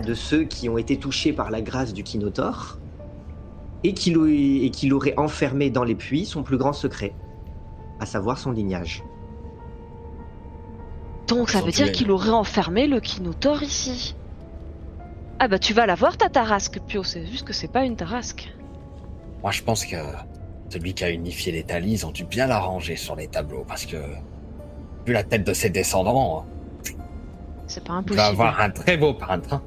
[0.00, 2.78] de ceux qui ont été touchés par la grâce du Kinotaur,
[3.84, 7.14] et qu'il qu'il aurait enfermé dans les puits son plus grand secret,
[8.00, 9.02] à savoir son lignage.
[11.26, 14.14] Donc ça veut dire qu'il aurait enfermé le Kinotaur ici.
[15.38, 17.96] Ah bah tu vas la voir ta tarasque, Pio, c'est juste que c'est pas une
[17.96, 18.54] tarasque.
[19.42, 19.96] Moi, je pense que
[20.68, 23.96] celui qui a unifié l'Italie, ils ont dû bien l'arranger sur les tableaux parce que,
[25.04, 26.46] vu la tête de ses descendants,
[27.72, 28.16] C'est pas il impossible.
[28.20, 29.54] va avoir un très beau peintre.
[29.54, 29.62] hein.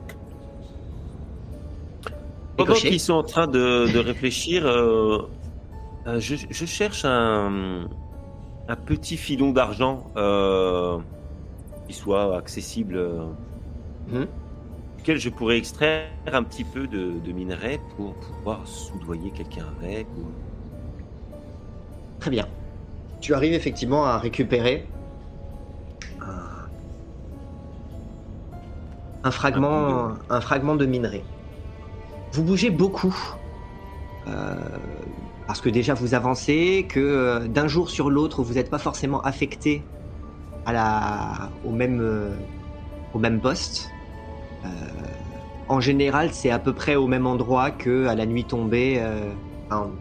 [2.55, 5.27] Pendant qu'ils sont en train de, de réfléchir, euh,
[6.07, 7.87] euh, je, je cherche un,
[8.67, 10.99] un petit filon d'argent euh,
[11.87, 13.01] qui soit accessible,
[14.07, 14.27] Mhm.
[14.99, 20.05] duquel je pourrais extraire un petit peu de, de minerai pour pouvoir soudoyer quelqu'un avec.
[20.15, 20.29] ou-
[22.19, 22.47] Très bien.
[23.19, 24.85] Tu arrives effectivement à récupérer
[29.25, 31.23] un fragment, un fragment de minerai.
[32.31, 33.17] Vous bougez beaucoup.
[34.27, 34.55] euh,
[35.47, 39.21] parce que déjà vous avancez, que euh, d'un jour sur l'autre vous n'êtes pas forcément
[39.21, 39.83] affecté
[40.65, 42.31] à la, au, même, euh,
[43.13, 43.91] au même poste.
[45.67, 49.01] En général, c'est à peu près au même endroit que à la nuit tombée.
[49.69, 49.91] enfin,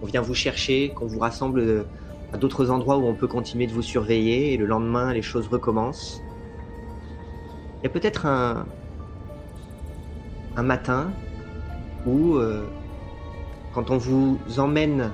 [0.00, 1.86] on vient vous chercher, qu'on vous rassemble
[2.32, 5.48] à d'autres endroits où on peut continuer de vous surveiller, et le lendemain, les choses
[5.48, 6.21] recommencent.
[7.82, 8.64] Il y a peut-être un,
[10.62, 11.10] matin
[12.06, 12.64] où, euh,
[13.74, 15.10] quand on vous emmène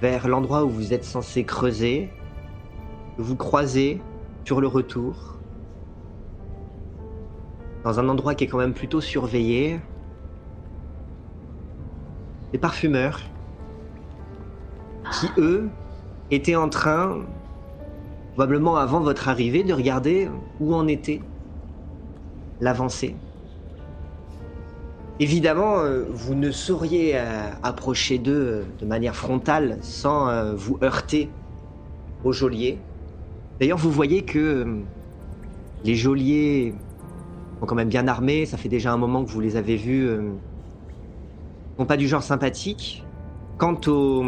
[0.00, 2.10] vers l'endroit où vous êtes censé creuser,
[3.18, 4.00] vous croisez
[4.44, 5.38] sur le retour,
[7.84, 9.80] dans un endroit qui est quand même plutôt surveillé,
[12.52, 13.20] des parfumeurs
[15.12, 15.68] qui, eux,
[16.30, 17.26] étaient en train,
[18.32, 20.28] probablement avant votre arrivée, de regarder
[20.60, 21.20] où en était
[22.60, 23.14] l'avancée.
[25.20, 31.28] Évidemment, euh, vous ne sauriez euh, approcher d'eux euh, de manière frontale sans vous heurter
[32.24, 32.78] aux geôliers.
[33.60, 34.78] D'ailleurs, vous voyez que
[35.84, 36.74] les geôliers
[37.60, 40.08] sont quand même bien armés, ça fait déjà un moment que vous les avez vus,
[41.78, 43.04] sont pas du genre sympathique.
[43.58, 44.24] Quant au,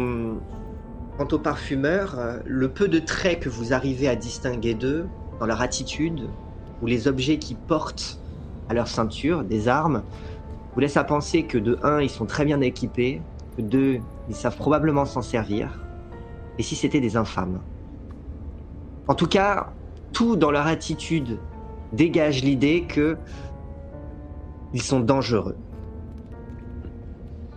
[1.17, 5.07] quant aux parfumeurs, euh, le peu de traits que vous arrivez à distinguer d'eux,
[5.39, 6.29] dans leur attitude,
[6.81, 8.19] ou les objets qu'ils portent
[8.69, 10.03] à leur ceinture, des armes,
[10.73, 13.21] vous laisse à penser que de un, ils sont très bien équipés,
[13.55, 15.69] que deux, ils savent probablement s'en servir,
[16.57, 17.61] et si c'était des infâmes.
[19.07, 19.73] En tout cas,
[20.11, 21.37] tout dans leur attitude
[21.93, 23.17] dégage l'idée que
[24.73, 25.55] ils sont dangereux.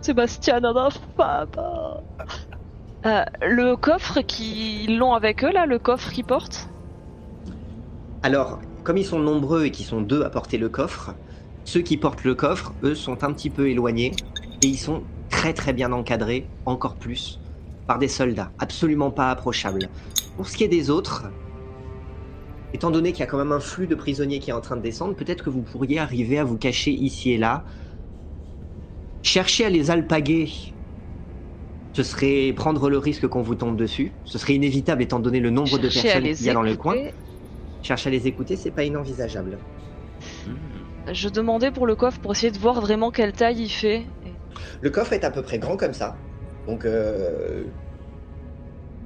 [0.01, 2.01] Sébastien en papa.
[3.05, 6.69] Euh, le coffre qu'ils l'ont avec eux là, le coffre qu'ils portent?
[8.23, 11.15] Alors, comme ils sont nombreux et qu'ils sont deux à porter le coffre,
[11.63, 14.11] ceux qui portent le coffre, eux, sont un petit peu éloignés
[14.63, 17.39] et ils sont très très bien encadrés, encore plus,
[17.87, 19.87] par des soldats, absolument pas approchables.
[20.35, 21.29] Pour ce qui est des autres,
[22.73, 24.75] étant donné qu'il y a quand même un flux de prisonniers qui est en train
[24.75, 27.63] de descendre, peut-être que vous pourriez arriver à vous cacher ici et là.
[29.23, 30.49] Chercher à les alpaguer,
[31.99, 34.13] ce serait prendre le risque qu'on vous tombe dessus.
[34.23, 36.77] Ce serait inévitable étant donné le nombre de Chercher personnes qu'il y a dans le
[36.77, 36.95] coin.
[37.81, 39.57] Chercher à les écouter, c'est pas inenvisageable.
[40.47, 41.11] Hmm.
[41.11, 44.05] Je demandais pour le coffre pour essayer de voir vraiment quelle taille il fait.
[44.79, 46.15] Le coffre est à peu près grand comme ça.
[46.67, 47.65] Donc, euh,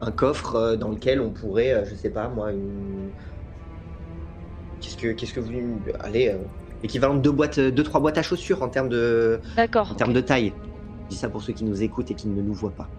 [0.01, 3.09] un coffre euh, dans lequel on pourrait, euh, je sais pas moi, une.
[4.81, 5.81] Qu'est-ce que, qu'est-ce que vous.
[5.99, 6.37] Allez, euh,
[6.83, 9.91] l'équivalent de deux, boîtes, deux, trois boîtes à chaussures en termes de, D'accord.
[9.91, 10.53] en termes de taille.
[11.13, 12.89] Dis ça pour ceux qui nous écoutent et qui ne nous voient pas.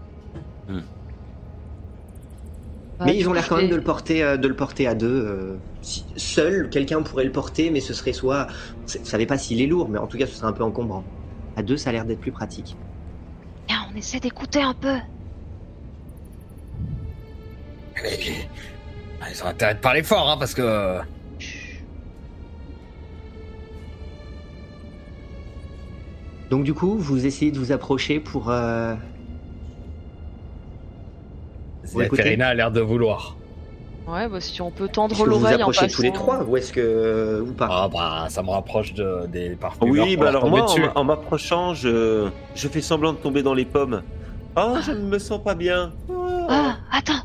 [2.97, 4.95] Bah, mais ils ont l'air quand même de le porter, euh, de le porter à
[4.95, 5.05] deux.
[5.27, 8.47] euh, si- seul, quelqu'un pourrait le porter, mais ce serait soit.
[8.87, 10.63] Vous ne savez pas s'il est lourd, mais en tout cas, ce serait un peu
[10.63, 11.03] encombrant.
[11.57, 12.77] À deux, ça a l'air d'être plus pratique.
[13.69, 14.95] On essaie d'écouter un peu.
[19.21, 20.99] Ah, Ils ont intérêt de parler fort, hein, parce que.
[26.49, 28.49] Donc, du coup, vous essayez de vous approcher pour.
[28.49, 28.95] euh,
[32.41, 33.37] a l'air de vouloir.
[34.07, 35.95] Ouais, bah si on peut tendre que vous vous l'oreille en approchez passant.
[35.95, 37.41] tous les trois ou est-ce que.
[37.41, 40.05] ou pas Ah bah, ça me rapproche de, des parfumeurs.
[40.05, 40.81] Oui, bah alors moi, en dessus.
[40.81, 42.29] m'a- en m'approchant, je...
[42.53, 44.03] je fais semblant de tomber dans les pommes.
[44.55, 45.93] Oh, je ne me sens pas bien.
[46.07, 46.45] Oh.
[46.49, 47.23] Ah, attends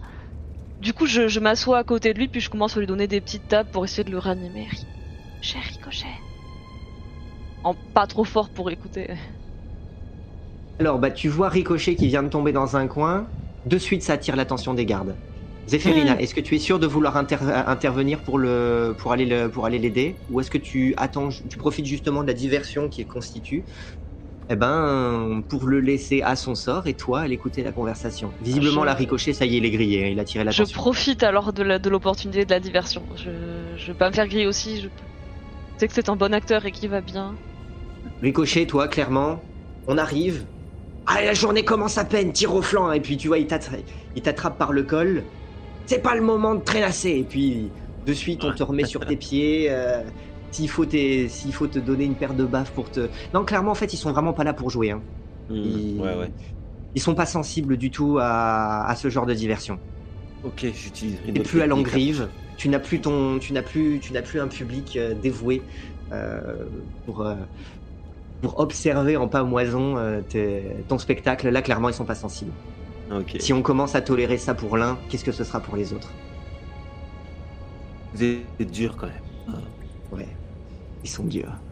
[0.80, 3.06] Du coup, je, je m'assois à côté de lui, puis je commence à lui donner
[3.06, 4.66] des petites tapes pour essayer de le ranimer.
[5.42, 6.29] Ricochet, ricochet.
[7.62, 9.06] En pas trop fort pour écouter.
[10.78, 13.30] Alors, bah, tu vois Ricochet qui vient de tomber dans un coin.
[13.64, 15.18] De suite, ça attire l'attention des gardes.
[15.66, 19.50] Zéphérina, est-ce que tu es sûr de vouloir inter- intervenir pour, le, pour aller le-
[19.50, 20.22] pour aller l'aider?
[20.30, 23.66] Ou est-ce que tu attends, tu profites justement de la diversion qui est constitue?
[24.50, 28.34] Eh ben, pour le laisser à son sort et toi, aller écouter la conversation.
[28.40, 30.64] Visiblement, Je- la ricochet, ça y est, il est grillé, hein, il a tiré Je
[30.64, 33.06] profite alors de l'opportunité de la diversion.
[33.16, 34.80] Je, je vais pas me faire griller aussi.
[34.80, 34.88] Je
[35.80, 37.40] sais que c'est un bon acteur et qu'il va bien.
[38.20, 39.50] Ricochet, toi, clairement,
[39.86, 40.48] on arrive.
[41.06, 43.78] Ah, la journée commence à peine, tire au flanc, et puis tu vois, il t'attra-
[44.14, 45.32] il t'attrape par le col.
[45.86, 47.74] C'est pas le moment de trélasser, et puis
[48.04, 49.70] de suite, on te remet sur tes pieds.
[49.70, 50.04] euh,
[50.52, 53.10] s'il faut, te donner une paire de baffes pour te.
[53.34, 54.90] Non, clairement, en fait, ils sont vraiment pas là pour jouer.
[54.92, 55.04] Hein.
[55.48, 55.92] Hmm, Ils...
[55.96, 56.32] Ouais, ouais.
[56.94, 59.80] ils sont pas sensibles du tout à, à ce genre de diversion.
[60.42, 60.64] Ok,
[61.32, 61.66] T'es autre plus à.
[61.66, 65.66] Langrive, tu n'as plus ton, tu n'as plus, tu n'as plus un public euh, dévoué
[66.12, 66.68] euh,
[67.04, 67.22] pour
[68.40, 71.48] pour observer en pamoison euh, tes- ton spectacle.
[71.48, 72.56] Là, clairement, ils sont pas sensibles.
[73.38, 76.20] Si on commence à tolérer ça pour l'un, qu'est-ce que ce sera pour les autres?
[78.12, 79.22] Vous êtes dur quand même.
[80.10, 80.38] Ouais,
[81.02, 81.64] ils sont durs.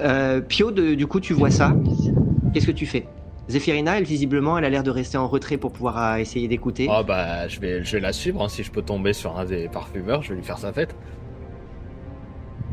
[0.00, 1.82] Euh, Pio, de- du coup, tu vois ça?
[2.52, 3.14] Qu'est-ce que tu fais?
[3.48, 6.86] Zéphirina, elle visiblement, elle a l'air de rester en retrait pour pouvoir euh, essayer d'écouter.
[6.90, 8.42] Ah bah, je vais, je vais la suivre.
[8.42, 8.48] hein.
[8.48, 10.94] Si je peux tomber sur un des parfumeurs, je vais lui faire sa fête.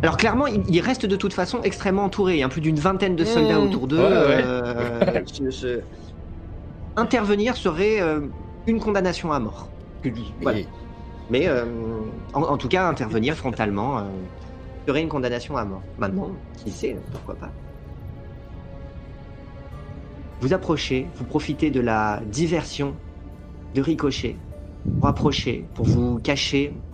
[0.02, 2.36] Alors clairement, il, il reste de toute façon extrêmement entouré.
[2.36, 3.64] Il y a plus d'une vingtaine de soldats Mmh.
[3.64, 3.98] autour d'eux.
[3.98, 4.42] Ouais, ouais.
[4.44, 5.82] euh,
[6.98, 8.28] Intervenir serait euh,
[8.68, 9.74] une condamnation à mort.
[10.42, 10.60] Voilà.
[11.30, 11.66] Mais euh,
[12.34, 14.12] en, en tout cas, intervenir frontalement euh,
[14.88, 15.84] serait une condamnation à mort.
[15.98, 17.54] Maintenant, qui sait, pourquoi pas.
[20.42, 22.98] Vous approchez, vous profitez de la diversion
[23.74, 24.40] de Ricochet
[25.00, 26.85] pour approcher, pour vous cacher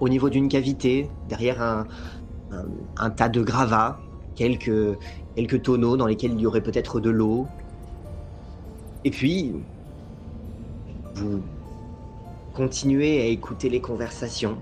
[0.00, 4.00] au niveau d'une cavité, derrière un, tas de gravats,
[4.34, 4.98] quelques,
[5.34, 7.46] quelques tonneaux dans lesquels il y aurait peut-être de l'eau.
[9.04, 9.54] Et puis,
[11.14, 11.42] vous
[12.54, 14.58] continuez à écouter les conversations.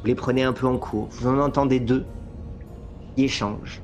[0.00, 1.08] Vous les prenez un peu en cours.
[1.10, 2.06] Vous en entendez deux
[3.14, 3.82] qui échangent.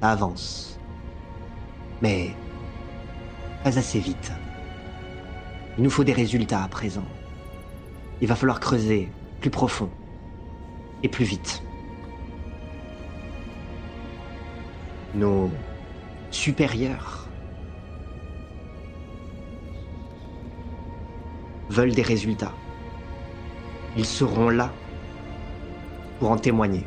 [0.00, 0.78] Ça avance.
[2.02, 2.30] Mais
[3.64, 4.32] pas assez vite.
[5.76, 7.04] Il nous faut des résultats à présent.
[8.20, 9.08] Il va falloir creuser
[9.40, 9.90] plus profond
[11.02, 11.62] et plus vite.
[15.14, 15.50] Nos
[16.30, 17.28] supérieurs
[21.70, 22.54] veulent des résultats.
[23.96, 24.72] Ils seront là
[26.18, 26.86] pour en témoigner.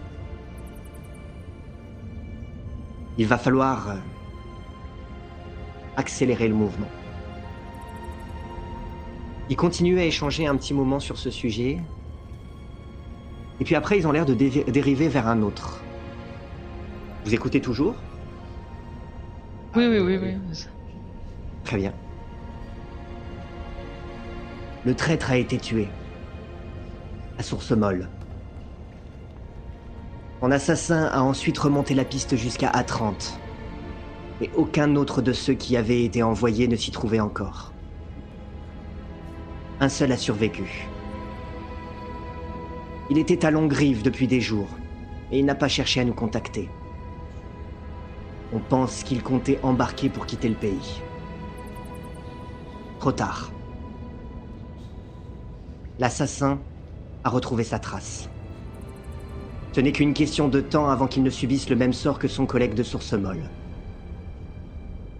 [3.17, 3.95] Il va falloir
[5.95, 6.87] accélérer le mouvement.
[9.51, 11.77] Ils continuent à échanger un petit moment sur ce sujet.
[13.59, 15.83] Et puis après, ils ont l'air de dériver vers un autre.
[17.25, 17.95] Vous écoutez toujours?
[19.75, 20.37] Oui, oui, oui, oui.
[21.65, 21.93] Très bien.
[24.85, 25.89] Le traître a été tué.
[27.37, 28.07] À source molle.
[30.39, 33.33] Son assassin a ensuite remonté la piste jusqu'à A30.
[34.39, 37.70] Et aucun autre de ceux qui avaient été envoyés ne s'y trouvait encore.
[39.83, 40.87] Un seul a survécu.
[43.09, 44.69] Il était à Longrive depuis des jours,
[45.31, 46.69] et il n'a pas cherché à nous contacter.
[48.53, 51.01] On pense qu'il comptait embarquer pour quitter le pays.
[52.99, 53.51] Trop tard.
[55.97, 56.59] L'assassin
[57.23, 58.29] a retrouvé sa trace.
[59.73, 62.45] Ce n'est qu'une question de temps avant qu'il ne subisse le même sort que son
[62.45, 63.49] collègue de source molle.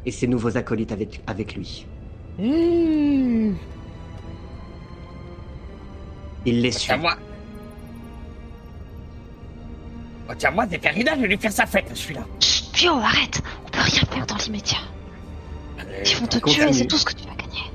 [0.06, 0.92] Et ses nouveaux acolytes
[1.26, 1.88] avec, lui.
[2.38, 3.31] Mmh.
[6.46, 6.88] Il les bah, suit.
[6.88, 7.16] Tiens moi,
[10.28, 12.22] Retiens-moi des bah, Périna, je vais lui faire sa fête, Je suis là.
[12.40, 14.78] Chut, Pio, arrête On peut rien faire dans l'immédiat.
[15.80, 17.72] Euh, Ils vont te tuer, c'est tout ce que tu vas gagner.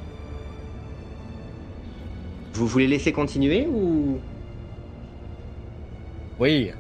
[2.55, 4.19] Vous voulez laisser continuer ou?
[6.39, 6.71] Oui.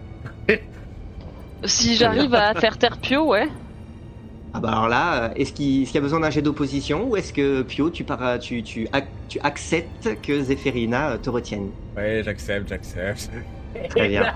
[1.64, 3.48] si j'arrive à faire taire Pio, ouais.
[4.56, 7.32] Ah bah alors là, euh, est-ce qu'il y a besoin d'un jet d'opposition ou est-ce
[7.34, 11.74] que Pio, tu, pars, tu, tu, ac- tu acceptes que Zéphérina euh, te retienne?
[11.96, 13.30] Ouais, j'accepte, j'accepte.
[13.88, 14.32] Très bien.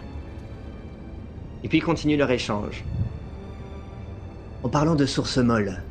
[1.62, 2.84] Et puis ils continuent leur échange.
[4.62, 5.84] En parlant de source molle,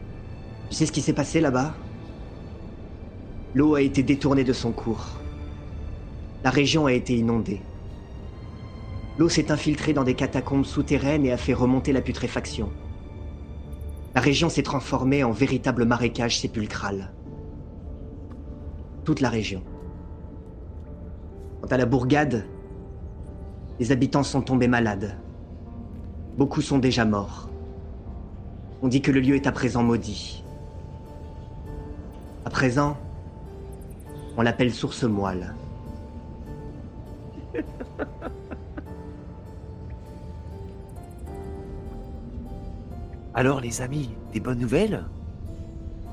[0.69, 1.77] tu sais ce qui s'est passé là-bas?
[3.53, 5.21] L'eau a été détournée de son cours.
[6.43, 7.63] La région a été inondée.
[9.19, 12.71] L'eau s'est infiltrée dans des catacombes souterraines et a fait remonter la putréfaction.
[14.15, 17.11] La région s'est transformée en véritable marécage sépulcral.
[19.03, 19.63] Toute la région.
[21.61, 22.45] Quant à la bourgade,
[23.79, 25.15] les habitants sont tombés malades.
[26.37, 27.49] Beaucoup sont déjà morts.
[28.81, 30.43] On dit que le lieu est à présent maudit.
[32.45, 32.97] À présent,
[34.37, 35.53] on l'appelle source moelle.
[43.39, 45.09] Alors, les amis, des bonnes nouvelles?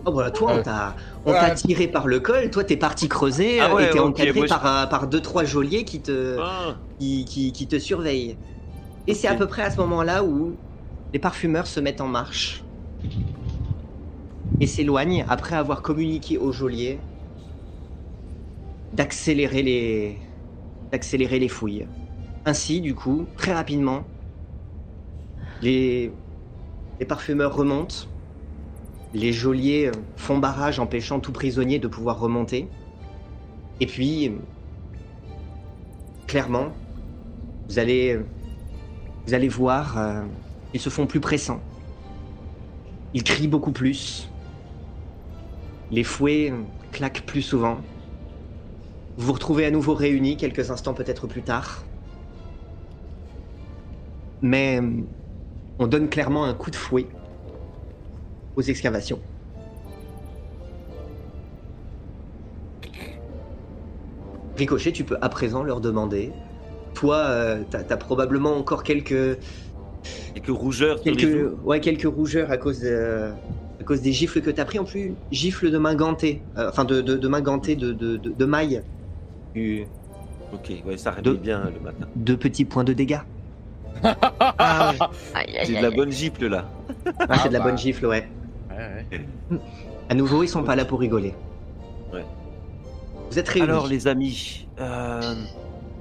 [0.04, 0.62] Oh voilà, toi, on Ouais.
[0.62, 0.94] t'a
[1.24, 1.38] on Ouais.
[1.38, 4.44] t'a tiré par le col, toi t'es parti creuser Ah euh, ouais, et t'es encadré
[4.44, 8.38] moi, par, euh, par deux trois geôliers qui te, Ah, qui, qui- qui te surveillent.
[9.06, 10.60] Et c'est à peu près à ce moment-là où
[11.12, 12.70] les parfumeurs se mettent en marche
[14.60, 17.06] et s'éloignent après avoir communiqué aux geôliers
[18.92, 20.22] d'accélérer les
[20.92, 21.88] d'accélérer les fouilles.
[22.44, 24.12] Ainsi, du coup, très rapidement,
[25.60, 26.12] les,
[27.00, 28.06] les parfumeurs remontent,
[29.14, 32.68] les geôliers font barrage empêchant tout prisonnier de pouvoir remonter,
[33.80, 34.32] et puis,
[36.26, 36.72] clairement,
[37.68, 38.18] vous allez,
[39.26, 40.22] vous allez voir, euh,
[40.72, 41.60] ils se font plus pressants.
[43.12, 44.30] Ils crient beaucoup plus.
[45.90, 46.52] Les fouets
[46.92, 47.78] claquent plus souvent.
[49.18, 51.84] Vous vous retrouvez à nouveau réunis quelques instants peut-être plus tard.
[54.42, 55.02] Mais euh,
[55.78, 57.08] on donne clairement un coup de fouet
[58.56, 59.22] aux excavations.
[64.56, 66.38] Ricochet, tu peux à présent leur demander.
[66.94, 69.38] Toi, euh, t'as as probablement encore quelques,
[70.34, 73.34] quelques rougeurs quelques, ouais, quelques rougeurs à cause, de-
[73.80, 74.78] à cause des gifles que t'as pris.
[74.78, 78.16] En plus, gifles de main gantée, euh, enfin de, de, de main gantée de, de,
[78.16, 78.82] de, maille.
[80.52, 82.08] Ok, ouais, ça réveille bien le matin.
[82.14, 83.20] Deux petits points de dégâts.
[84.02, 85.06] Ah ouais.
[85.34, 85.96] Aïe, aïe, C'est de aïe, la aïe.
[85.96, 86.64] bonne gifle là.
[87.28, 87.66] Ah, c'est de la bah.
[87.66, 88.28] bonne gifle, ouais.
[88.70, 89.60] Ouais, ouais.
[90.08, 91.34] À nouveau, ils sont pas là pour rigoler.
[92.12, 92.24] Ouais.
[93.30, 93.68] Vous êtes réunis.
[93.68, 95.34] Alors les amis, euh,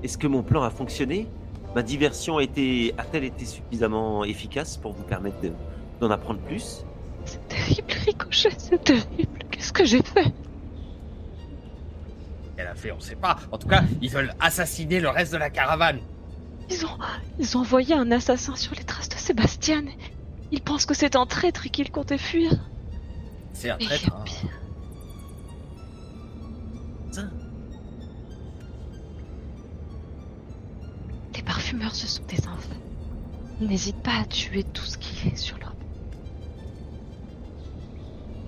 [0.04, 1.28] est-ce que mon plan a fonctionné?
[1.76, 5.52] Ma diversion a été, a-t-elle été suffisamment efficace pour vous permettre de-
[6.00, 6.86] d'en apprendre plus?
[7.26, 9.40] C'est terrible, Ricochet, c'est terrible.
[9.52, 10.32] Qu'est-ce que j'ai fait?
[12.58, 13.36] Elle a fait, on sait pas.
[13.52, 16.00] En tout cas, ils veulent assassiner le reste de la caravane.
[16.70, 16.98] Ils ont,
[17.40, 19.84] ils ont envoyé un assassin sur les traces de Sébastien.
[20.52, 22.52] Ils pensent que c'est un traître et qu'il comptait fuir.
[23.54, 24.12] C'est un traître.
[24.14, 24.22] hein.
[24.26, 24.50] pire,
[31.36, 32.82] les parfumeurs, ce sont des infâmes.
[33.60, 35.76] Ils n'hésitent pas à tuer tout ce qui est sur leur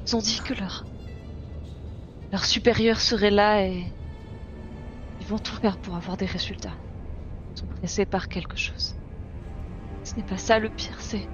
[0.06, 0.86] Ils ont dit que leur...
[2.32, 3.94] Leur supérieur serait là et...
[5.20, 6.76] Ils vont tout faire pour avoir des résultats.
[7.58, 8.96] Sont pressés par quelque chose.
[10.04, 11.28] Ce n'est pas ça le pire, c'est...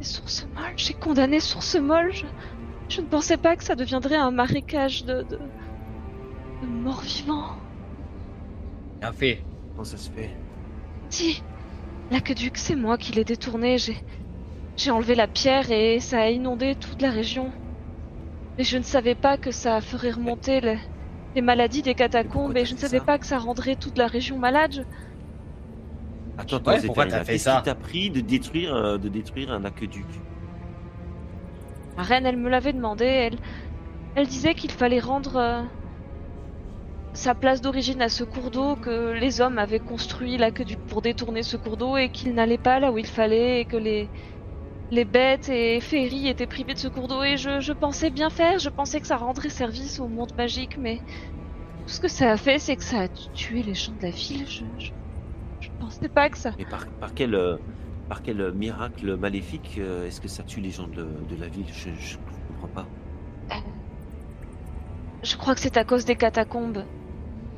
[0.00, 0.72] C'est source molle.
[0.76, 2.12] J'ai condamné source molle.
[2.12, 2.24] Je...
[2.88, 5.22] je ne pensais pas que ça deviendrait un marécage de...
[5.22, 5.38] de,
[6.62, 7.54] de morts vivants.
[9.00, 9.44] Bien fait.
[9.70, 10.34] Comment ça se fait?
[11.10, 11.40] Si,
[12.10, 13.78] l'aqueduc, c'est moi qui l'ai détourné.
[13.78, 13.96] J'ai,
[14.76, 17.52] j'ai enlevé la pierre et ça a inondé toute la région.
[18.56, 20.80] Mais je ne savais pas que ça ferait remonter les,
[21.34, 24.38] les maladies des catacombes et je ne savais pas que ça rendrait toute la région
[24.38, 24.86] malade.
[26.36, 29.08] Attends, Ouais, attends, pourquoi t'as fait qu'est-ce ça qui t'a pris de détruire, euh, de
[29.08, 30.24] détruire un aqueduc
[31.96, 33.04] La reine, elle me l'avait demandé.
[33.04, 33.38] Elle,
[34.14, 35.64] elle disait qu'il fallait rendre euh,
[37.12, 41.42] sa place d'origine à ce cours d'eau, que les hommes avaient construit l'aqueduc pour détourner
[41.42, 44.10] ce cours d'eau et qu'il n'allait pas là où il fallait et que les,
[44.90, 48.30] les bêtes et féeries étaient privées de ce cours d'eau et je, je pensais bien
[48.30, 51.02] faire, je pensais que ça rendrait service au monde magique, mais
[51.86, 54.10] tout ce que ça a fait, c'est que ça a tué les gens de la
[54.10, 54.46] ville.
[54.48, 54.92] Je, je,
[55.60, 56.56] je pensais pas que ça.
[56.58, 57.56] Mais par, par quel, euh,
[58.08, 61.48] par quel euh, miracle maléfique euh, est-ce que ça tue les gens de, de la
[61.48, 61.72] ville?
[61.72, 62.16] Je, je
[62.46, 62.90] comprends pas.
[65.22, 66.84] Je crois que c'est à cause des catacombes.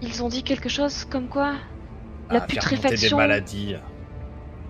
[0.01, 1.61] Ils ont dit quelque chose comme quoi
[2.31, 3.11] La Ah, monter des putréfaction.
[3.11, 3.77] maladies.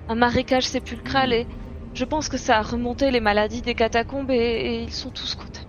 [0.09, 1.49] un marécage sépulcral et
[1.95, 5.35] je pense que ça a remonté les maladies des catacombes et, et ils sont tous
[5.35, 5.61] contents.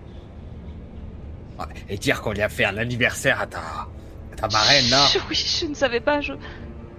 [1.90, 5.06] Et dire qu'on lui a fait un anniversaire à ta, à ta marraine, là.
[5.30, 6.20] Oui, je ne savais pas.
[6.22, 6.34] Je...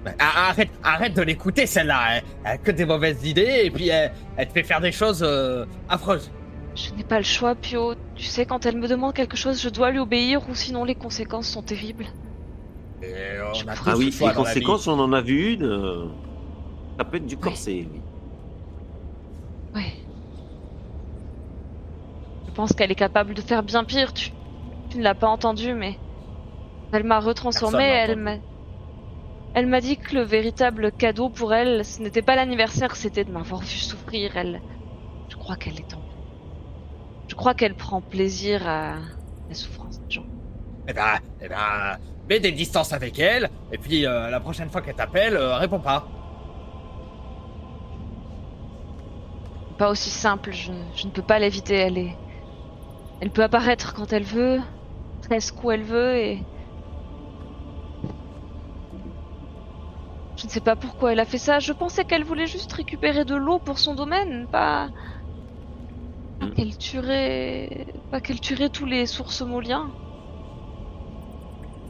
[0.05, 2.17] Ben, arrête, arrête de l'écouter, celle-là.
[2.19, 4.93] Elle, elle a que des mauvaises idées et puis elle, elle te fait faire des
[4.93, 6.31] choses euh, affreuses.
[6.77, 7.95] Je n'ai pas le choix, Pio.
[8.15, 10.95] Tu sais, quand elle me demande quelque chose, je dois lui obéir ou sinon les
[10.95, 12.07] conséquences sont terribles.
[13.03, 13.13] Et
[13.51, 15.65] on Je a crois- Ah oui, les conséquences, on en a vu une.
[15.65, 16.07] euh,
[16.99, 18.01] Ça peut être du corset, oui.
[19.75, 19.93] Ouais.
[22.47, 24.13] Je pense qu'elle est capable de faire bien pire.
[24.13, 24.31] Tu,
[24.91, 25.99] tu ne l'as pas entendu, mais
[26.93, 27.83] elle m'a retransformée.
[27.83, 28.37] Elle m'a,
[29.55, 33.33] elle m'a dit que le véritable cadeau pour elle, ce n'était pas l'anniversaire, c'était de
[33.33, 34.37] m'avoir vu souffrir.
[34.37, 34.63] Elle,
[35.29, 36.03] je crois qu'elle est en,
[37.29, 38.97] je crois qu'elle prend plaisir à
[39.49, 40.27] la souffrance des gens.
[40.89, 44.83] Eh ben, eh ben, mets des distances avec elle et puis euh, la prochaine fois
[44.83, 46.07] qu'elle t'appelle, euh, réponds pas.
[49.77, 50.53] Pas aussi simple.
[50.53, 51.75] Je, je ne peux pas l'éviter.
[51.75, 52.21] Elle est,
[53.21, 54.61] elle peut apparaître quand elle veut,
[55.23, 56.49] presque où elle veut et
[60.37, 61.59] Je ne sais pas pourquoi elle a fait ça.
[61.59, 64.91] Je pensais qu'elle voulait juste récupérer de l'eau pour son domaine, pas.
[66.39, 66.53] pas Hmm.
[66.55, 67.87] qu'elle tuerait.
[68.11, 69.95] pas qu'elle tuerait tous les sources moliens.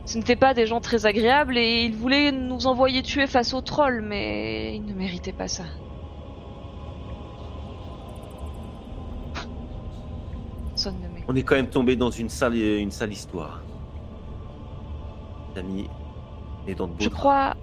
[0.04, 3.62] Ce n'étaient pas des gens très agréables et ils voulaient nous envoyer tuer face aux
[3.62, 5.64] trolls, mais ils ne méritaient pas ça.
[11.32, 13.62] On est quand même tombé dans une sale, une sale histoire.
[15.56, 15.88] L'ami
[16.66, 17.54] est dans de beaux Je crois.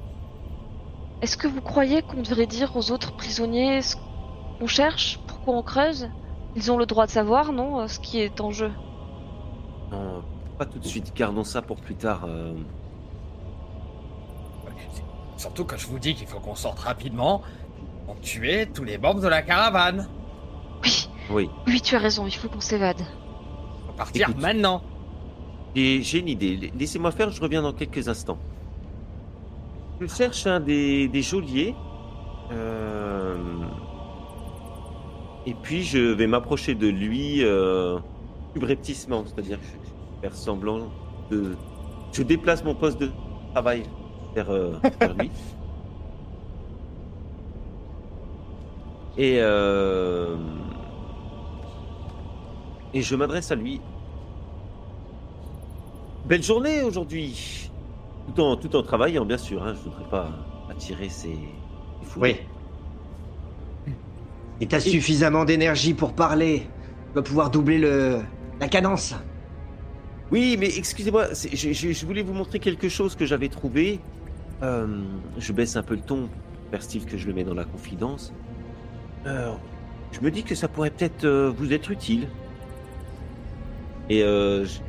[1.22, 3.96] Est-ce que vous croyez qu'on devrait dire aux autres prisonniers ce
[4.58, 6.10] qu'on cherche, pourquoi on creuse?
[6.56, 8.72] Ils ont le droit de savoir, non, euh, ce qui est en jeu?
[9.92, 10.24] Non,
[10.58, 12.22] pas tout de suite, gardons ça pour plus tard.
[12.28, 12.56] euh.
[15.38, 17.44] Surtout que je vous dis qu'il faut qu'on sorte rapidement
[18.08, 20.10] pour tuer tous les membres de la caravane.
[20.84, 23.02] Oui, Oui, oui, tu as raison, il faut qu'on s'évade.
[24.00, 24.42] Partir Écoute.
[24.42, 24.82] maintenant.
[25.76, 26.72] j'ai une idée.
[26.80, 28.38] Laissez-moi faire, je reviens dans quelques instants.
[30.00, 31.76] Je cherche un des, des geôliers.
[32.52, 33.36] euh,
[35.46, 38.00] Et puis je vais m'approcher de lui euh,
[38.54, 40.90] subrepticement, c'est-à-dire que je faire semblant
[41.30, 41.58] de.
[42.14, 43.12] Je déplace mon poste de
[43.54, 43.84] travail
[44.34, 45.30] vers, euh, vers lui.
[49.18, 50.38] Et, euh,
[52.94, 53.82] et je m'adresse à lui.
[56.26, 57.72] Belle journée aujourd'hui.
[58.28, 59.64] Tout en, tout en travaillant, bien sûr.
[59.64, 60.30] Hein, je voudrais pas
[60.70, 61.30] attirer ces,
[62.00, 62.20] ces fous.
[62.22, 62.36] Oui.
[64.62, 66.68] Et t'as suffisamment d'énergie pour parler.
[67.10, 68.22] Tu vas pouvoir doubler le
[68.60, 69.16] la cadence.
[70.32, 74.00] Oui, mais excusez-moi, je, je- je voulais vous montrer quelque chose que j'avais trouvé.
[74.62, 74.86] Euh,
[75.38, 76.30] je baisse un peu le ton,
[76.70, 78.34] faire style que je le mets dans la confidence.
[79.26, 79.54] Euh,
[80.12, 82.28] je me dis que ça pourrait peut-être euh, vous être utile.
[84.10, 84.80] Et euh, je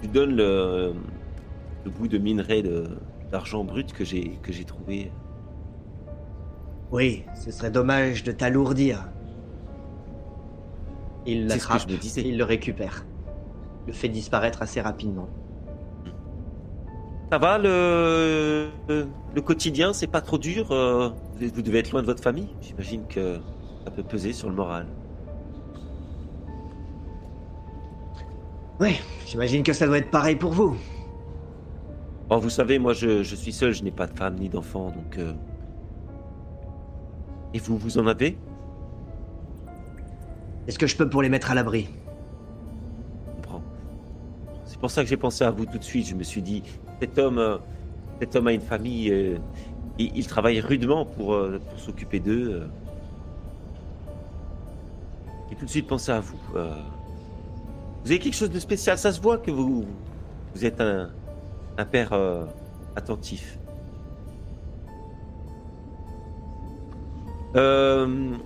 [0.00, 0.94] je lui donne le,
[1.84, 2.98] le bout de minerai de-
[3.30, 5.12] d'argent brut que j'ai que j'ai trouvé.
[6.90, 9.06] Oui, ce serait dommage de t'alourdir.
[11.26, 11.82] Il l'attrape,
[12.16, 13.04] il le récupère.
[13.86, 15.28] Le fait disparaître assez rapidement.
[17.30, 20.72] Ça va le, le, quotidien, c'est pas trop dur.
[20.72, 22.48] euh, vous devez être loin de votre famille.
[22.60, 23.38] J'imagine que
[23.84, 24.86] ça peut peser sur le moral.
[28.80, 30.74] Oui, j'imagine que ça doit être pareil pour vous.
[32.28, 34.86] Bon, vous savez, moi je, je suis seul, je n'ai pas de femme ni d'enfant,
[34.90, 35.18] donc.
[35.18, 35.34] euh,
[37.52, 38.38] Et vous, vous en avez?
[40.66, 41.88] Est-ce que je peux pour les mettre à l'abri?
[43.26, 43.62] Je comprends.
[44.64, 46.06] C'est pour ça que j'ai pensé à vous tout de suite.
[46.06, 46.62] Je me suis dit,
[47.00, 47.58] cet homme, euh,
[48.20, 49.36] cet homme a une famille, euh,
[49.98, 52.62] il, il travaille rudement pour, euh, pour s'occuper d'eux.
[55.50, 56.38] J'ai tout de suite pensé à vous.
[58.04, 58.96] Vous avez quelque chose de spécial?
[58.98, 59.84] Ça se voit que vous,
[60.54, 61.10] vous êtes un,
[61.76, 62.44] un père euh,
[62.96, 63.58] attentif.
[67.56, 68.36] Euh,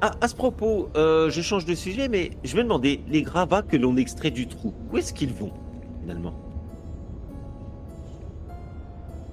[0.00, 3.62] à, à ce propos, euh, je change de sujet, mais je me demandais, les gravats
[3.62, 5.52] que l'on extrait du trou, où est-ce qu'ils vont,
[6.00, 6.34] finalement?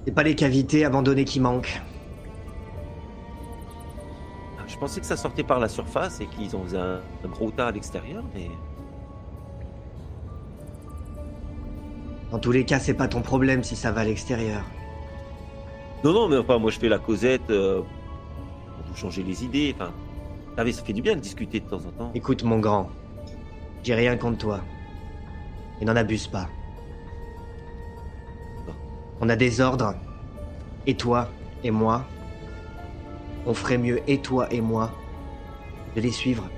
[0.06, 1.80] C'est pas les cavités abandonnées qui manquent.
[4.58, 7.28] Ah, Je pensais que ça sortait par la surface et qu'ils en faisaient un, un
[7.28, 8.50] gros tas à l'extérieur, mais...
[12.30, 14.62] Dans tous les cas, c'est pas ton problème si ça va à l'extérieur.
[16.04, 19.74] Non, non, mais enfin, moi je fais la causette euh, pour vous changer les idées,
[19.74, 19.92] enfin...
[20.56, 22.10] savez, ça fait du bien de discuter de temps en temps.
[22.14, 22.88] Écoute, mon grand,
[23.82, 24.60] j'ai rien contre toi.
[25.80, 26.48] Et n'en abuse pas.
[29.20, 29.94] On a des ordres.
[30.86, 31.28] Et toi
[31.62, 32.06] et moi,
[33.44, 34.92] on ferait mieux, et toi et moi,
[35.94, 36.48] de les suivre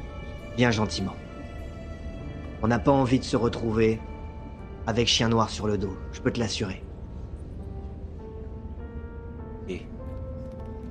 [0.56, 1.14] bien gentiment.
[2.62, 3.98] On n'a pas envie de se retrouver
[4.86, 6.82] avec chien noir sur le dos, je peux te l'assurer.
[9.68, 9.82] Et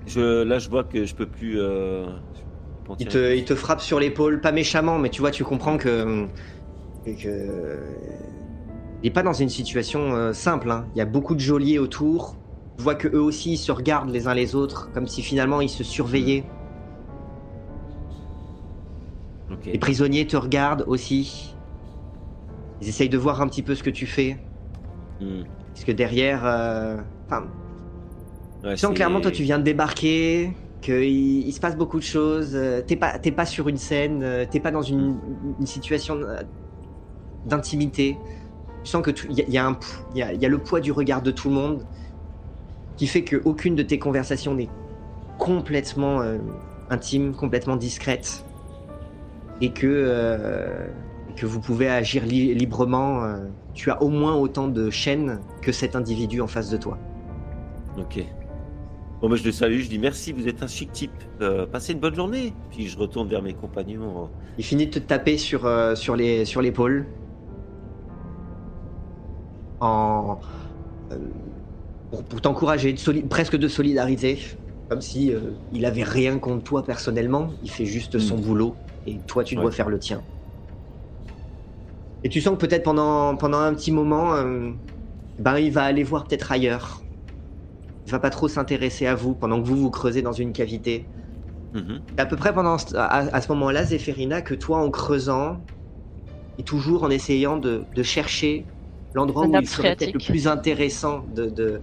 [0.07, 1.59] je, là, je vois que je peux plus.
[1.59, 2.05] euh,
[2.99, 6.27] Il te, il te frappe sur l'épaule, pas méchamment, mais tu vois, tu comprends que.
[7.05, 7.80] que
[9.03, 10.69] il est pas dans une situation euh, simple.
[10.69, 10.85] hein.
[10.93, 12.35] Il y a beaucoup de geôliers autour.
[12.77, 15.59] Tu vois que eux aussi ils se regardent les uns les autres, comme si finalement
[15.61, 16.43] ils se surveillaient.
[19.65, 21.55] Les prisonniers te regardent aussi.
[22.81, 24.37] Ils essayent de voir un petit peu ce que tu fais.
[25.19, 25.43] Hmm.
[25.73, 26.45] Parce que derrière.
[26.45, 26.97] euh,
[27.27, 27.47] Enfin,
[28.63, 31.03] Ouais, tu sens clairement, toi, tu viens de débarquer, qu'il
[31.47, 32.51] il se passe beaucoup de choses.
[32.55, 35.19] euh, T'es pas, pas sur une scène, euh, t'es pas dans une,
[35.59, 36.19] une situation
[37.45, 38.17] d'intimité.
[38.83, 39.79] Tu sens que il y, a- y a
[40.15, 41.85] y a- y a le poids du regard de tout le monde
[42.97, 44.69] qui fait que aucune de tes conversations n'est
[45.39, 46.37] complètement euh,
[46.89, 48.43] intime, complètement discrète,
[49.59, 50.87] et que euh,
[51.41, 53.23] que vous pouvez agir li- librement.
[53.23, 53.38] euh,
[53.73, 56.99] tu as au moins autant de chaînes que cet individu en face de toi.
[57.97, 58.23] Ok.
[59.19, 61.11] Bon, bah, je le salue, je dis merci, vous êtes un chic type.
[61.41, 62.53] Euh, passez une bonne journée.
[62.69, 64.30] Puis je retourne vers mes compagnons.
[64.59, 67.07] Il finit de te taper sur, euh, sur l'épaule.
[69.80, 70.38] En
[71.11, 71.18] euh,
[72.11, 72.93] pour, pour t'encourager,
[73.31, 74.38] presque de solidariser,
[74.89, 75.39] comme si euh,
[75.72, 77.49] il avait rien contre toi personnellement.
[77.63, 78.76] Il fait juste son boulot
[79.07, 79.72] et toi tu dois Ouais.
[79.72, 80.22] faire le tien.
[82.23, 84.73] Et tu sens que peut-être pendant pendant un petit moment, euh,
[85.39, 87.07] ben il va aller voir peut-être ailleurs.
[88.06, 91.11] Il va pas trop s'intéresser à vous pendant que vous vous creusez dans une cavité.
[92.18, 95.65] C'est à peu près pendant ce- à, à ce moment-là, Zéphérina, que toi, en creusant,
[96.57, 98.72] et toujours en essayant de, de chercher
[99.14, 101.81] l'endroit où il serait peut-être le plus intéressant de, de,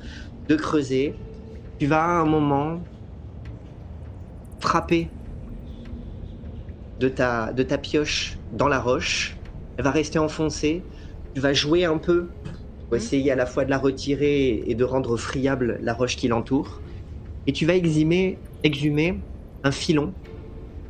[0.49, 1.23] de creuser,
[1.79, 2.89] tu vas à un moment
[4.61, 5.17] frapper
[6.99, 9.38] de ta, de ta pioche dans la roche.
[9.79, 10.89] Elle va rester enfoncée.
[11.35, 12.37] Tu vas jouer un peu
[12.89, 12.99] pour Mhm.
[12.99, 16.85] essayer à la fois de la retirer et de rendre friable la roche qui l'entoure.
[17.47, 19.27] Et tu vas exhumer, exhumer
[19.65, 20.17] un filon.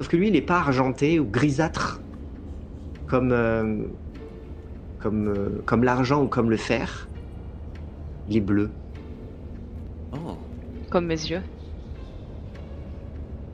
[0.00, 2.06] Sauf que lui, il n'est pas argenté ou grisâtre
[3.06, 3.88] comme, euh,
[4.98, 7.10] comme, euh, comme l'argent ou comme le fer.
[8.28, 8.80] Il est bleu,
[10.12, 10.50] Oh.
[10.90, 11.42] Comme mes yeux.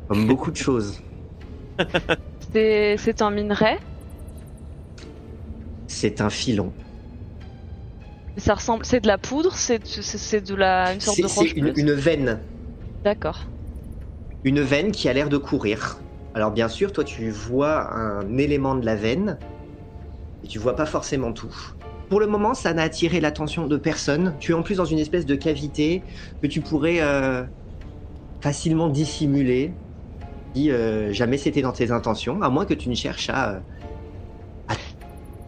[0.09, 1.01] comme beaucoup de choses.
[2.53, 3.77] C'est c'est un minerai.
[5.87, 6.73] C'est un filon.
[8.37, 8.85] Ça ressemble.
[8.85, 9.55] C'est de la poudre.
[9.55, 12.41] C'est de la une sorte de c'est une, veine.
[13.05, 13.47] D'accord.
[14.43, 16.01] Une veine qui a l'air de courir.
[16.35, 19.39] Alors bien sûr, toi tu vois un élément de la veine,
[20.43, 21.55] et tu vois pas forcément tout.
[22.09, 24.37] Pour le moment, ça n'a attiré l'attention de personne.
[24.39, 26.03] Tu es en plus dans une espèce de cavité
[26.43, 27.45] que tu pourrais euh,
[28.43, 29.73] facilement dissimuler
[30.55, 33.59] si euh, jamais c'était dans tes intentions, à moins que tu ne cherches à, euh,
[33.59, 33.74] à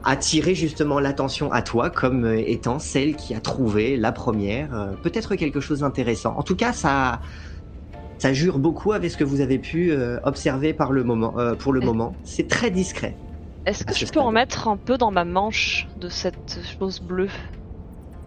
[0.07, 4.95] attirer justement l'attention à toi comme euh, étant celle qui a trouvé la première, euh,
[5.03, 6.35] peut-être quelque chose d'intéressant.
[6.39, 7.21] En tout cas, ça,
[8.19, 11.73] ça jure beaucoup avec ce que vous avez pu euh, observer par le moment, pour
[11.73, 12.17] le moment.
[12.25, 13.17] C'est très discret.
[13.67, 17.29] Est-ce que je peux en mettre un peu dans ma manche de cette chose bleue?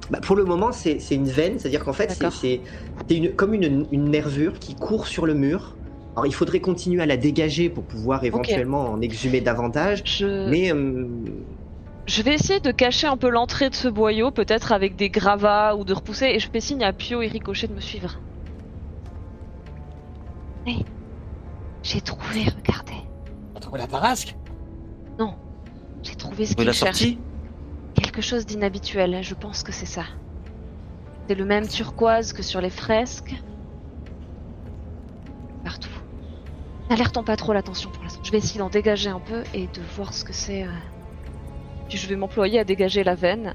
[0.09, 2.61] Bah, pour le moment, c'est une veine, c'est-à-dire qu'en fait, c'est-
[3.09, 5.77] une, comme une, une nervure qui court sur le mur.
[6.15, 10.01] Alors, il faudrait continuer à la dégager pour pouvoir éventuellement en exhumer davantage.
[10.05, 11.15] Je Mais euh,
[12.07, 15.75] je vais essayer de cacher un peu l'entrée de ce boyau, peut-être avec des gravats
[15.75, 18.19] ou de repousser, et je fais signe à Pio et Ricochet de me suivre.
[20.65, 20.85] Hey,
[21.83, 22.93] j'ai trouvé, regardez.
[23.53, 24.35] T'as trouvé la tarasque?
[26.01, 26.99] J'ai trouvé ce qu'il la cherche.
[26.99, 27.19] sortie?
[27.93, 30.05] Quelque chose d'inhabituel, je pense que c'est ça.
[31.27, 33.35] C'est le même turquoise que sur les fresques.
[35.63, 35.89] Partout.
[36.89, 38.21] N'alertons pas trop l'attention pour l'instant.
[38.23, 40.63] Je vais essayer d'en dégager un peu et de voir ce que c'est.
[40.63, 40.71] euh.
[41.89, 43.53] Puis je vais m'employer à dégager la veine.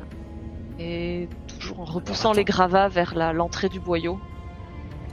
[0.78, 4.18] Et toujours en repoussant les gravats vers l'entrée du boyau.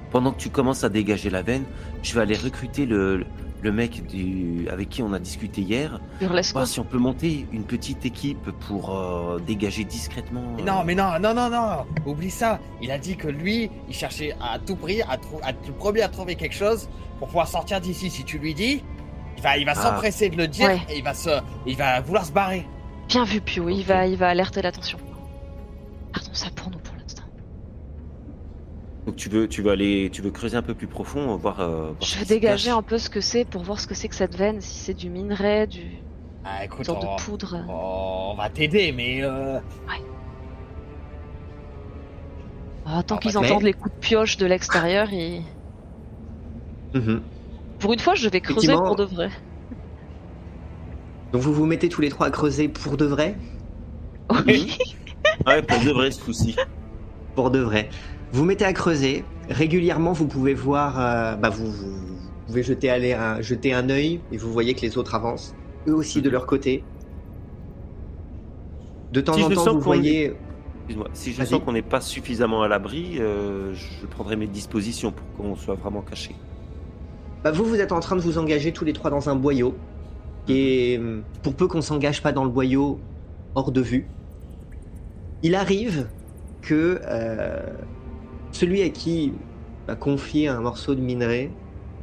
[0.10, 1.64] Pendant que tu commences à dégager la veine,
[2.03, 3.26] je vais aller recruter le,
[3.61, 6.02] le mec du, avec qui on a discuté hier.
[6.19, 6.53] Burlesque.
[6.53, 10.41] Voir si on peut monter une petite équipe pour euh, dégager discrètement.
[10.57, 13.69] Mais euh, Non, mais non, non, non, non Oublie ça Il a dit que lui,
[13.88, 16.89] il cherchait à tout prix, à, le premier à trouver quelque chose
[17.19, 18.10] pour pouvoir sortir d'ici.
[18.10, 18.84] Si tu lui dis,
[19.38, 19.81] il va, il va Ah.
[19.81, 20.80] s'empresser de le dire Ouais.
[20.89, 21.30] et il va, se,
[21.68, 22.65] il va vouloir se barrer.
[23.11, 23.67] Bien vu, Pio.
[23.67, 24.97] Il, va, il va alerter l'attention.
[26.13, 27.23] Gardons ça pour nous pour l'instant.
[29.05, 31.59] Donc tu veux, tu veux aller, tu veux creuser un peu plus profond, voir.
[31.59, 32.77] euh, voir Je vais dégager cache.
[32.77, 34.61] un peu ce que c'est pour voir ce que c'est que cette veine.
[34.61, 35.91] Si c'est du minerai, du...
[36.45, 37.65] Ah, une écoute, sorte on, de poudre.
[37.67, 39.59] on va t'aider, mais euh,
[42.85, 45.43] Ah, tant Ah, qu'ils bah, entendent mais- les coups de pioche de l'extérieur, ils...
[46.93, 47.21] mhm.
[47.77, 49.29] pour une fois, je vais creuser pour de vrai.
[51.31, 53.35] Donc vous vous mettez tous les trois à creuser pour de vrai.
[54.47, 54.77] Oui.
[55.45, 56.55] Ouais, pour de vrai ce coup-ci.
[57.35, 57.89] pour de vrai.
[58.31, 59.25] Vous mettez à creuser.
[59.49, 60.99] Régulièrement, vous pouvez voir.
[60.99, 61.71] euh, bah, vous,
[62.47, 65.55] pouvez jeter, aller un, jeter un œil et vous voyez que les autres avancent.
[65.87, 66.83] Eux aussi de leur côté.
[69.11, 70.33] De temps Si en temps, vous voyez.
[70.83, 71.47] Excuse-moi, si je Vas-y.
[71.47, 75.75] sens qu'on n'est pas suffisamment à l'abri, euh, je prendrai mes dispositions pour qu'on soit
[75.75, 76.35] vraiment caché.
[77.43, 79.75] Bah, vous, vous êtes en train de vous engager tous les trois dans un boyau.
[80.47, 83.07] Et hum, pour peu qu'on s'engage pas dans le boyau,
[83.55, 84.15] hors de vue,
[85.41, 86.11] il arrive
[86.61, 87.77] que euh,
[88.51, 89.39] celui à qui
[89.88, 91.59] a confié un morceau de minerai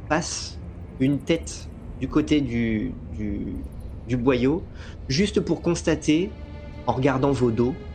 [0.07, 0.63] passe
[0.99, 3.65] une tête du côté du, du,
[4.05, 4.69] du boyau,
[5.09, 6.39] juste pour constater,
[6.87, 7.85] en regardant vos dos,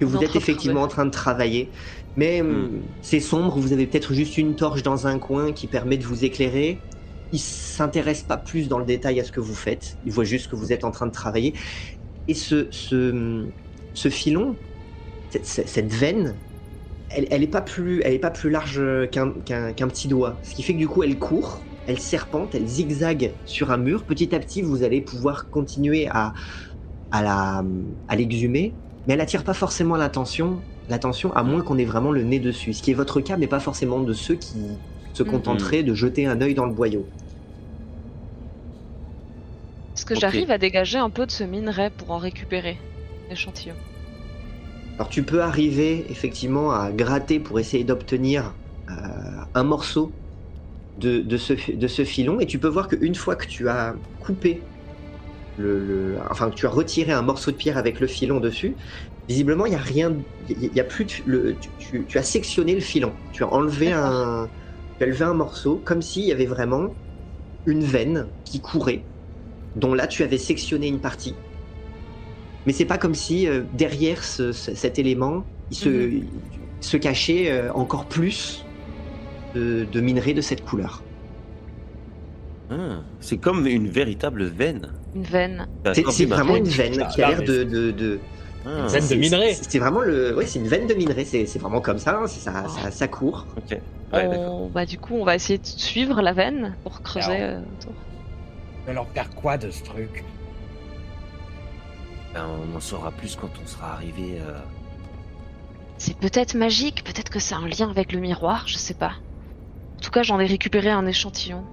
[0.00, 1.74] que vous êtes effectivement en train de travailler.
[2.16, 2.82] Mais hum, Hmm.
[3.02, 6.24] c'est sombre, vous avez peut-être juste une torche dans un coin qui permet de vous
[6.24, 6.86] éclairer.
[7.34, 9.98] Il s'intéresse pas plus dans le détail à ce que vous faites.
[10.04, 11.58] Il voit juste que vous êtes en train de travailler.
[12.28, 13.52] Et ce, ce,
[13.94, 14.60] ce filon,
[15.30, 16.40] cette, veine,
[17.08, 20.40] elle, elle est pas plus, elle est pas plus large qu'un petit doigt.
[20.44, 24.06] Ce qui fait que du coup, elle court, elle serpente, elle zigzague sur un mur.
[24.06, 26.34] Petit à petit, vous allez pouvoir continuer à,
[27.10, 27.64] à la,
[28.08, 32.24] à l'exhumer, mais elle attire pas forcément l'attention, l'attention à moins qu'on ait vraiment le
[32.24, 32.74] nez dessus.
[32.74, 34.82] Ce qui est votre cas, mais pas forcément de ceux qui
[35.12, 35.30] se Mhm.
[35.30, 37.10] contenteraient de jeter un œil dans le boyau.
[39.96, 42.80] Est-ce que j'arrive à dégager un peu de ce minerai pour en récupérer
[43.28, 43.76] l'échantillon?
[44.98, 48.56] Alors tu peux arriver effectivement à gratter pour essayer d'obtenir
[48.90, 48.94] euh,
[49.54, 50.18] un morceau
[50.96, 53.68] de, de ce, fi- de ce filon et tu peux voir qu'une fois que tu
[53.68, 54.68] as coupé,
[55.56, 58.78] le, le- enfin que tu as retiré un morceau de pierre avec le filon dessus,
[59.28, 62.22] visiblement il n'y a rien, il y a plus de, le, tu, tu- tu as
[62.24, 64.50] sectionné le filon, tu as enlevé un,
[64.98, 66.98] tu as levé un morceau comme s'il y avait vraiment
[67.66, 69.08] une veine qui courait,
[69.74, 71.34] dont là tu avais sectionné une partie.
[72.66, 76.12] Mais c'est pas comme si euh, derrière ce- ce- cet élément, il se, Mhm.
[76.12, 78.70] il se cachait euh, encore plus
[79.54, 81.02] de, de minerais de cette couleur.
[82.70, 84.94] Ah, c'est comme une véritable veine.
[85.14, 85.66] Une veine.
[85.84, 88.20] C'est D'accord, c'est bah, vraiment une veine Ah, qui a l'air mais de, de, de-
[88.64, 89.54] ah, Veine de c'est- minerai.
[89.54, 91.24] C'est vraiment le, ouais, c'est une veine de minerai.
[91.26, 92.18] C'est c'est vraiment comme ça.
[92.18, 93.46] hein, c'est ça, ça, ça court.
[93.56, 93.78] Ok.
[94.12, 94.26] Ouais.
[94.28, 97.60] On- bah, du coup, on va essayer de suivre la veine pour creuser Alors.
[97.66, 98.08] euh, autour.
[98.84, 100.24] Je vais leur faire quoi de ce truc?
[102.34, 104.38] Ben, on en saura plus quand on sera arrivé.
[104.40, 104.58] euh,
[105.96, 109.16] C'est peut-être magique, peut-être que c'est un lien avec le miroir, je sais pas.
[109.98, 111.64] En tout cas, j'en ai récupéré un échantillon.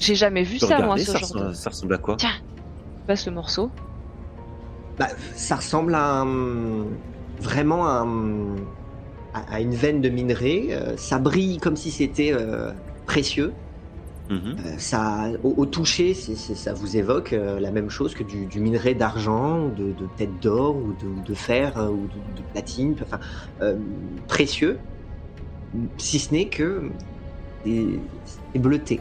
[0.00, 1.54] J'ai jamais vu ça, moi, ce ça, genre ressemble, de...
[1.54, 2.16] ça ressemble à quoi?
[2.16, 2.34] Tiens,
[3.06, 3.70] passe le morceau.
[4.98, 6.86] Bah, ça ressemble à un-
[7.38, 8.56] vraiment à, un-
[9.32, 10.68] à- à une veine de minerai.
[10.72, 12.72] euh, ça brille comme si c'était euh,
[13.06, 13.54] précieux.
[14.30, 14.56] Mhm.
[14.64, 19.66] Euh, ça, au, toucher, ça vous évoque euh, la même chose que du, minerai d'argent,
[19.68, 23.18] de, de peut-être d'or ou de, fer euh, ou de, platine, enfin
[23.60, 23.76] euh,
[24.28, 24.78] précieux,
[25.98, 26.92] si ce n'est que
[27.64, 29.00] c'est bleuté.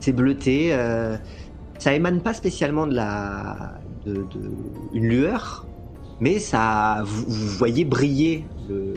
[0.00, 0.70] C'est bleuté.
[1.78, 3.80] ça émane pas spécialement de la
[4.92, 5.66] une lueur,
[6.20, 8.94] mais ça vous, vous voyez briller le,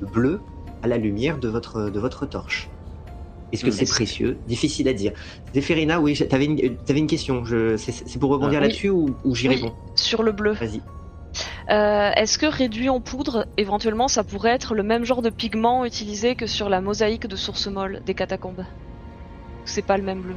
[0.00, 0.40] le bleu
[0.82, 2.68] à la lumière de votre de votre torche.
[3.52, 4.40] Est-ce que c'est précieux?
[4.46, 5.12] Difficile à dire.
[5.54, 7.42] Zéphérina, oui, t'avais une, euh, t'avais une question.
[7.76, 8.66] C'est, pour rebondir oui.
[8.66, 9.56] là-dessus ou, ou j'y Oui.
[9.56, 9.74] réponds?
[9.96, 10.52] Sur le bleu.
[10.52, 10.80] Vas-y.
[11.70, 15.84] Euh, Est-ce que réduit en poudre, éventuellement, ça pourrait être le même genre de pigment
[15.84, 18.64] utilisé que sur la mosaïque de source molle des catacombes?
[19.64, 20.36] C'est pas le même bleu?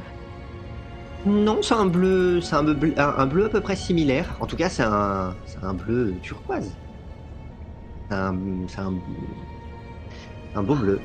[1.26, 4.36] Non, c'est un bleu, c'est un un, un bleu à peu près similaire.
[4.40, 6.70] En tout cas, c'est un, un bleu turquoise.
[8.10, 8.36] C'est un,
[8.68, 8.92] c'est un,
[10.54, 11.00] un beau bleu.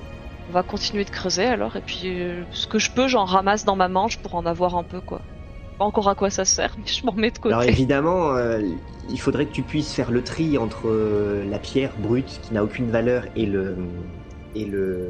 [0.49, 3.65] On va continuer de creuser alors, et puis euh, ce que je peux, j'en ramasse
[3.65, 5.21] dans ma manche pour en avoir un peu, quoi.
[5.77, 7.53] Pas encore à quoi ça sert, mais je m'en mets de côté.
[7.53, 8.59] Alors évidemment, euh,
[9.09, 12.63] il faudrait que tu puisses faire le tri entre euh, la pierre brute qui n'a
[12.63, 13.77] aucune valeur et le
[14.55, 15.07] et le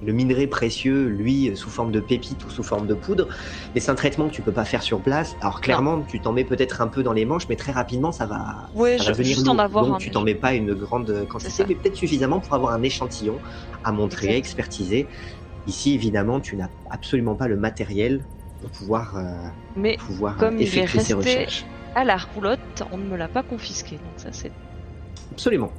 [0.00, 3.26] le minerai précieux, lui, sous forme de pépite ou sous forme de poudre.
[3.74, 5.36] Mais c'est un traitement que tu peux pas faire sur place.
[5.40, 8.26] Alors clairement, tu t'en mets peut-être un peu dans les manches, mais très rapidement, ça
[8.26, 10.54] va, Ouais, ça je- va devenir juste en avoir Donc un, tu t'en mets pas
[10.54, 13.40] une grande quantité, mais peut-être suffisamment pour avoir un échantillon
[13.82, 15.08] à montrer, à expertiser.
[15.66, 18.24] Ici, évidemment, tu n'as absolument pas le matériel
[18.60, 21.64] pour pouvoir, euh, Mais pouvoir Comme il est ces resté- recherches.
[21.94, 22.58] à la roulotte,
[22.92, 24.52] on ne me l'a pas confisqué, donc ça c'est.
[25.32, 25.72] Absolument.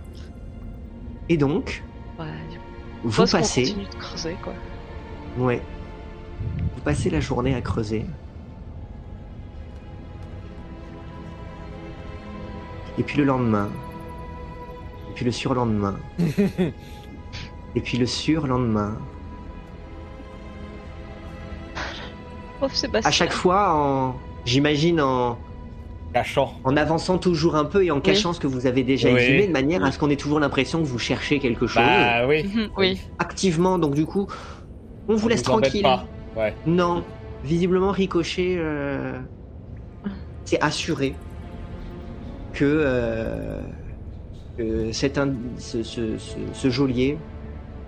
[1.30, 1.84] Et donc,
[3.04, 4.54] vous passez, continue de creuser, quoi.
[5.38, 5.62] ouais,
[6.76, 8.06] vous passez la journée à creuser.
[12.98, 13.70] Et puis le lendemain,
[15.10, 15.98] et puis le surlendemain,
[17.76, 18.98] et puis le surlendemain.
[23.06, 25.38] À chaque fois, en, j'imagine en,
[26.14, 26.54] Cachant.
[26.64, 29.16] en avançant toujours un peu et en cachant ce que vous avez déjà Oui.
[29.20, 32.26] exhumé, de manière à ce qu'on ait toujours l'impression que vous cherchez quelque chose Bah
[32.28, 32.44] oui.
[32.44, 33.00] Mhm, oui.
[33.20, 33.78] activement.
[33.78, 34.28] Donc du coup,
[35.08, 35.84] on vous On laisse embête tranquille.
[35.84, 36.06] pas.
[36.36, 36.54] Ouais.
[36.66, 37.04] Non,
[37.44, 39.20] visiblement Ricochet euh,
[40.46, 41.16] s'est assuré
[42.54, 43.62] que, euh,
[44.58, 47.18] que cet ind- ce, ce- ce- ce geôlier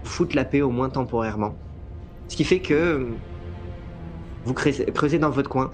[0.03, 1.55] foute la paix au moins temporairement.
[2.27, 3.07] Ce qui fait que euh,
[4.45, 5.71] vous creusez, creusez dans votre coin.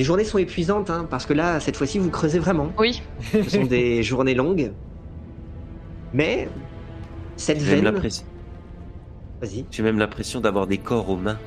[0.00, 2.72] Les journées sont épuisantes, hein, parce que là, cette fois-ci, vous creusez vraiment.
[2.78, 3.02] Oui.
[3.34, 4.72] Ce sont des journées longues.
[6.14, 6.48] Mais
[7.36, 7.84] cette J'ai même veine...
[7.84, 8.24] l'impression-
[9.42, 9.66] Vas-y.
[9.70, 11.38] j'ai même l'impression d'avoir des corps aux mains.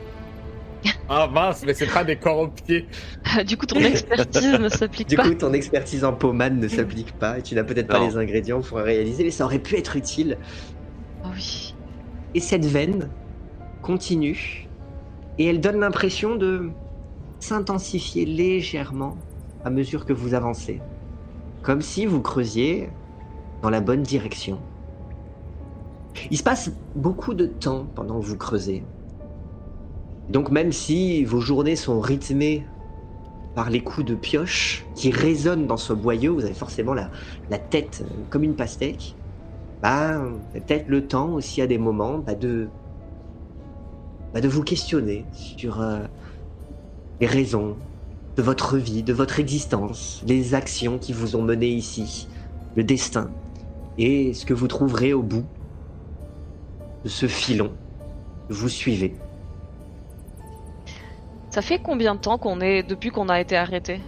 [1.10, 2.88] Ah mince, mais c'est pas des corps aux pieds.
[3.48, 5.24] du coup, ton expertise ne s'applique Du pas.
[5.24, 8.62] coup, ton expertise en pommade ne s'applique pas et tu n'as peut-être pas les ingrédients
[8.62, 10.38] pour réaliser, mais ça aurait pu être utile.
[11.24, 11.74] Ah oui.
[12.36, 13.10] Et cette veine
[13.82, 14.70] continue
[15.40, 16.70] et elle donne l'impression de
[17.44, 19.18] s'intensifier légèrement
[19.66, 20.82] à mesure que vous avancez.
[21.62, 22.90] Comme si vous creusiez
[23.62, 24.60] dans la bonne direction.
[26.32, 28.84] Il se passe beaucoup de temps pendant que vous creusez.
[30.30, 32.66] Donc même si vos journées sont rythmées
[33.56, 37.12] par les coups de pioche qui résonnent dans ce boyau, vous avez forcément la,
[37.50, 39.16] la tête comme une pastèque,
[39.82, 40.22] bah,
[40.54, 42.70] peut-être le temps aussi à des moments bah, de,
[44.34, 46.00] bah, de vous questionner sur euh,
[47.24, 47.78] les raisons
[48.36, 52.28] de votre vie, de votre existence, les actions qui vous ont mené ici,
[52.76, 53.32] le destin,
[53.98, 55.46] et ce que vous trouverez au bout
[57.06, 57.72] de ce filon
[58.50, 59.16] que vous suivez.
[61.50, 64.02] Ça fait combien de temps qu'on est depuis qu'on a été arrêté?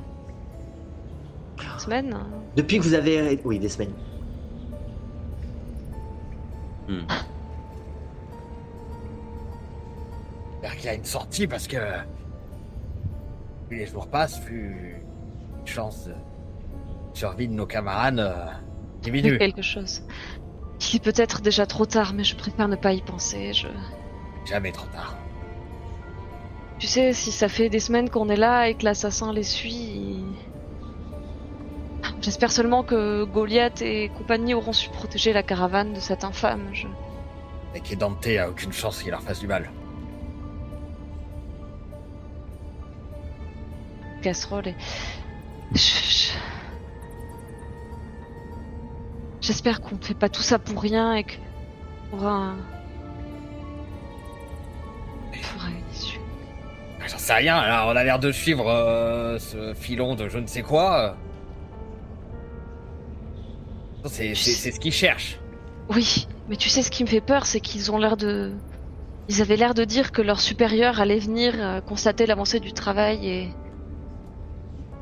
[1.64, 2.18] Une Semaine?
[2.58, 3.40] Depuis que vous avez...
[3.46, 3.94] Oui, des semaines.
[10.52, 11.78] J'espère qu'il y a une sortie parce que
[13.68, 15.02] plus les jours passent, plus
[15.66, 16.14] les chances de
[17.14, 18.46] survie de nos camarades euh,
[19.02, 19.38] diminuent.
[19.38, 20.04] quelque chose.
[20.92, 23.54] Il est peut-être déjà trop tard, mais je préfère ne pas y penser.
[23.54, 23.68] Je...
[24.46, 25.16] Jamais trop tard.
[26.78, 30.20] Tu sais, si ça fait des semaines qu'on est là et que l'assassin les suit,
[32.22, 36.70] j'espère seulement que Goliath et compagnie auront su protéger la caravane de cette infâme.
[36.74, 36.88] Je...
[37.74, 39.72] Et que Dante a aucune chance qu'il leur fasse du mal.
[44.26, 44.76] Casserole et...
[45.74, 46.32] Je- je-
[49.42, 51.34] J'espère qu'on ne fait pas tout ça pour rien et que
[52.12, 52.56] on aura un...
[55.32, 56.20] on aura une issue.
[57.08, 60.48] J'en sais rien, là, on a l'air de suivre euh, ce filon de je ne
[60.48, 61.16] sais quoi.
[64.06, 65.40] C'est ce qu'ils cherchent.
[65.90, 68.54] Oui, mais tu sais ce qui me fait peur, c'est qu'ils ont l'air de...
[69.30, 73.28] Ils avaient l'air de dire que leur supérieur allait venir euh, constater l'avancée du travail
[73.28, 73.50] et...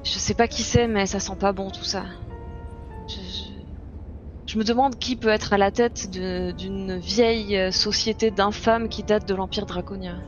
[0.04, 2.04] Je sais pas qui c'est, mais ça sent pas bon tout ça.
[3.08, 3.54] Je, je-
[4.54, 9.28] je me demande qui peut être à la tête d'une vieille société d'infâmes qui date
[9.28, 10.22] de l'Empire draconien.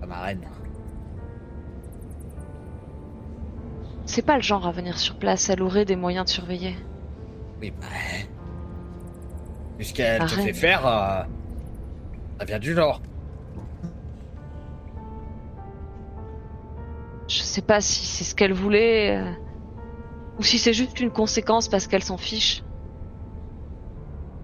[0.00, 0.46] La marraine.
[4.06, 6.76] C'est pas le genre à venir sur place, elle aurait des moyens de surveiller.
[7.60, 7.86] Oui, bah.
[9.78, 11.22] Vu ce qu'elle te fait faire, euh,
[12.38, 13.00] ça vient du genre.
[17.30, 19.30] Je sais pas si c'est ce qu'elle voulait, euh,
[20.38, 22.64] ou si c'est juste une conséquence parce qu'elle s'en fiche.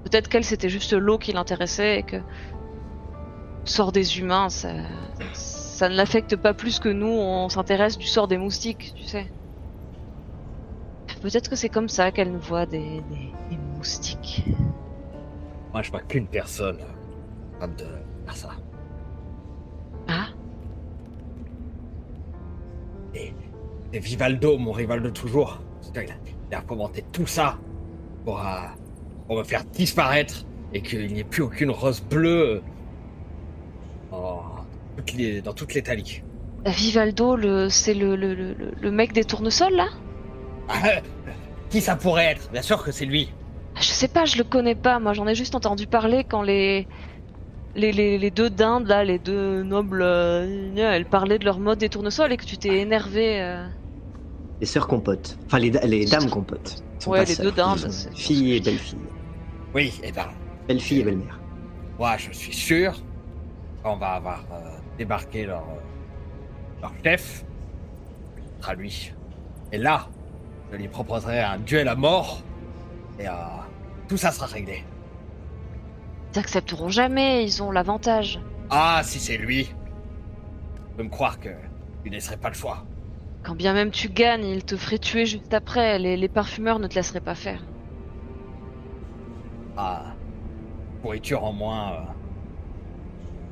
[0.04, 2.18] Peut-être qu'elle c'était juste l'eau qui l'intéressait et que
[3.64, 4.68] sort des humains, ça,
[5.32, 9.26] ça ne l'affecte pas plus que nous, on s'intéresse du sort des moustiques, tu sais.
[11.22, 14.44] Peut-être que c'est comme ça qu'elle nous voit des, des- moustiques.
[15.72, 16.78] Moi, je vois qu'une personne
[17.54, 17.86] capable de.
[23.98, 25.60] Vivaldo, mon rival de toujours.
[25.94, 27.58] Il a, il a fomenté tout ça
[28.24, 28.44] pour, euh,
[29.26, 32.62] pour me faire disparaître et qu'il n'y ait plus aucune rose bleue
[34.96, 36.24] toutes les- dans toutes les taliques.
[36.64, 39.86] Vivaldo, le, c'est le, le, le, le- le mec des tournesols là?
[40.68, 41.00] Ah,
[41.70, 42.50] Qui ça pourrait être?
[42.50, 43.32] Bien sûr que c'est lui.
[43.76, 44.98] Je sais pas, je le connais pas.
[44.98, 46.88] Moi, j'en ai juste entendu parler quand les
[47.74, 51.78] les, les, les deux dindes là, les deux nobles, euh, elles parlaient de leur mode
[51.78, 53.40] des tournesols et que tu t'es énervé.
[53.42, 53.66] euh.
[54.60, 55.36] Les sœurs compotes.
[55.46, 56.82] Enfin, les, da- les dames compotes.
[57.06, 58.98] Ouais, les sœurs, deux c'est- Fille et belle-fille.
[59.74, 60.28] Oui, et ben,
[60.66, 61.38] Belle-fille et belle-mère.
[61.98, 62.94] moi je suis sûr
[63.82, 67.44] qu'on va avoir euh, débarqué leur, euh, leur chef.
[68.56, 69.12] Ce sera lui.
[69.72, 70.08] Et là,
[70.72, 72.42] je lui proposerai un duel à mort.
[73.20, 73.32] Et euh,
[74.08, 74.82] tout ça sera réglé.
[76.34, 78.40] Ils accepteront jamais, ils ont l'avantage.
[78.70, 79.72] Ah, si c'est lui, tu
[80.96, 81.50] peux me croire que
[82.02, 82.84] tu ne laisserais pas le choix.
[83.46, 86.00] Quand bien même tu gagnes, ils te feraient tuer juste après.
[86.00, 87.62] Les, les parfumeurs ne te laisseraient pas faire.
[89.76, 90.16] Ah,
[91.00, 91.96] pourriture en moins euh,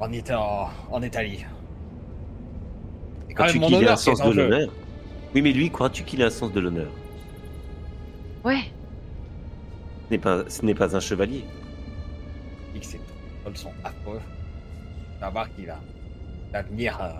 [0.01, 1.47] en, Ita- en, en Italie.
[3.29, 4.69] C'est quand Crois-tu qu'il ait un sens de l'honneur
[5.33, 6.91] Oui, mais lui, crois-tu qu'il a un sens de l'honneur?
[8.45, 8.65] Ouais.
[10.09, 11.45] Ce n'est pas, ce n'est pas un chevalier.
[12.75, 13.01] Il dit que ces
[13.45, 14.21] trolls sont affreux.
[15.15, 15.79] Tu vas voir qu'il a
[16.53, 16.99] l'avenir.
[17.01, 17.13] Euh,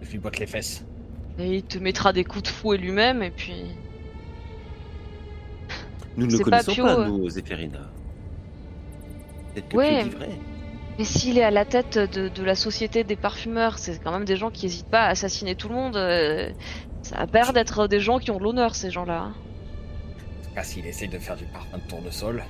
[0.00, 0.84] je lui botte les fesses.
[1.38, 3.54] Et il te mettra des coups de fouet lui-même, et puis.
[6.16, 7.06] Nous ne le pas connaissons Pio, pas, euh.
[7.06, 7.90] nous, Zéphérina.
[9.54, 10.02] Peut-être que Ouais.
[10.02, 10.28] Pio dit vrai.
[10.98, 14.26] Mais s'il est à la tête de, de la société des parfumeurs, c'est quand même
[14.26, 15.96] des gens qui hésitent pas à assassiner tout le monde.
[15.96, 16.50] euh,
[17.02, 19.32] ça a l'air d'être des gens qui ont de l'honneur, ces gens-là.
[19.32, 22.44] En tout cas, s'il essaye de faire du parfum de tournesol,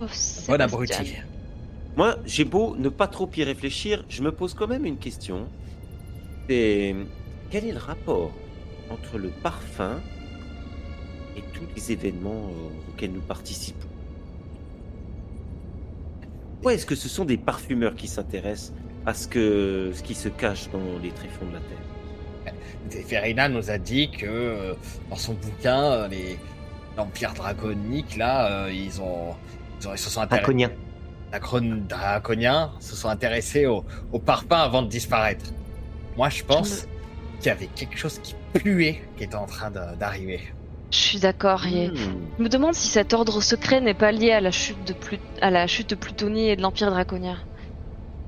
[0.00, 0.06] Oh,
[0.48, 1.14] bon abruti.
[1.96, 5.48] Moi, j'ai beau ne pas trop y réfléchir, je me pose quand même une question.
[6.48, 6.94] C'est
[7.50, 8.32] quel est le rapport
[8.90, 10.00] entre le parfum
[11.36, 13.86] et tous les événements euh, auxquels nous participons?
[16.54, 18.72] Pourquoi est-ce que ce sont des parfumeurs qui s'intéressent
[19.04, 22.54] à ce, que, ce qui se cache dans les tréfonds de la terre?
[22.90, 24.74] Zéphérina nous a dit que euh,
[25.10, 26.38] dans son bouquin, euh, les
[26.96, 29.34] l'Empire draconique, là, euh, ils ont.
[29.80, 30.42] Ils, ont- ils se sont intéressés.
[30.44, 30.70] Draconien.
[31.30, 35.44] Dracon- draconiens se sont intéressés au, au parfum avant de disparaître.
[36.16, 36.86] Moi, je pense
[37.38, 40.40] qu'il y avait quelque chose qui puait qui était en train de- d'arriver.
[40.90, 41.66] Je suis d'accord.
[41.66, 41.94] et Hmm.
[42.38, 45.20] Je me demande si cet ordre secret n'est pas lié à la chute de, Plut-
[45.42, 47.36] à la chute de Plutonie et de l'Empire draconien.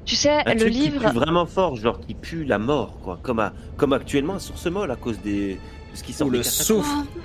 [0.05, 1.01] Tu sais, Un le truc qui livre.
[1.11, 3.19] pue vraiment fort, genre qui pue la mort, quoi.
[3.23, 5.59] Comme, à, comme actuellement à Source Molle à cause des, de
[5.97, 6.63] ce qui sort Ou le catacombes.
[6.65, 6.91] souffle.
[6.97, 7.21] Oh,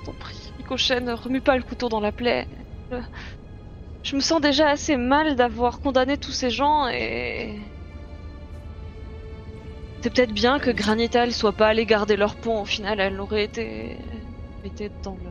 [0.00, 2.46] je t'en prie, Nicochen, ne remue pas le couteau dans la plaie.
[2.90, 2.96] Je...
[4.04, 7.56] je me sens déjà assez mal d'avoir condamné tous ces gens et.
[10.00, 12.62] C'est peut-être bien que Granital soit pas allé garder leur pont.
[12.62, 13.96] Au final, elle aurait été.
[14.64, 15.30] été dans le.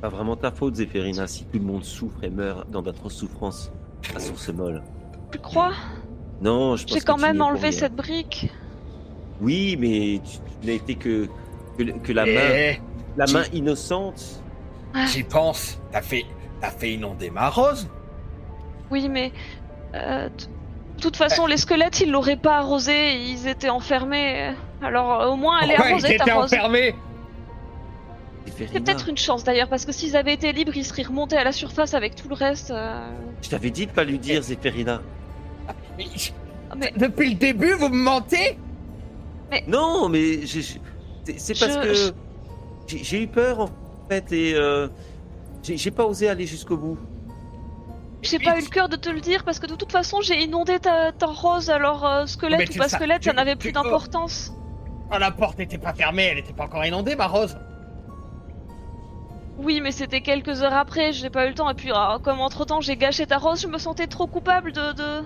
[0.00, 3.70] Pas vraiment ta faute, Zéphérina, si tout le monde souffre et meurt dans d'atroces souffrances
[4.14, 4.82] à Source Molle.
[5.32, 5.72] Tu crois?
[6.40, 8.50] Non, je pense J'ai quand même enlevé cette brique.
[9.40, 11.28] Oui, mais tu, tu n'as été que,
[11.78, 12.80] que, la main, Eh,
[13.16, 14.42] la tu- main innocente.
[15.08, 15.78] J'y pense.
[15.92, 16.24] T'as fait,
[16.60, 17.88] t'as fait inonder ma rose?
[18.90, 19.32] Oui, mais.
[19.94, 20.28] euh,
[21.02, 24.52] toute façon, les squelettes, ils l'auraient pas arrosé, ils étaient enfermés.
[24.82, 26.44] Alors, au moins, elle est ils arrosée, ta étaient rose.
[26.44, 26.94] enfermés
[28.56, 31.44] C'est peut-être une chance d'ailleurs, parce que s'ils avaient été libres, ils seraient remontés à
[31.44, 32.70] la surface avec tout le reste.
[32.70, 33.08] euh.
[33.40, 35.00] je t'avais dit de pas lui dire, Zéphérina.
[35.98, 36.06] Mais-
[36.70, 38.58] Ah, Mais Depuis le début, vous me mentez?
[39.68, 40.78] Non, mais je- je-
[41.36, 42.14] c'est parce Je- que
[43.04, 43.68] j'ai eu peur, en
[44.08, 44.88] fait, et euh,
[45.62, 46.98] j'ai pas osé aller jusqu'au bout.
[48.22, 50.42] J'ai pas eu le cœur de te le dire, parce que de toute façon, j'ai
[50.42, 54.52] inondé ta, ta rose, alors euh, squelette ou pas squelette, ça n'avait plus d'importance.
[55.12, 57.56] Oh, la porte n'était pas fermée, elle n'était pas encore inondée, ma rose.
[59.58, 62.40] Oui, mais c'était quelques heures après, j'ai pas eu le temps, et puis ah, comme
[62.40, 64.92] entre temps j'ai gâché ta rose, je me sentais trop coupable de.
[64.92, 65.22] de...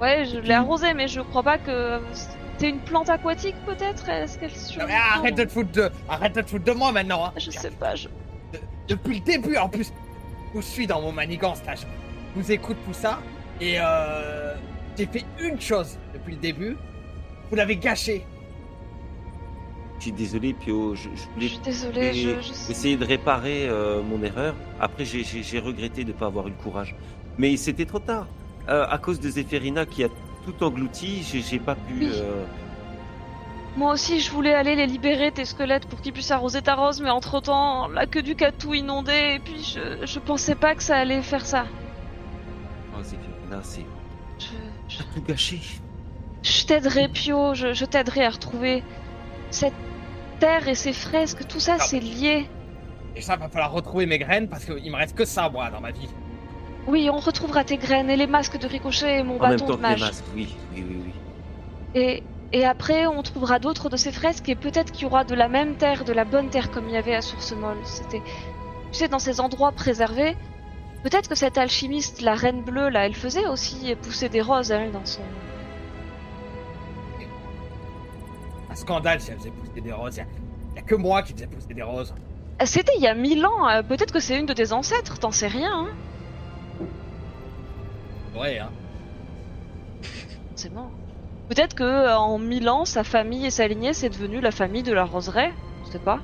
[0.00, 2.00] Ouais, je l'ai arrosée, mais je crois pas que.
[2.58, 4.50] C'est une plante aquatique peut-être Est-ce qu'elle
[4.86, 7.26] mais arrête de te foutre de, arrête de te foutre de moi maintenant.
[7.26, 7.32] hein.
[7.36, 8.08] Je sais pas, je.
[8.88, 9.92] Depuis le début, en plus,
[10.56, 11.74] je vous suis dans mon manigance là.
[11.74, 11.84] Je
[12.40, 13.20] vous écoute tout ça
[13.60, 14.54] et euh,
[14.96, 16.76] j'ai fait une chose depuis le début.
[17.50, 18.24] Vous l'avez gâché.
[19.98, 20.94] Je suis désolé, Pio.
[20.94, 22.30] Je, je Je voulais suis désolée, je.
[22.40, 24.54] je sais- essayer de réparer euh, mon erreur.
[24.80, 26.94] Après, j'ai- regretté de ne pas avoir eu le courage.
[27.38, 28.26] Mais c'était trop tard.
[28.70, 30.08] Euh, à cause de Zéphérina qui a
[30.44, 31.94] tout englouti, j'ai j'ai pas pu.
[32.00, 32.10] Oui.
[33.76, 37.00] Moi aussi, je voulais aller les libérer, tes squelettes, pour qu'ils puissent arroser ta rose,
[37.02, 40.74] mais entre temps, la queue du a tout inondé, et puis je, je pensais pas
[40.74, 41.66] que ça allait faire ça.
[42.98, 43.84] Oh, Zéphérina, c'est
[44.38, 44.46] Je,
[44.88, 45.60] je, tout gâché.
[46.42, 48.82] je t'aiderai, Pio, je, je t'aiderai à retrouver
[49.50, 49.74] cette
[50.40, 51.82] terre et ces fresques, tout ça, Ah.
[51.82, 52.48] c'est lié.
[53.14, 55.80] Et ça, va falloir retrouver mes graines parce qu'il me reste que ça, moi, dans
[55.80, 56.08] ma vie.
[56.86, 59.66] Oui, on retrouvera tes graines et les masques de ricochet et mon En même bâton
[59.66, 60.00] temps de que les mage.
[60.00, 61.12] masques, oui, oui, oui, oui.
[61.94, 65.34] Et, et après, on trouvera d'autres de ces fresques et peut-être qu'il y aura de
[65.34, 67.78] la même terre, de la bonne terre comme il y avait à Source Molle.
[67.84, 68.20] C'était,
[68.92, 70.36] tu sais, dans ces endroits préservés.
[71.02, 74.90] Peut-être que cette alchimiste, la reine bleue, là, elle faisait aussi pousser des roses, elle,
[74.92, 75.22] dans son.
[78.70, 80.16] Un scandale si elle faisait pousser des roses.
[80.16, 82.14] Il n'y a, que moi qui faisais pousser des roses.
[82.64, 83.68] C'était il y a mille ans.
[83.68, 85.18] euh, Peut-être que c'est une de tes ancêtres.
[85.18, 86.86] T'en sais rien, hein.
[88.38, 88.70] Ouais, hein.
[90.54, 90.90] C'est mort.
[91.48, 94.82] Peut-être que euh, en mille ans, sa famille et sa lignée, c'est devenu la famille
[94.82, 95.52] de la roseraie.
[95.86, 96.20] Je sais pas.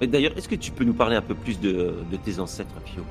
[0.00, 3.02] D'ailleurs, est-ce que tu peux nous parler un peu plus de, de tes ancêtres, Pio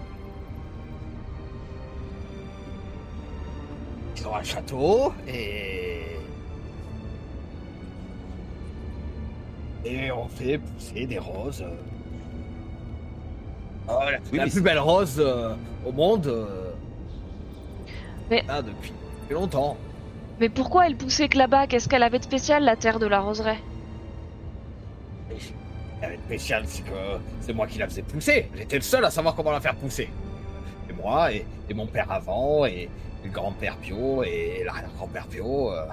[4.15, 6.02] ils ont un château et.
[9.85, 11.65] Et on fait pousser des roses.
[13.90, 16.27] Oh, la, Oui, la mais plus belle rose euh, au monde.
[16.27, 16.73] euh,
[18.34, 18.91] Mais- là, depuis,
[19.22, 19.77] depuis longtemps.
[20.39, 21.68] Mais pourquoi elle poussait que là-bas?
[21.68, 23.60] Qu'est-ce qu'elle avait de spécial, la terre de la roseraie?
[26.01, 28.49] Elle est spéciale, c'est que c'est moi qui la faisais pousser.
[28.55, 30.10] J'étais le seul à savoir comment la faire pousser.
[30.89, 32.89] Et moi, et, et mon père avant, et,
[33.23, 35.72] le grand-père Pio, et l'arrière-grand-père Pio.
[35.72, 35.85] euh,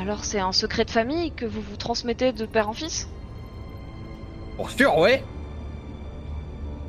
[0.00, 3.08] Alors c'est un secret de famille que vous vous transmettez de père en fils?
[4.56, 5.22] Pour sûr, ouais.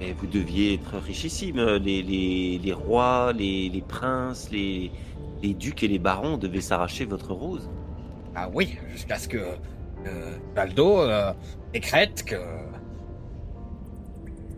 [0.02, 1.60] Et vous deviez être richissime.
[1.60, 4.92] Les, les, les rois, les, les princes, les,
[5.42, 7.70] les ducs et les barons devaient s'arracher votre rose.
[8.36, 11.34] Ah oui, jusqu'à ce que euh, Baldo euh,
[11.74, 12.36] décrète que.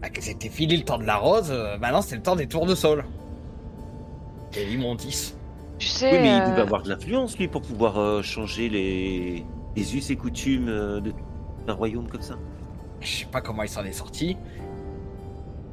[0.01, 2.47] bah, que c'était fini le temps de la rose, euh, maintenant c'est le temps des
[2.47, 3.03] tournesols.
[4.55, 5.35] Et l'immondice.
[5.79, 8.69] Tu sais, Oui, mais il euh, devait avoir de l'influence, lui, pour pouvoir euh, changer
[8.69, 9.43] les,
[9.75, 11.13] les us et coutumes euh, de-
[11.65, 12.35] d'un royaume comme ça.
[12.99, 14.37] Je sais pas comment il s'en est sorti.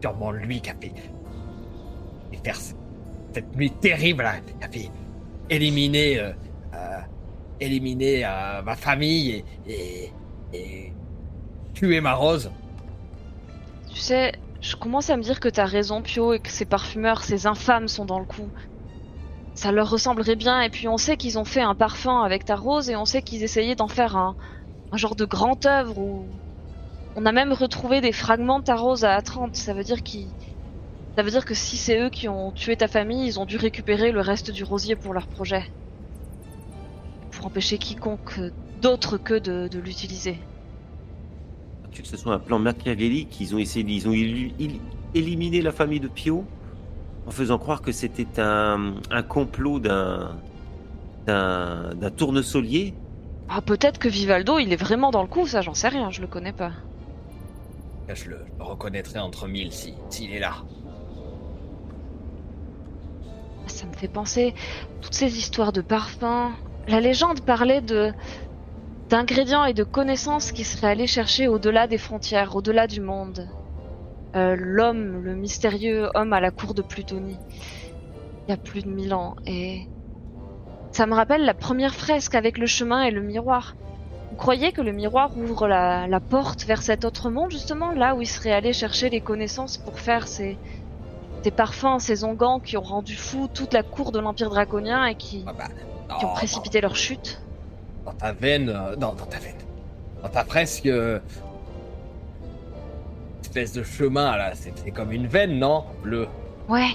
[0.03, 0.93] Sûrement lui qui a fait.
[2.45, 2.75] faire ce-
[3.35, 4.91] cette nuit terrible là, qui a fait
[5.49, 6.19] éliminer.
[6.21, 6.33] euh,
[6.75, 7.01] euh,
[7.61, 10.15] éliminer euh, ma famille et,
[11.75, 12.53] tuer ma rose.
[13.93, 17.23] tu sais, je commence à me dire que t'as raison, Pio, et que ces parfumeurs,
[17.25, 18.51] ces infâmes sont dans le coup.
[19.55, 22.57] Ça leur ressemblerait bien, et puis on sait qu'ils ont fait un parfum avec ta
[22.57, 24.37] rose, et on sait qu'ils essayaient d'en faire un,
[24.93, 26.41] un genre de grande œuvre où
[27.21, 29.57] on a même retrouvé des fragments de ta rose à Atrante.
[29.57, 30.29] Ça veut dire qu'ils,
[31.17, 33.57] ça veut dire que si c'est eux qui ont tué ta famille, ils ont dû
[33.57, 35.65] récupérer le reste du rosier pour leur projet,
[37.33, 38.39] pour empêcher quiconque
[38.81, 40.39] d'autre que de, de l'utiliser.
[41.93, 44.81] Que ce soit un plan machiavélique, ils ont essayé, ils ont il-
[45.13, 46.45] éliminé la famille de Pio
[47.27, 50.37] en faisant croire que c'était un, un complot d'un
[51.27, 52.95] d'un d'un tournesolier.
[53.49, 56.21] Ah, peut-être que Vivaldo, il est vraiment dans le coup, ça j'en sais rien, je
[56.21, 56.71] le connais pas.
[58.15, 60.55] Je le, reconnaîtrai entre mille si s'il est là.
[63.67, 64.55] Ça me fait penser
[65.03, 66.53] toutes ces histoires de parfums.
[66.89, 68.13] La légende parlait de
[69.11, 73.49] d'ingrédients et de connaissances qui seraient allés chercher au-delà des frontières, au-delà du monde.
[74.37, 77.39] Euh, L'homme, le mystérieux homme à la cour de Plutonie,
[78.47, 79.89] il y a plus de mille ans, et
[80.93, 83.75] ça me rappelle la première fresque avec le chemin et le miroir.
[84.39, 88.15] Vous croyez que le miroir ouvre la, la porte vers cet autre monde, justement, là
[88.15, 90.57] où il serait allé chercher les connaissances pour faire ces,
[91.43, 95.17] ces parfums, ces onguents qui ont rendu fou toute la cour de l'Empire draconien et
[95.17, 95.65] qui, Ah bah,
[96.21, 97.43] qui ont non, précipité leur chute?
[98.05, 99.57] Dans ta veine, euh, non, dans ta veine,
[100.23, 101.19] dans ta presque euh,
[103.43, 105.83] espèce de chemin là, c'est comme une veine, non?
[106.05, 106.29] Bleu.
[106.69, 106.91] Ouais.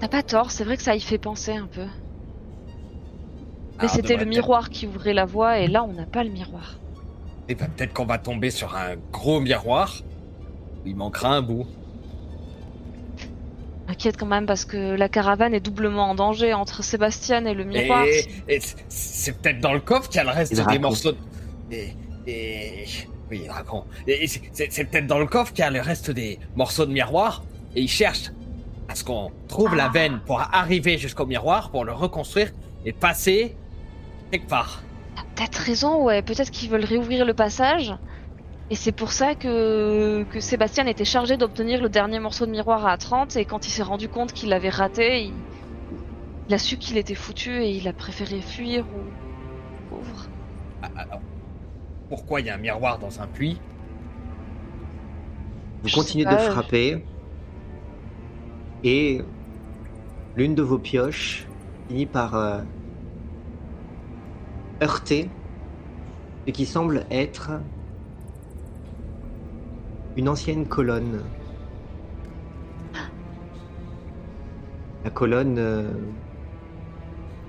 [0.00, 1.86] T'as pas tort, c'est vrai que ça y fait penser un peu.
[3.76, 6.30] Mais Alors, c'était le miroir qui ouvrait la voie et là on n'a pas le
[6.30, 6.76] miroir.
[6.78, 9.96] peut-être- Eh ben, peut-être qu'on va tomber sur un gros miroir.
[10.84, 11.66] où Il manquera un bout.
[13.86, 17.64] Inquiète quand même parce que la caravane est doublement en danger entre Sébastien et le
[17.64, 18.04] miroir.
[18.04, 21.12] Et, et c'est- peut-être dans le coffre qu'il y a le reste Et des morceaux.
[21.12, 21.16] de-
[21.70, 21.94] Et,
[22.26, 22.84] et
[23.30, 23.84] oui, Dracon.
[24.06, 26.92] Et, et c'est- peut-être dans le coffre qu'il y a le reste des morceaux de
[26.92, 27.44] miroir.
[27.76, 28.30] Et ils cherchent
[28.88, 29.90] à ce qu'on trouve la Ah.
[29.92, 32.52] veine pour arriver jusqu'au miroir, pour le reconstruire
[32.86, 33.54] et passer
[34.34, 34.82] quelque part.
[35.14, 36.22] T'as peut-être raison, ouais.
[36.22, 37.94] Peut-être qu'ils veulent réouvrir le passage.
[38.70, 42.86] Et c'est pour ça que, que Sébastien était chargé d'obtenir le dernier morceau de miroir
[42.86, 45.34] à 30 et quand il s'est rendu compte qu'il l'avait raté, il,
[46.48, 49.90] il a su qu'il était foutu et il a préféré fuir ou...
[49.90, 50.28] Pauvre.
[50.82, 51.20] Ah, alors,
[52.08, 53.60] pourquoi il y a un miroir dans un puits?
[55.82, 57.04] Vous Je continuez de frapper.
[58.82, 59.20] Et
[60.36, 61.46] l'une de vos pioches
[61.86, 62.62] finit par euh,
[64.82, 65.36] heurter
[66.46, 67.52] ce qui semble être
[70.16, 71.36] une ancienne colonne.
[75.04, 76.16] La colonne, euh,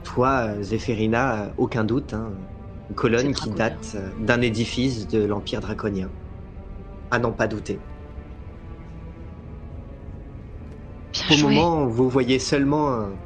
[0.03, 2.47] toi, Zéphérina, aucun doute, hein,
[2.89, 6.15] une colonne qui date d'un édifice de l'Empire draconien.
[7.11, 7.87] À n'en pas douter.
[11.13, 11.55] Bien Au joué.
[11.55, 13.21] moment, vous voyez seulement un,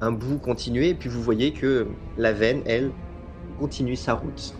[0.00, 1.86] un bout continuer, et puis vous voyez que
[2.18, 2.90] la veine, elle,
[3.58, 4.54] continue sa route.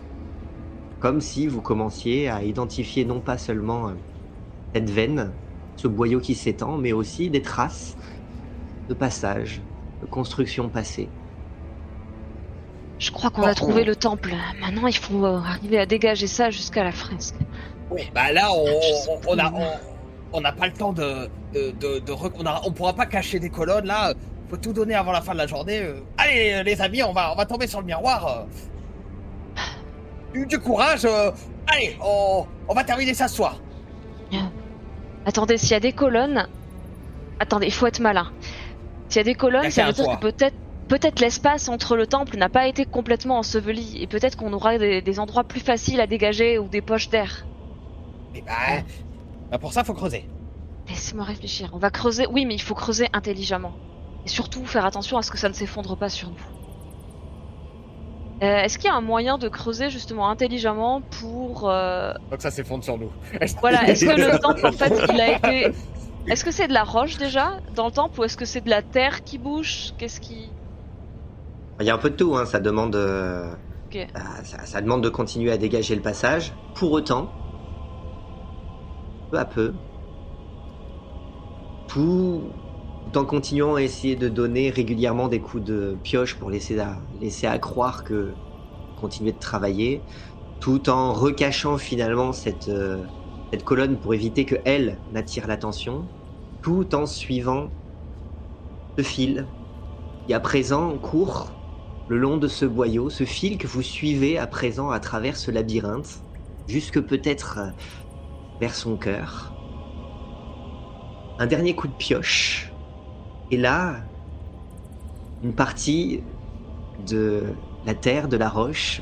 [0.99, 3.91] Comme si vous commenciez à identifier non pas seulement euh,
[4.73, 5.31] cette veine,
[5.75, 7.95] ce boyau qui s'étend, mais aussi des traces
[8.89, 9.61] de passage,
[10.01, 11.07] de construction passée.
[12.97, 14.33] Je crois qu'on a trouvé le temple.
[14.59, 17.35] Maintenant, il faut euh, arriver à dégager ça jusqu'à la fresque.
[17.91, 19.67] Oui, bah là, on, on- on a, on,
[20.33, 23.05] on n'a pas le temps de, de, de, de rec- on, a- on pourra pas
[23.05, 24.13] cacher des colonnes là.
[24.49, 25.79] Faut tout donner avant la fin de la journée.
[25.81, 25.99] euh.
[26.17, 28.27] Allez, les amis, on va, on va tomber sur le miroir.
[28.27, 29.61] euh.
[30.33, 31.05] Du, du courage.
[31.05, 31.31] euh.
[31.67, 33.59] Allez, on, on va terminer ça ce soir.
[35.25, 36.47] Attendez, s'il y a des colonnes.
[37.39, 38.31] Attendez, il faut être malin.
[39.09, 40.55] S'il y a des a colonnes, ça veut dire que peut-être.
[40.87, 45.01] Peut-être l'espace entre le temple n'a pas été complètement enseveli et peut-être qu'on aura des,
[45.01, 47.45] des endroits plus faciles à dégager ou des poches d'air.
[48.33, 48.53] Et bah,
[49.51, 50.23] bah, pour ça, faut creuser.
[50.87, 51.71] Laissez-moi réfléchir.
[51.73, 52.25] On va creuser.
[52.31, 53.73] Oui, mais il faut creuser intelligemment.
[54.27, 56.35] Et surtout faire attention à ce que ça ne s'effondre pas sur nous.
[58.43, 61.69] Euh, Est-ce qu'il y a un moyen de creuser justement intelligemment pour...
[61.69, 63.09] euh, Donc ça s'effondre sur nous.
[63.61, 65.71] Voilà, est-ce que le temple en fait il a été...
[66.29, 68.69] Est-ce que c'est de la roche déjà dans le temple ou est-ce que c'est de
[68.69, 69.93] la terre qui bouge?
[69.97, 70.51] Qu'est-ce qui...
[71.79, 73.49] Il y a un peu de tout, hein, ça demande, euh,
[73.85, 73.95] Ok.
[73.95, 76.51] euh, ça, ça demande de continuer à dégager le passage.
[76.75, 77.31] Pour autant,
[79.31, 79.73] peu à peu,
[81.87, 82.51] tout
[83.15, 87.47] en continuant à essayer de donner régulièrement des coups de pioche pour laisser à, laisser
[87.47, 88.39] à croire que
[88.95, 90.05] continuer de travailler,
[90.59, 93.07] tout en recachant finalement cette, euh,
[93.53, 96.11] cette colonne pour éviter que elle n'attire l'attention,
[96.61, 97.75] tout en suivant
[98.97, 99.53] ce fil
[100.27, 101.59] qui à présent court
[102.07, 105.51] le long de ce boyau, ce fil que vous suivez à présent à travers ce
[105.51, 106.23] labyrinthe,
[106.67, 107.59] jusque peut-être
[108.59, 109.57] vers son cœur.
[111.39, 112.66] Un dernier coup de pioche.
[113.49, 114.03] Et là,
[115.41, 116.23] une partie
[117.07, 117.55] de
[117.85, 119.01] la terre, de la roche,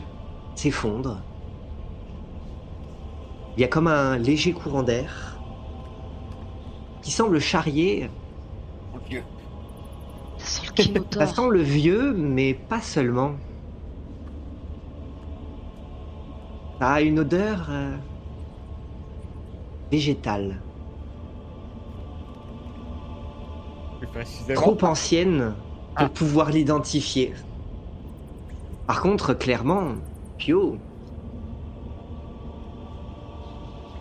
[0.55, 1.23] s'effondre.
[3.57, 5.39] Il y a comme un léger courant d'air
[7.01, 8.09] qui semble charrier
[8.93, 9.23] Mon Dieu.
[10.37, 13.37] Ça sent le ça sent le vieux, mais pas seulement.
[16.79, 17.97] Ça a une odeur euh,
[19.91, 20.64] végétale,
[24.15, 24.61] précisément.
[24.61, 25.55] trop ancienne
[25.97, 26.09] pour Ah.
[26.13, 27.35] pouvoir l'identifier.
[28.87, 29.97] Par contre, clairement,
[30.37, 30.79] Pio,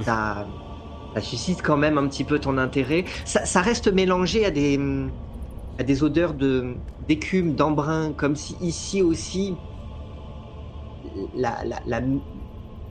[0.01, 0.47] ça,
[1.15, 3.05] ça suscite quand même un petit peu ton intérêt.
[3.25, 4.79] Ça, ça reste mélangé à des,
[5.79, 9.63] à des odeurs de d'écume, d'embrun, comme si ici aussi
[11.33, 12.01] la, la, la,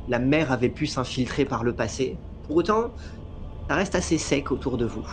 [0.07, 2.23] la mer avait pu s'infiltrer par le passé.
[2.43, 2.93] Pour autant,
[3.69, 5.07] ça reste assez sec autour de vous.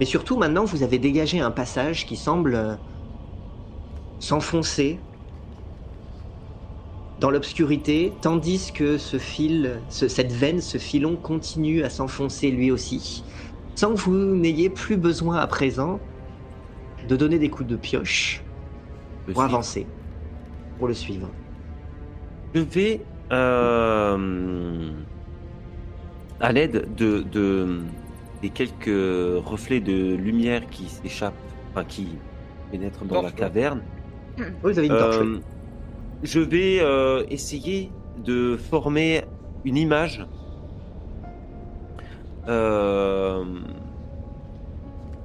[0.00, 2.76] Mais surtout, maintenant, vous avez dégagé un passage qui semble euh,
[4.18, 5.06] s'enfoncer
[7.18, 12.70] dans l'obscurité, tandis que ce fil, ce- cette veine, ce filon continue à s'enfoncer lui
[12.70, 13.24] aussi,
[13.74, 16.06] sans que vous n'ayez plus besoin à présent
[17.02, 18.50] de donner des coups de pioche
[19.26, 19.94] pour avancer,
[20.78, 21.36] pour le suivre.
[22.54, 25.04] Je vais, euh,
[26.40, 27.86] à l'aide de, de-
[28.46, 31.34] des quelques reflets de lumière qui s'échappent,
[31.70, 32.06] enfin qui
[32.70, 33.82] pénètrent dans la caverne,
[34.62, 35.16] Vous avez une torche.
[35.16, 35.40] euh,
[36.22, 37.90] je vais euh, essayer
[38.24, 39.24] de former
[39.64, 40.24] une image
[42.48, 43.44] euh,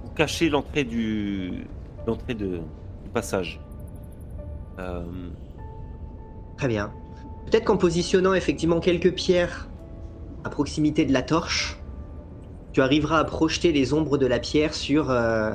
[0.02, 1.68] pour cacher l'entrée du
[2.08, 2.58] l'entrée de,
[3.04, 3.62] du passage.
[4.80, 5.04] Euh,
[6.58, 6.92] Très bien.
[7.46, 9.70] Peut-être qu'en positionnant effectivement quelques pierres
[10.44, 11.81] à proximité de la torche,
[12.74, 15.52] tu arriveras à projeter les ombres de la pierre sur euh,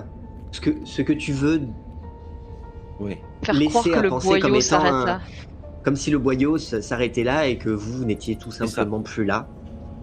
[0.52, 1.62] ce, que, ce que tu veux,
[3.00, 3.16] oui.
[3.42, 5.20] Faire laisser croire que à le penser comme boyau étant s'arrête un- là.
[5.82, 9.48] comme si le boyau s'arrêtait là et que vous n'étiez tout simplement plus là.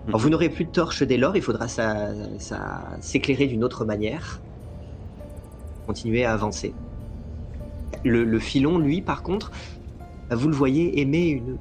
[0.07, 2.07] Alors, vous n'aurez plus de torche dès lors, il faudra ça,
[2.37, 4.41] ça s'éclairer d'une autre manière.
[5.87, 6.73] Continuer à avancer.
[8.03, 9.51] Le, le filon, lui, par contre,
[10.29, 11.57] vous le voyez émet une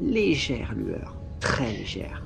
[0.00, 2.23] légère lueur, très légère,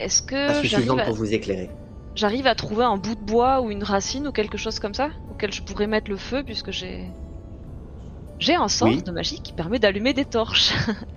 [0.00, 1.04] Est-ce que j'arrive à...
[1.04, 1.70] pour vous éclairer.
[2.14, 5.10] j'arrive à trouver un bout de bois ou une racine ou quelque chose comme ça
[5.28, 7.16] auquel je pourrais mettre le feu puisque j'ai
[8.40, 9.04] j'ai un sort Oui.
[9.04, 10.72] de magie qui permet d'allumer des torches.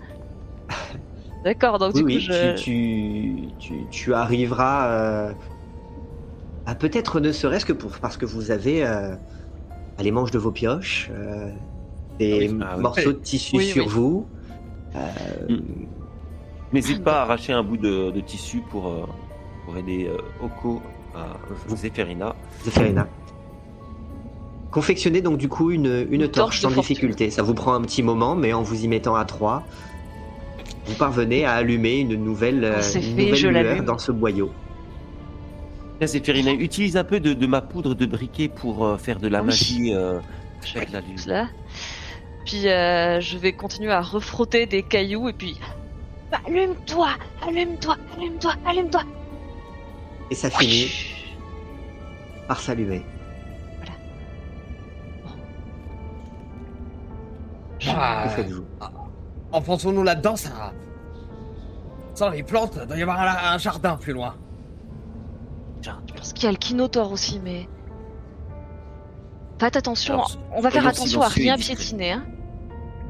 [1.43, 2.33] D'accord, donc Oui, du oui, coup je...
[2.55, 4.87] tu, tu, tu, arriveras
[5.29, 5.33] euh,
[6.65, 9.15] à peut-être ne serait-ce que pour, parce que vous avez euh,
[9.99, 11.51] les manches de vos pioches, euh,
[12.19, 12.89] des Ah oui, ah oui.
[12.91, 13.89] morceaux de tissu Oui, sur oui.
[13.89, 14.31] vous.
[14.95, 15.01] euh,
[15.49, 16.02] Mm.
[16.73, 19.05] N'hésite pas à arracher un bout de, de tissu pour, euh,
[19.65, 20.81] pour aider euh, Oko
[21.15, 21.27] à
[21.75, 22.35] Zéphérina.
[22.63, 23.07] Zéphérina.
[24.71, 26.81] Confectionnez donc du coup une, une Une torche sans fortune.
[26.95, 27.29] difficulté.
[27.29, 29.63] Ça vous prend un petit moment, mais en vous y mettant à trois,
[30.87, 34.11] vous parvenez à allumer une nouvelle, euh, c'est une fait, nouvelle je lueur dans ce
[34.11, 34.51] boyau.
[36.01, 39.39] Zéphérina, utilise un peu de, de ma poudre de briquet pour euh, faire de la
[39.41, 39.45] Oui.
[39.47, 40.19] magie euh,
[40.75, 41.15] avec la lune.
[41.27, 41.47] là.
[42.45, 45.59] Puis euh, je vais continuer à refrotter des cailloux et puis...
[46.45, 47.09] Allume-toi
[47.47, 49.01] Allume-toi Allume-toi Allume-toi
[50.31, 50.87] Et ça finit
[52.47, 53.01] par saluer.
[57.87, 58.65] Ah, Que faites-vous?
[59.51, 60.73] Enfonçons-nous là-dedans, ça.
[62.15, 64.35] Sans les plantes, il doit y avoir un, un jardin plus loin.
[65.81, 67.67] Je pense qu'il y a le Kinotor aussi, mais.
[69.59, 72.13] Faites attention, Alors, on va faire attention à rien piétiner.
[72.13, 72.25] Hein.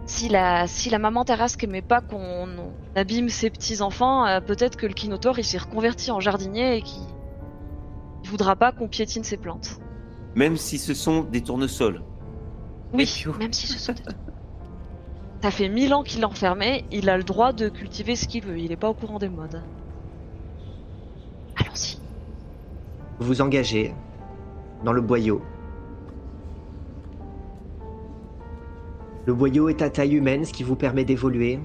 [0.06, 4.76] Si la, si la maman Tarasque aimait pas qu'on on abîme ses petits-enfants, euh, peut-être
[4.76, 7.02] que le Kinotor il s'est reconverti en jardinier et qu'il
[8.24, 9.80] il voudra pas qu'on piétine ses plantes.
[10.36, 12.02] Même si ce sont des tournesols.
[12.94, 14.02] Oui, même si ce sont des...
[15.42, 18.46] Ça fait mille ans qu'il l'a enfermé, il a le droit de cultiver ce qu'il
[18.46, 19.62] veut, il est pas au courant des modes.
[21.58, 21.98] Allons-y.
[23.20, 23.94] Vous vous engagez
[24.86, 25.42] dans le boyau.
[29.26, 31.60] Le boyau est à taille humaine, ce qui vous permet d'évoluer.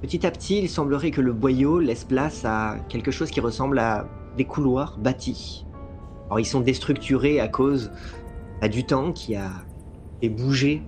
[0.00, 3.78] Petit à petit, il semblerait que le boyau laisse place à quelque chose qui ressemble
[3.78, 4.08] à
[4.38, 5.66] des couloirs bâtis.
[6.26, 7.90] Alors, ils sont déstructurés à cause
[8.62, 9.50] bah, du temps qui a
[10.22, 10.82] fait bouger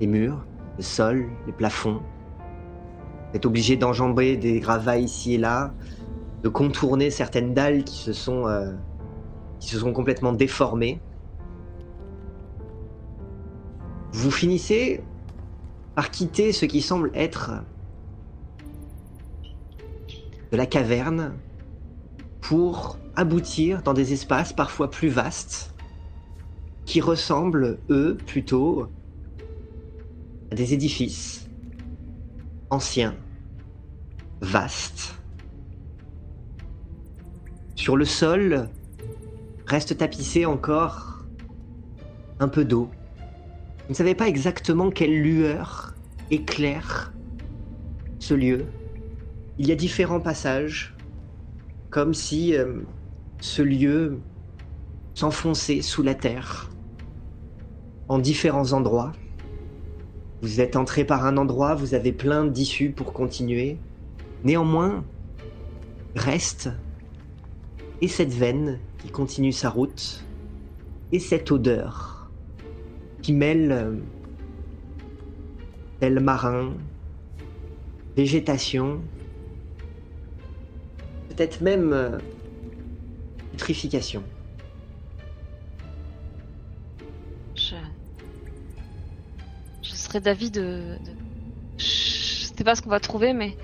[0.00, 0.44] les murs,
[0.76, 2.00] le sol, les plafonds.
[3.30, 5.72] Vous êtes obligé d'enjamber des gravats ici et là,
[6.42, 8.72] de contourner certaines dalles qui se sont euh,
[9.60, 11.00] qui se sont complètement déformés.
[14.12, 15.02] Vous finissez
[15.94, 17.50] par quitter ce qui semble être
[20.50, 21.34] de la caverne
[22.40, 25.74] pour aboutir dans des espaces parfois plus vastes
[26.84, 28.88] qui ressemblent, eux, plutôt
[30.50, 31.48] à des édifices
[32.70, 33.14] anciens,
[34.40, 35.14] vastes.
[37.76, 38.68] Sur le sol,
[39.66, 41.24] reste tapissé encore
[42.40, 42.90] un peu d'eau.
[43.86, 45.94] Vous ne savez pas exactement quelle lueur
[46.30, 47.12] éclaire
[48.20, 48.66] ce lieu.
[49.58, 50.94] Il y a différents passages,
[51.90, 52.82] comme si euh,
[53.40, 54.20] ce lieu
[55.14, 56.70] s'enfonçait sous la terre,
[58.08, 59.12] en différents endroits.
[60.42, 63.78] Vous êtes entré par un endroit, vous avez plein d'issues pour continuer.
[64.44, 65.04] Néanmoins,
[66.14, 66.70] reste
[68.00, 70.24] et cette veine qui continue sa route,
[71.10, 72.11] et cette odeur
[73.22, 73.94] qui mêle euh,
[76.00, 76.74] sel marin,
[78.16, 79.00] végétation,
[81.28, 82.18] peut-être même euh,
[83.52, 84.22] putréfication.
[87.54, 87.76] Je...
[89.82, 90.60] Je serais d'avis de...
[90.60, 91.84] de- Je
[92.56, 93.56] sais pas ce qu'on va trouver, mais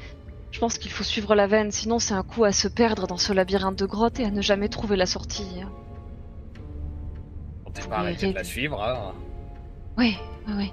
[0.53, 3.17] je pense qu'il faut suivre la veine, sinon c'est un coup à se perdre dans
[3.19, 5.47] ce labyrinthe de grottes et à ne jamais trouver la sortie.
[7.67, 8.83] On peut pas arrêter de la suivre.
[8.83, 9.13] Hein.
[9.99, 10.17] Oui,
[10.47, 10.73] oui, oui.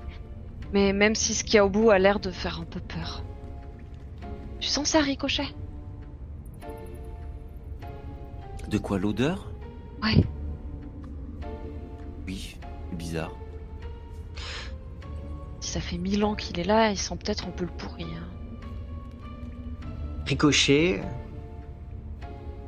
[0.72, 2.80] Mais même si ce qu'il y a au bout a l'air de faire un peu
[2.80, 3.24] peur.
[4.60, 5.48] Tu sens ça, Ricochet
[8.68, 9.52] De quoi l'odeur?
[10.04, 10.24] Ouais.
[12.28, 12.58] Oui,
[12.92, 13.32] c'est bizarre.
[15.60, 18.04] Si ça fait mille ans qu'il est là, il sent peut-être un peu le pourri.
[18.06, 18.28] hein.
[20.26, 21.02] Ricochet,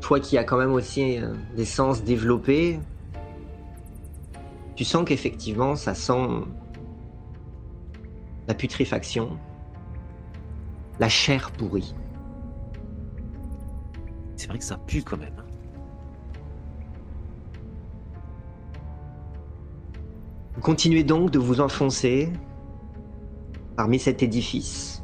[0.01, 2.79] toi qui as quand même aussi euh, des sens développés,
[4.77, 6.27] tu sens qu'effectivement ça sent
[8.47, 9.37] la putréfaction,
[10.99, 11.95] la chair pourrie.
[14.35, 15.43] C'est vrai que ça pue quand même.
[20.53, 22.31] Vous continuez donc de vous enfoncer
[23.75, 25.03] parmi cet édifice.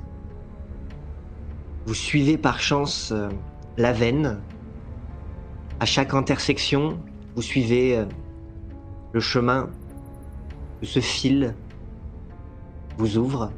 [1.87, 3.29] Vous suivez par chance euh,
[3.77, 4.39] la veine.
[5.79, 6.99] À chaque intersection,
[7.35, 8.05] vous suivez euh,
[9.13, 9.69] le chemin
[10.81, 11.55] que ce fil
[12.97, 13.51] vous ouvre.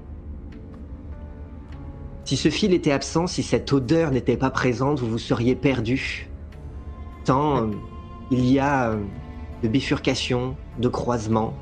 [2.25, 6.29] Si ce fil était absent, si cette odeur n'était pas présente, vous vous seriez perdu.
[7.23, 7.71] Tant euh,
[8.31, 9.03] il y a euh,
[9.63, 11.53] de bifurcations, de croisements,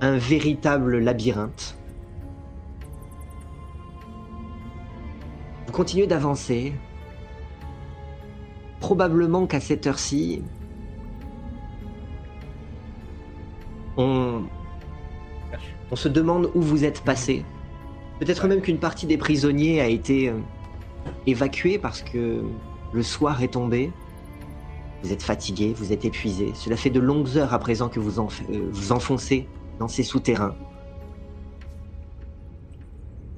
[0.00, 1.76] un véritable labyrinthe.
[5.66, 6.72] Vous continuez d'avancer.
[8.80, 10.42] Probablement qu'à cette heure-ci,
[13.96, 14.44] on,
[15.94, 17.44] se demande où vous êtes passé.
[18.18, 20.38] Peut-être même qu'une partie des prisonniers a été euh,
[21.26, 22.42] évacuée parce que
[22.92, 23.92] le soir est tombé.
[25.02, 26.52] Vous êtes fatigué, vous êtes épuisé.
[26.54, 29.46] Cela fait de longues heures à présent que vous euh, vous enfoncez
[29.78, 30.56] dans ces souterrains.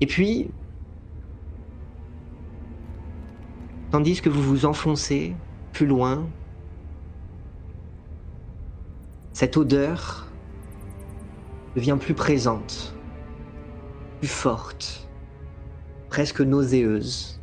[0.01, 0.49] Et puis,
[3.91, 5.35] tandis que vous vous enfoncez
[5.73, 6.27] plus loin,
[9.33, 10.26] cette odeur
[11.77, 12.95] devient plus présente,
[14.19, 15.11] plus forte,
[16.09, 17.39] presque nauséeuse.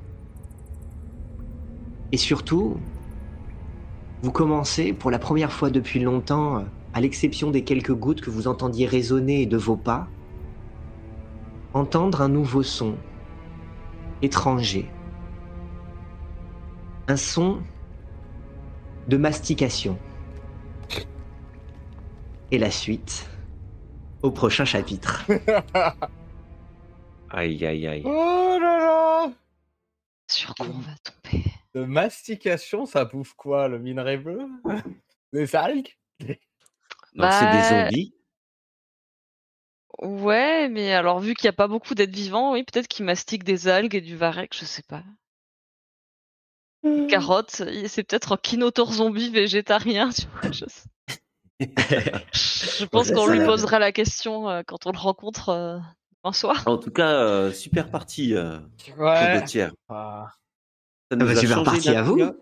[2.12, 2.78] Et surtout,
[4.24, 8.48] vous commencez pour la première fois depuis longtemps, à l'exception des quelques gouttes que vous
[8.48, 10.08] entendiez résonner de vos pas,
[11.74, 12.96] entendre un nouveau son,
[14.24, 14.90] étranger.
[17.08, 17.60] Un son
[19.08, 20.00] de mastication.
[22.50, 23.30] Et la suite
[24.24, 25.24] au prochain chapitre.
[27.30, 28.04] Aïe, aïe, aïe.
[28.06, 29.32] Oh là là
[30.30, 31.44] Sur quoi on va tomber?
[31.74, 34.48] De mastication, ça bouffe quoi Le minerai bleu?
[35.34, 35.98] Des algues?
[37.16, 38.14] Donc, c'est des Bah, zombies.
[40.00, 43.44] Ouais, mais alors vu qu'il n'y a pas beaucoup d'êtres vivants, oui, peut-être qu'ils mastiquent
[43.44, 45.04] des algues et du varech, je sais pas.
[47.10, 50.52] Carottes, il- c'est peut-être un kinotaure zombie végétarien, tu vois.
[50.52, 50.84] Je, sais-
[51.60, 55.78] je pense Ouais, qu'on lui posera la question euh, quand on le rencontre euh,
[56.24, 56.64] un soir.
[56.66, 58.58] En tout cas, euh, super partie, euh,
[58.98, 59.44] Ouais.
[59.46, 59.72] tiers.
[59.90, 60.28] Ah.
[61.12, 62.16] Ça bah, a super changé parti d'un à vous.
[62.18, 62.34] là.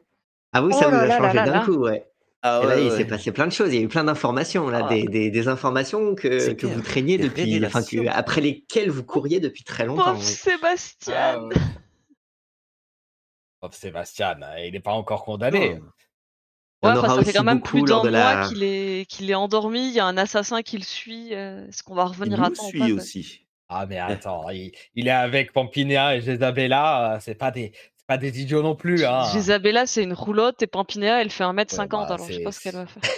[0.54, 2.08] Ah Oh ça vous a là changé d'un coup, ouais.
[2.44, 2.98] Ah Et là, ouais, il ouais.
[2.98, 3.70] s'est passé plein de choses.
[3.72, 4.90] Il y a eu plein d'informations, là, Ah.
[4.90, 8.18] des, des- des informations que, que vous traîniez depuis, enfin, que, révélations.
[8.18, 10.14] après lesquelles vous couriez depuis très longtemps.
[10.14, 10.24] Pauvre.
[10.24, 11.56] Sébastien Ah, ouais.
[13.62, 15.76] Pauvre Sébastien, il n'est pas encore condamné.
[15.76, 15.86] Non.
[16.84, 18.48] Il Ouais, enfin, ça fait quand même plus d'un mois la.
[18.48, 21.30] qu'il est, qu'il est endormi, il y a un assassin qui le suit.
[21.34, 23.46] euh, Est-ce qu'on va Il revenir à nous temps suit aussi.
[23.70, 27.72] Ah mais attends, il, il est avec Pampinéa et Jezabella, euh, c'est pas des
[28.08, 29.24] pas des idiots non plus hein.
[29.36, 32.52] Isabella, c'est une roulotte et Pampinéa, elle fait 1m50, Ouais, bah, alors je sais pas
[32.52, 33.04] ce qu'elle va faire.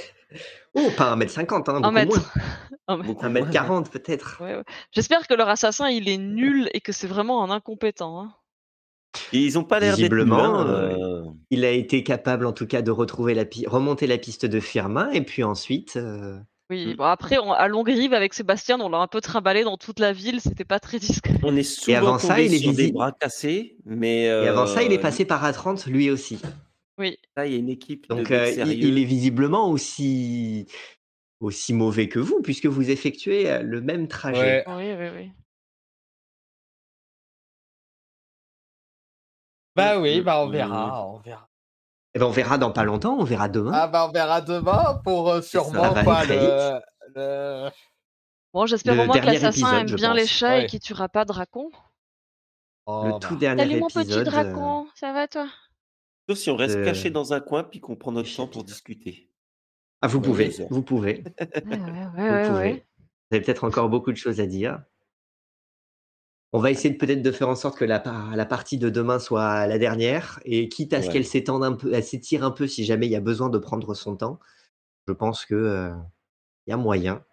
[0.75, 2.07] Oh, pas 1m50, hein, 1 beaucoup mètre.
[2.07, 2.23] moins.
[2.87, 3.07] Un mètre.
[3.07, 4.37] Beaucoup moins, 1m40 peut-être.
[4.41, 4.63] Ouais, ouais.
[4.91, 8.19] J'espère que leur assassin, il est nul et que c'est vraiment un incompétent.
[8.19, 8.33] hein.
[9.31, 12.81] Et ils ont pas l'air Visiblement, euh, euh, Il a été capable en tout cas
[12.81, 15.95] de retrouver la pi- remonter la piste de Firmin et puis ensuite.
[15.97, 16.37] euh,
[16.69, 16.95] Oui, Mm.
[16.95, 20.13] bon, après, on- à Longrive, avec Sébastien, on l'a un peu trimballé dans toute la
[20.13, 21.35] ville, c'était pas très discret.
[21.43, 24.81] On est souvent avant ça, il est sur des bras cassés, mais Et avant ça,
[24.81, 26.39] il est passé par A30 lui aussi.
[26.97, 30.67] Oui, Là, il y a une équipe Donc de euh, il, est visiblement aussi
[31.39, 34.63] aussi mauvais que vous puisque vous effectuez le même trajet.
[34.67, 34.75] Ouais.
[34.77, 35.31] oui, oui, oui.
[39.75, 41.49] Bah oui, Mm, bah on verra, on verra.
[42.15, 43.71] Eh ben, on verra dans pas longtemps, on verra demain.
[43.73, 46.79] Ah bah on verra demain pour euh, sûrement ça pas le,
[47.15, 47.69] le-
[48.53, 51.25] Bon, j'espère au moins que l'assassin épisode, aime bien les chats et qu'il tuera pas
[51.25, 51.71] Dracon.
[52.85, 53.19] Oh, le bah.
[53.19, 54.27] tout dernier Salut mon petit épisode.
[54.27, 55.47] euh, Dracon, ça va toi?
[56.29, 59.29] Sauf si on reste caché dans un coin puis qu'on prend notre temps pour discuter.
[60.01, 62.59] Ah, vous Ouais, pouvez, vous pouvez, Ouais, ouais, ouais, vous ouais, pouvez.
[62.59, 62.85] ouais.
[63.31, 64.83] Vous avez peut-être encore beaucoup de choses à dire.
[66.55, 68.89] On va essayer de peut-être de faire en sorte que la, par- la partie de
[68.89, 72.51] demain soit la dernière, et quitte à ce qu'elle s'étende un peu, elle s'étire un
[72.51, 74.39] peu si jamais il y a besoin de prendre son temps.
[75.07, 75.91] Je pense que euh,
[76.67, 77.23] il y a moyen.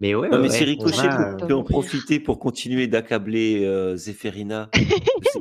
[0.00, 2.38] Mais ouais, Non, mais ouais, si on Ricochet va, peut, euh, peut en profiter pour
[2.38, 4.82] continuer d'accabler euh, Zéphérina de,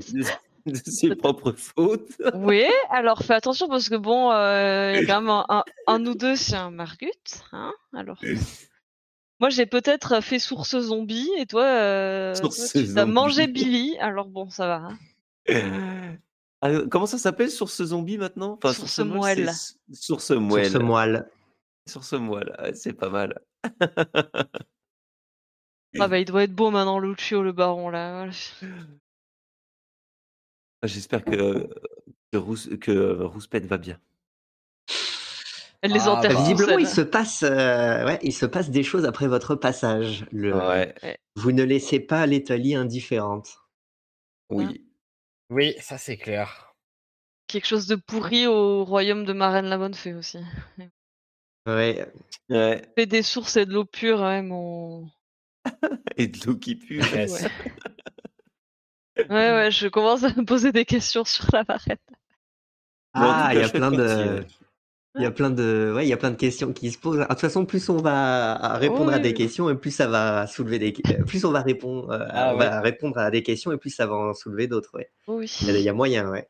[0.02, 2.14] ses- de- de ses propres fautes.
[2.36, 5.64] Oui, alors fais attention parce que bon, euh, il y a quand même un, un,
[5.88, 7.12] un ou deux, c'est un Margut,
[7.52, 8.18] hein Alors,
[9.40, 13.98] moi j'ai peut-être fait source zombie et toi, euh, toi, Source tu as mangé Billy.
[14.00, 14.90] Alors bon, ça va.
[15.48, 16.18] hein.
[16.62, 18.54] Ah, euh, comment ça s'appelle Source zombie maintenant?
[18.54, 19.52] Enfin, Source moelle.
[19.92, 20.72] Source moelle.
[20.72, 21.30] ce moelle.
[21.88, 23.40] Source moelle, ouais, c'est pas mal.
[26.00, 28.30] Ah bah il doit être beau maintenant Lucio le baron là.
[30.84, 31.70] J'espère que,
[32.32, 34.00] que, Rouspette va bien.
[35.82, 36.40] Elle les Ah, enterre bah.
[36.42, 40.26] Visiblement, il se passe, euh, ouais, il se passe des choses après votre passage.
[40.32, 40.96] Le, Ouais,
[41.36, 43.58] Vous ne laissez pas l'Italie indifférente.
[44.50, 44.82] oui.
[45.52, 46.74] Oui, ça c'est clair.
[47.46, 50.40] Quelque chose de pourri au royaume de Marraine la Bonne Fée aussi.
[51.68, 52.12] Ouais.
[52.50, 52.82] Ouais.
[52.96, 55.08] Fait des sources et de l'eau pure, ouais, mon.
[56.18, 57.00] Et de l'eau qui pue.
[57.14, 57.44] Yes.
[57.44, 59.26] Ouais.
[59.30, 61.98] Ouais, ouais, je commence à me poser des questions sur la marraine.
[63.14, 64.44] Ah, il y a plein de.
[65.18, 67.20] Il y a plein de, ouais, il y a plein de questions qui se posent.
[67.20, 69.22] De toute façon, plus on va répondre à Oui.
[69.22, 70.92] des questions et plus ça va soulever des,
[71.28, 74.06] plus on va répondre, euh, Ah, on va répondre à des questions et plus ça
[74.08, 74.92] va en soulever d'autres.
[74.94, 75.10] Ouais.
[75.28, 75.52] Oui.
[75.62, 76.50] Il y a- moyen, ouais.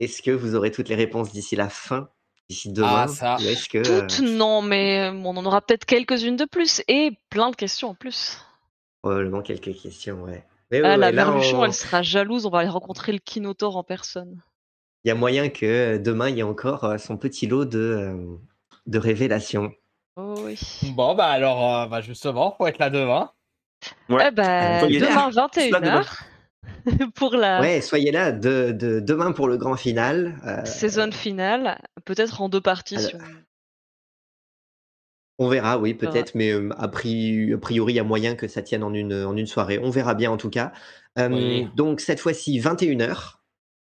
[0.00, 2.10] Est-ce que vous aurez toutes les réponses d'ici la fin,
[2.50, 3.36] d'ici demain, Ah, ça.
[3.40, 6.82] ou est-ce que euh, Toutes, non, mais euh, on en aura peut-être quelques-unes de plus
[6.88, 8.38] et plein de questions en plus.
[9.02, 10.44] probablement quelques questions, ouais.
[10.70, 13.12] Mais Ah, ouais, la ouais, là, Verluchon, on- elle sera jalouse, on va aller rencontrer
[13.12, 14.42] le Kinotaur en personne.
[15.04, 17.64] Il y a moyen que euh, demain il y ait encore euh, son petit lot
[17.64, 18.36] de, euh,
[18.86, 19.72] de révélations.
[20.16, 20.58] Oh oui.
[20.94, 23.30] Bon bah alors euh, bah justement, faut être là demain.
[24.08, 24.24] Ouais.
[24.28, 25.08] Eh ben, Soyez là.
[25.08, 26.00] demain Soyez là demain.
[26.02, 30.40] 21h pour la Ouais, soyez là de, de- demain pour le grand final.
[30.46, 32.96] euh, saison finale, peut-être en deux parties.
[32.96, 33.20] alors- si on-
[35.38, 38.48] On verra, oui, peut-être, mais euh, a, pri- a priori, il y a moyen que
[38.48, 39.78] ça tienne en une, en une soirée.
[39.78, 40.72] On verra bien en tout cas.
[41.18, 41.68] Euh, Oui.
[41.76, 43.35] Donc, cette fois-ci, 21h.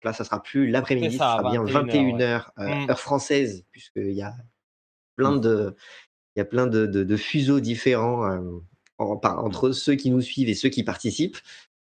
[0.05, 2.90] Là, ça sera plus l'après-midi, ça ça, sera bien 21 21h, Mm.
[2.90, 4.35] heure française, puisqu'il y a
[5.16, 5.74] plein de,
[6.36, 8.40] il y a plein de, de- de fuseaux différents euh,
[8.98, 11.39] en- par- entre ceux qui nous suivent et ceux qui participent.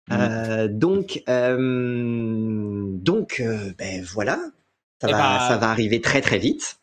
[0.10, 0.14] Mm.
[0.14, 4.38] Euh, donc, euh, donc euh, ben voilà,
[5.02, 6.80] ça Eh va, ben, ça va arriver très très vite.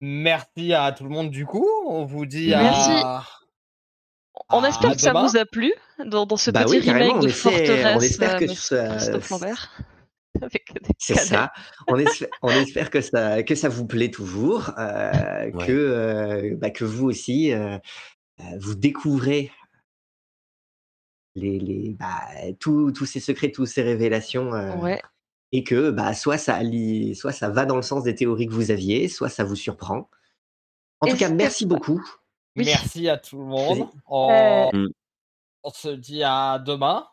[0.00, 1.66] Merci à tout le monde du coup.
[1.86, 2.90] On vous dit Merci.
[2.90, 3.24] à.
[4.50, 5.72] On à espère que ça vous a plu
[6.04, 9.18] dans, dans ce Bah petit oui, remake on de espère- on Forteresse espère que euh,
[10.98, 11.52] C'est ça.
[11.86, 15.66] On espère, on espère que ça, que ça vous plaît toujours, euh, Ouais.
[15.66, 17.78] que, euh, bah, que vous aussi, euh,
[18.58, 19.50] vous découvrez
[21.36, 22.20] les, les, bah,
[22.60, 25.00] tous tous ces secrets, toutes ces révélations, euh, Ouais.
[25.52, 28.52] et que bah, soit, ça allie- soit ça va dans le sens des théories que
[28.52, 30.08] vous aviez, soit ça vous surprend.
[31.00, 31.74] En tout cas, merci pas.
[31.74, 32.02] beaucoup.
[32.56, 32.64] Oui.
[32.66, 33.88] Merci à tout le monde.
[34.10, 34.88] Euh,
[35.64, 37.06] on se dit à demain.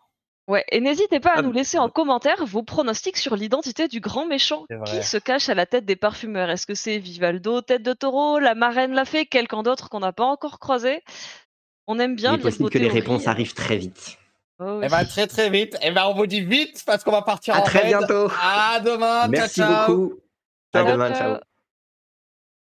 [0.51, 4.01] Ouais, et n'hésitez pas à Ah, nous laisser en commentaire vos pronostics sur l'identité du
[4.01, 4.65] grand méchant.
[4.85, 8.37] Qui se cache à la tête des parfumeurs Est-ce que c'est Vivaldo, tête de taureau,
[8.37, 11.03] la marraine l'a fait, quelqu'un d'autre qu'on n'a pas encore croisé?
[11.87, 14.17] On aime bien Il est possible que les réponses arrivent très vite.
[14.59, 14.85] Oh oui.
[14.85, 15.77] Eh ben, très très vite.
[15.81, 17.87] Eh ben, on vous dit vite parce qu'on va partir À en très raid.
[17.97, 18.27] bientôt.
[18.43, 19.29] À demain.
[19.29, 19.87] Merci ciao, ciao.
[19.97, 20.19] beaucoup.
[20.73, 21.13] À demain.
[21.13, 21.35] ciao.
[21.35, 21.50] Ciao.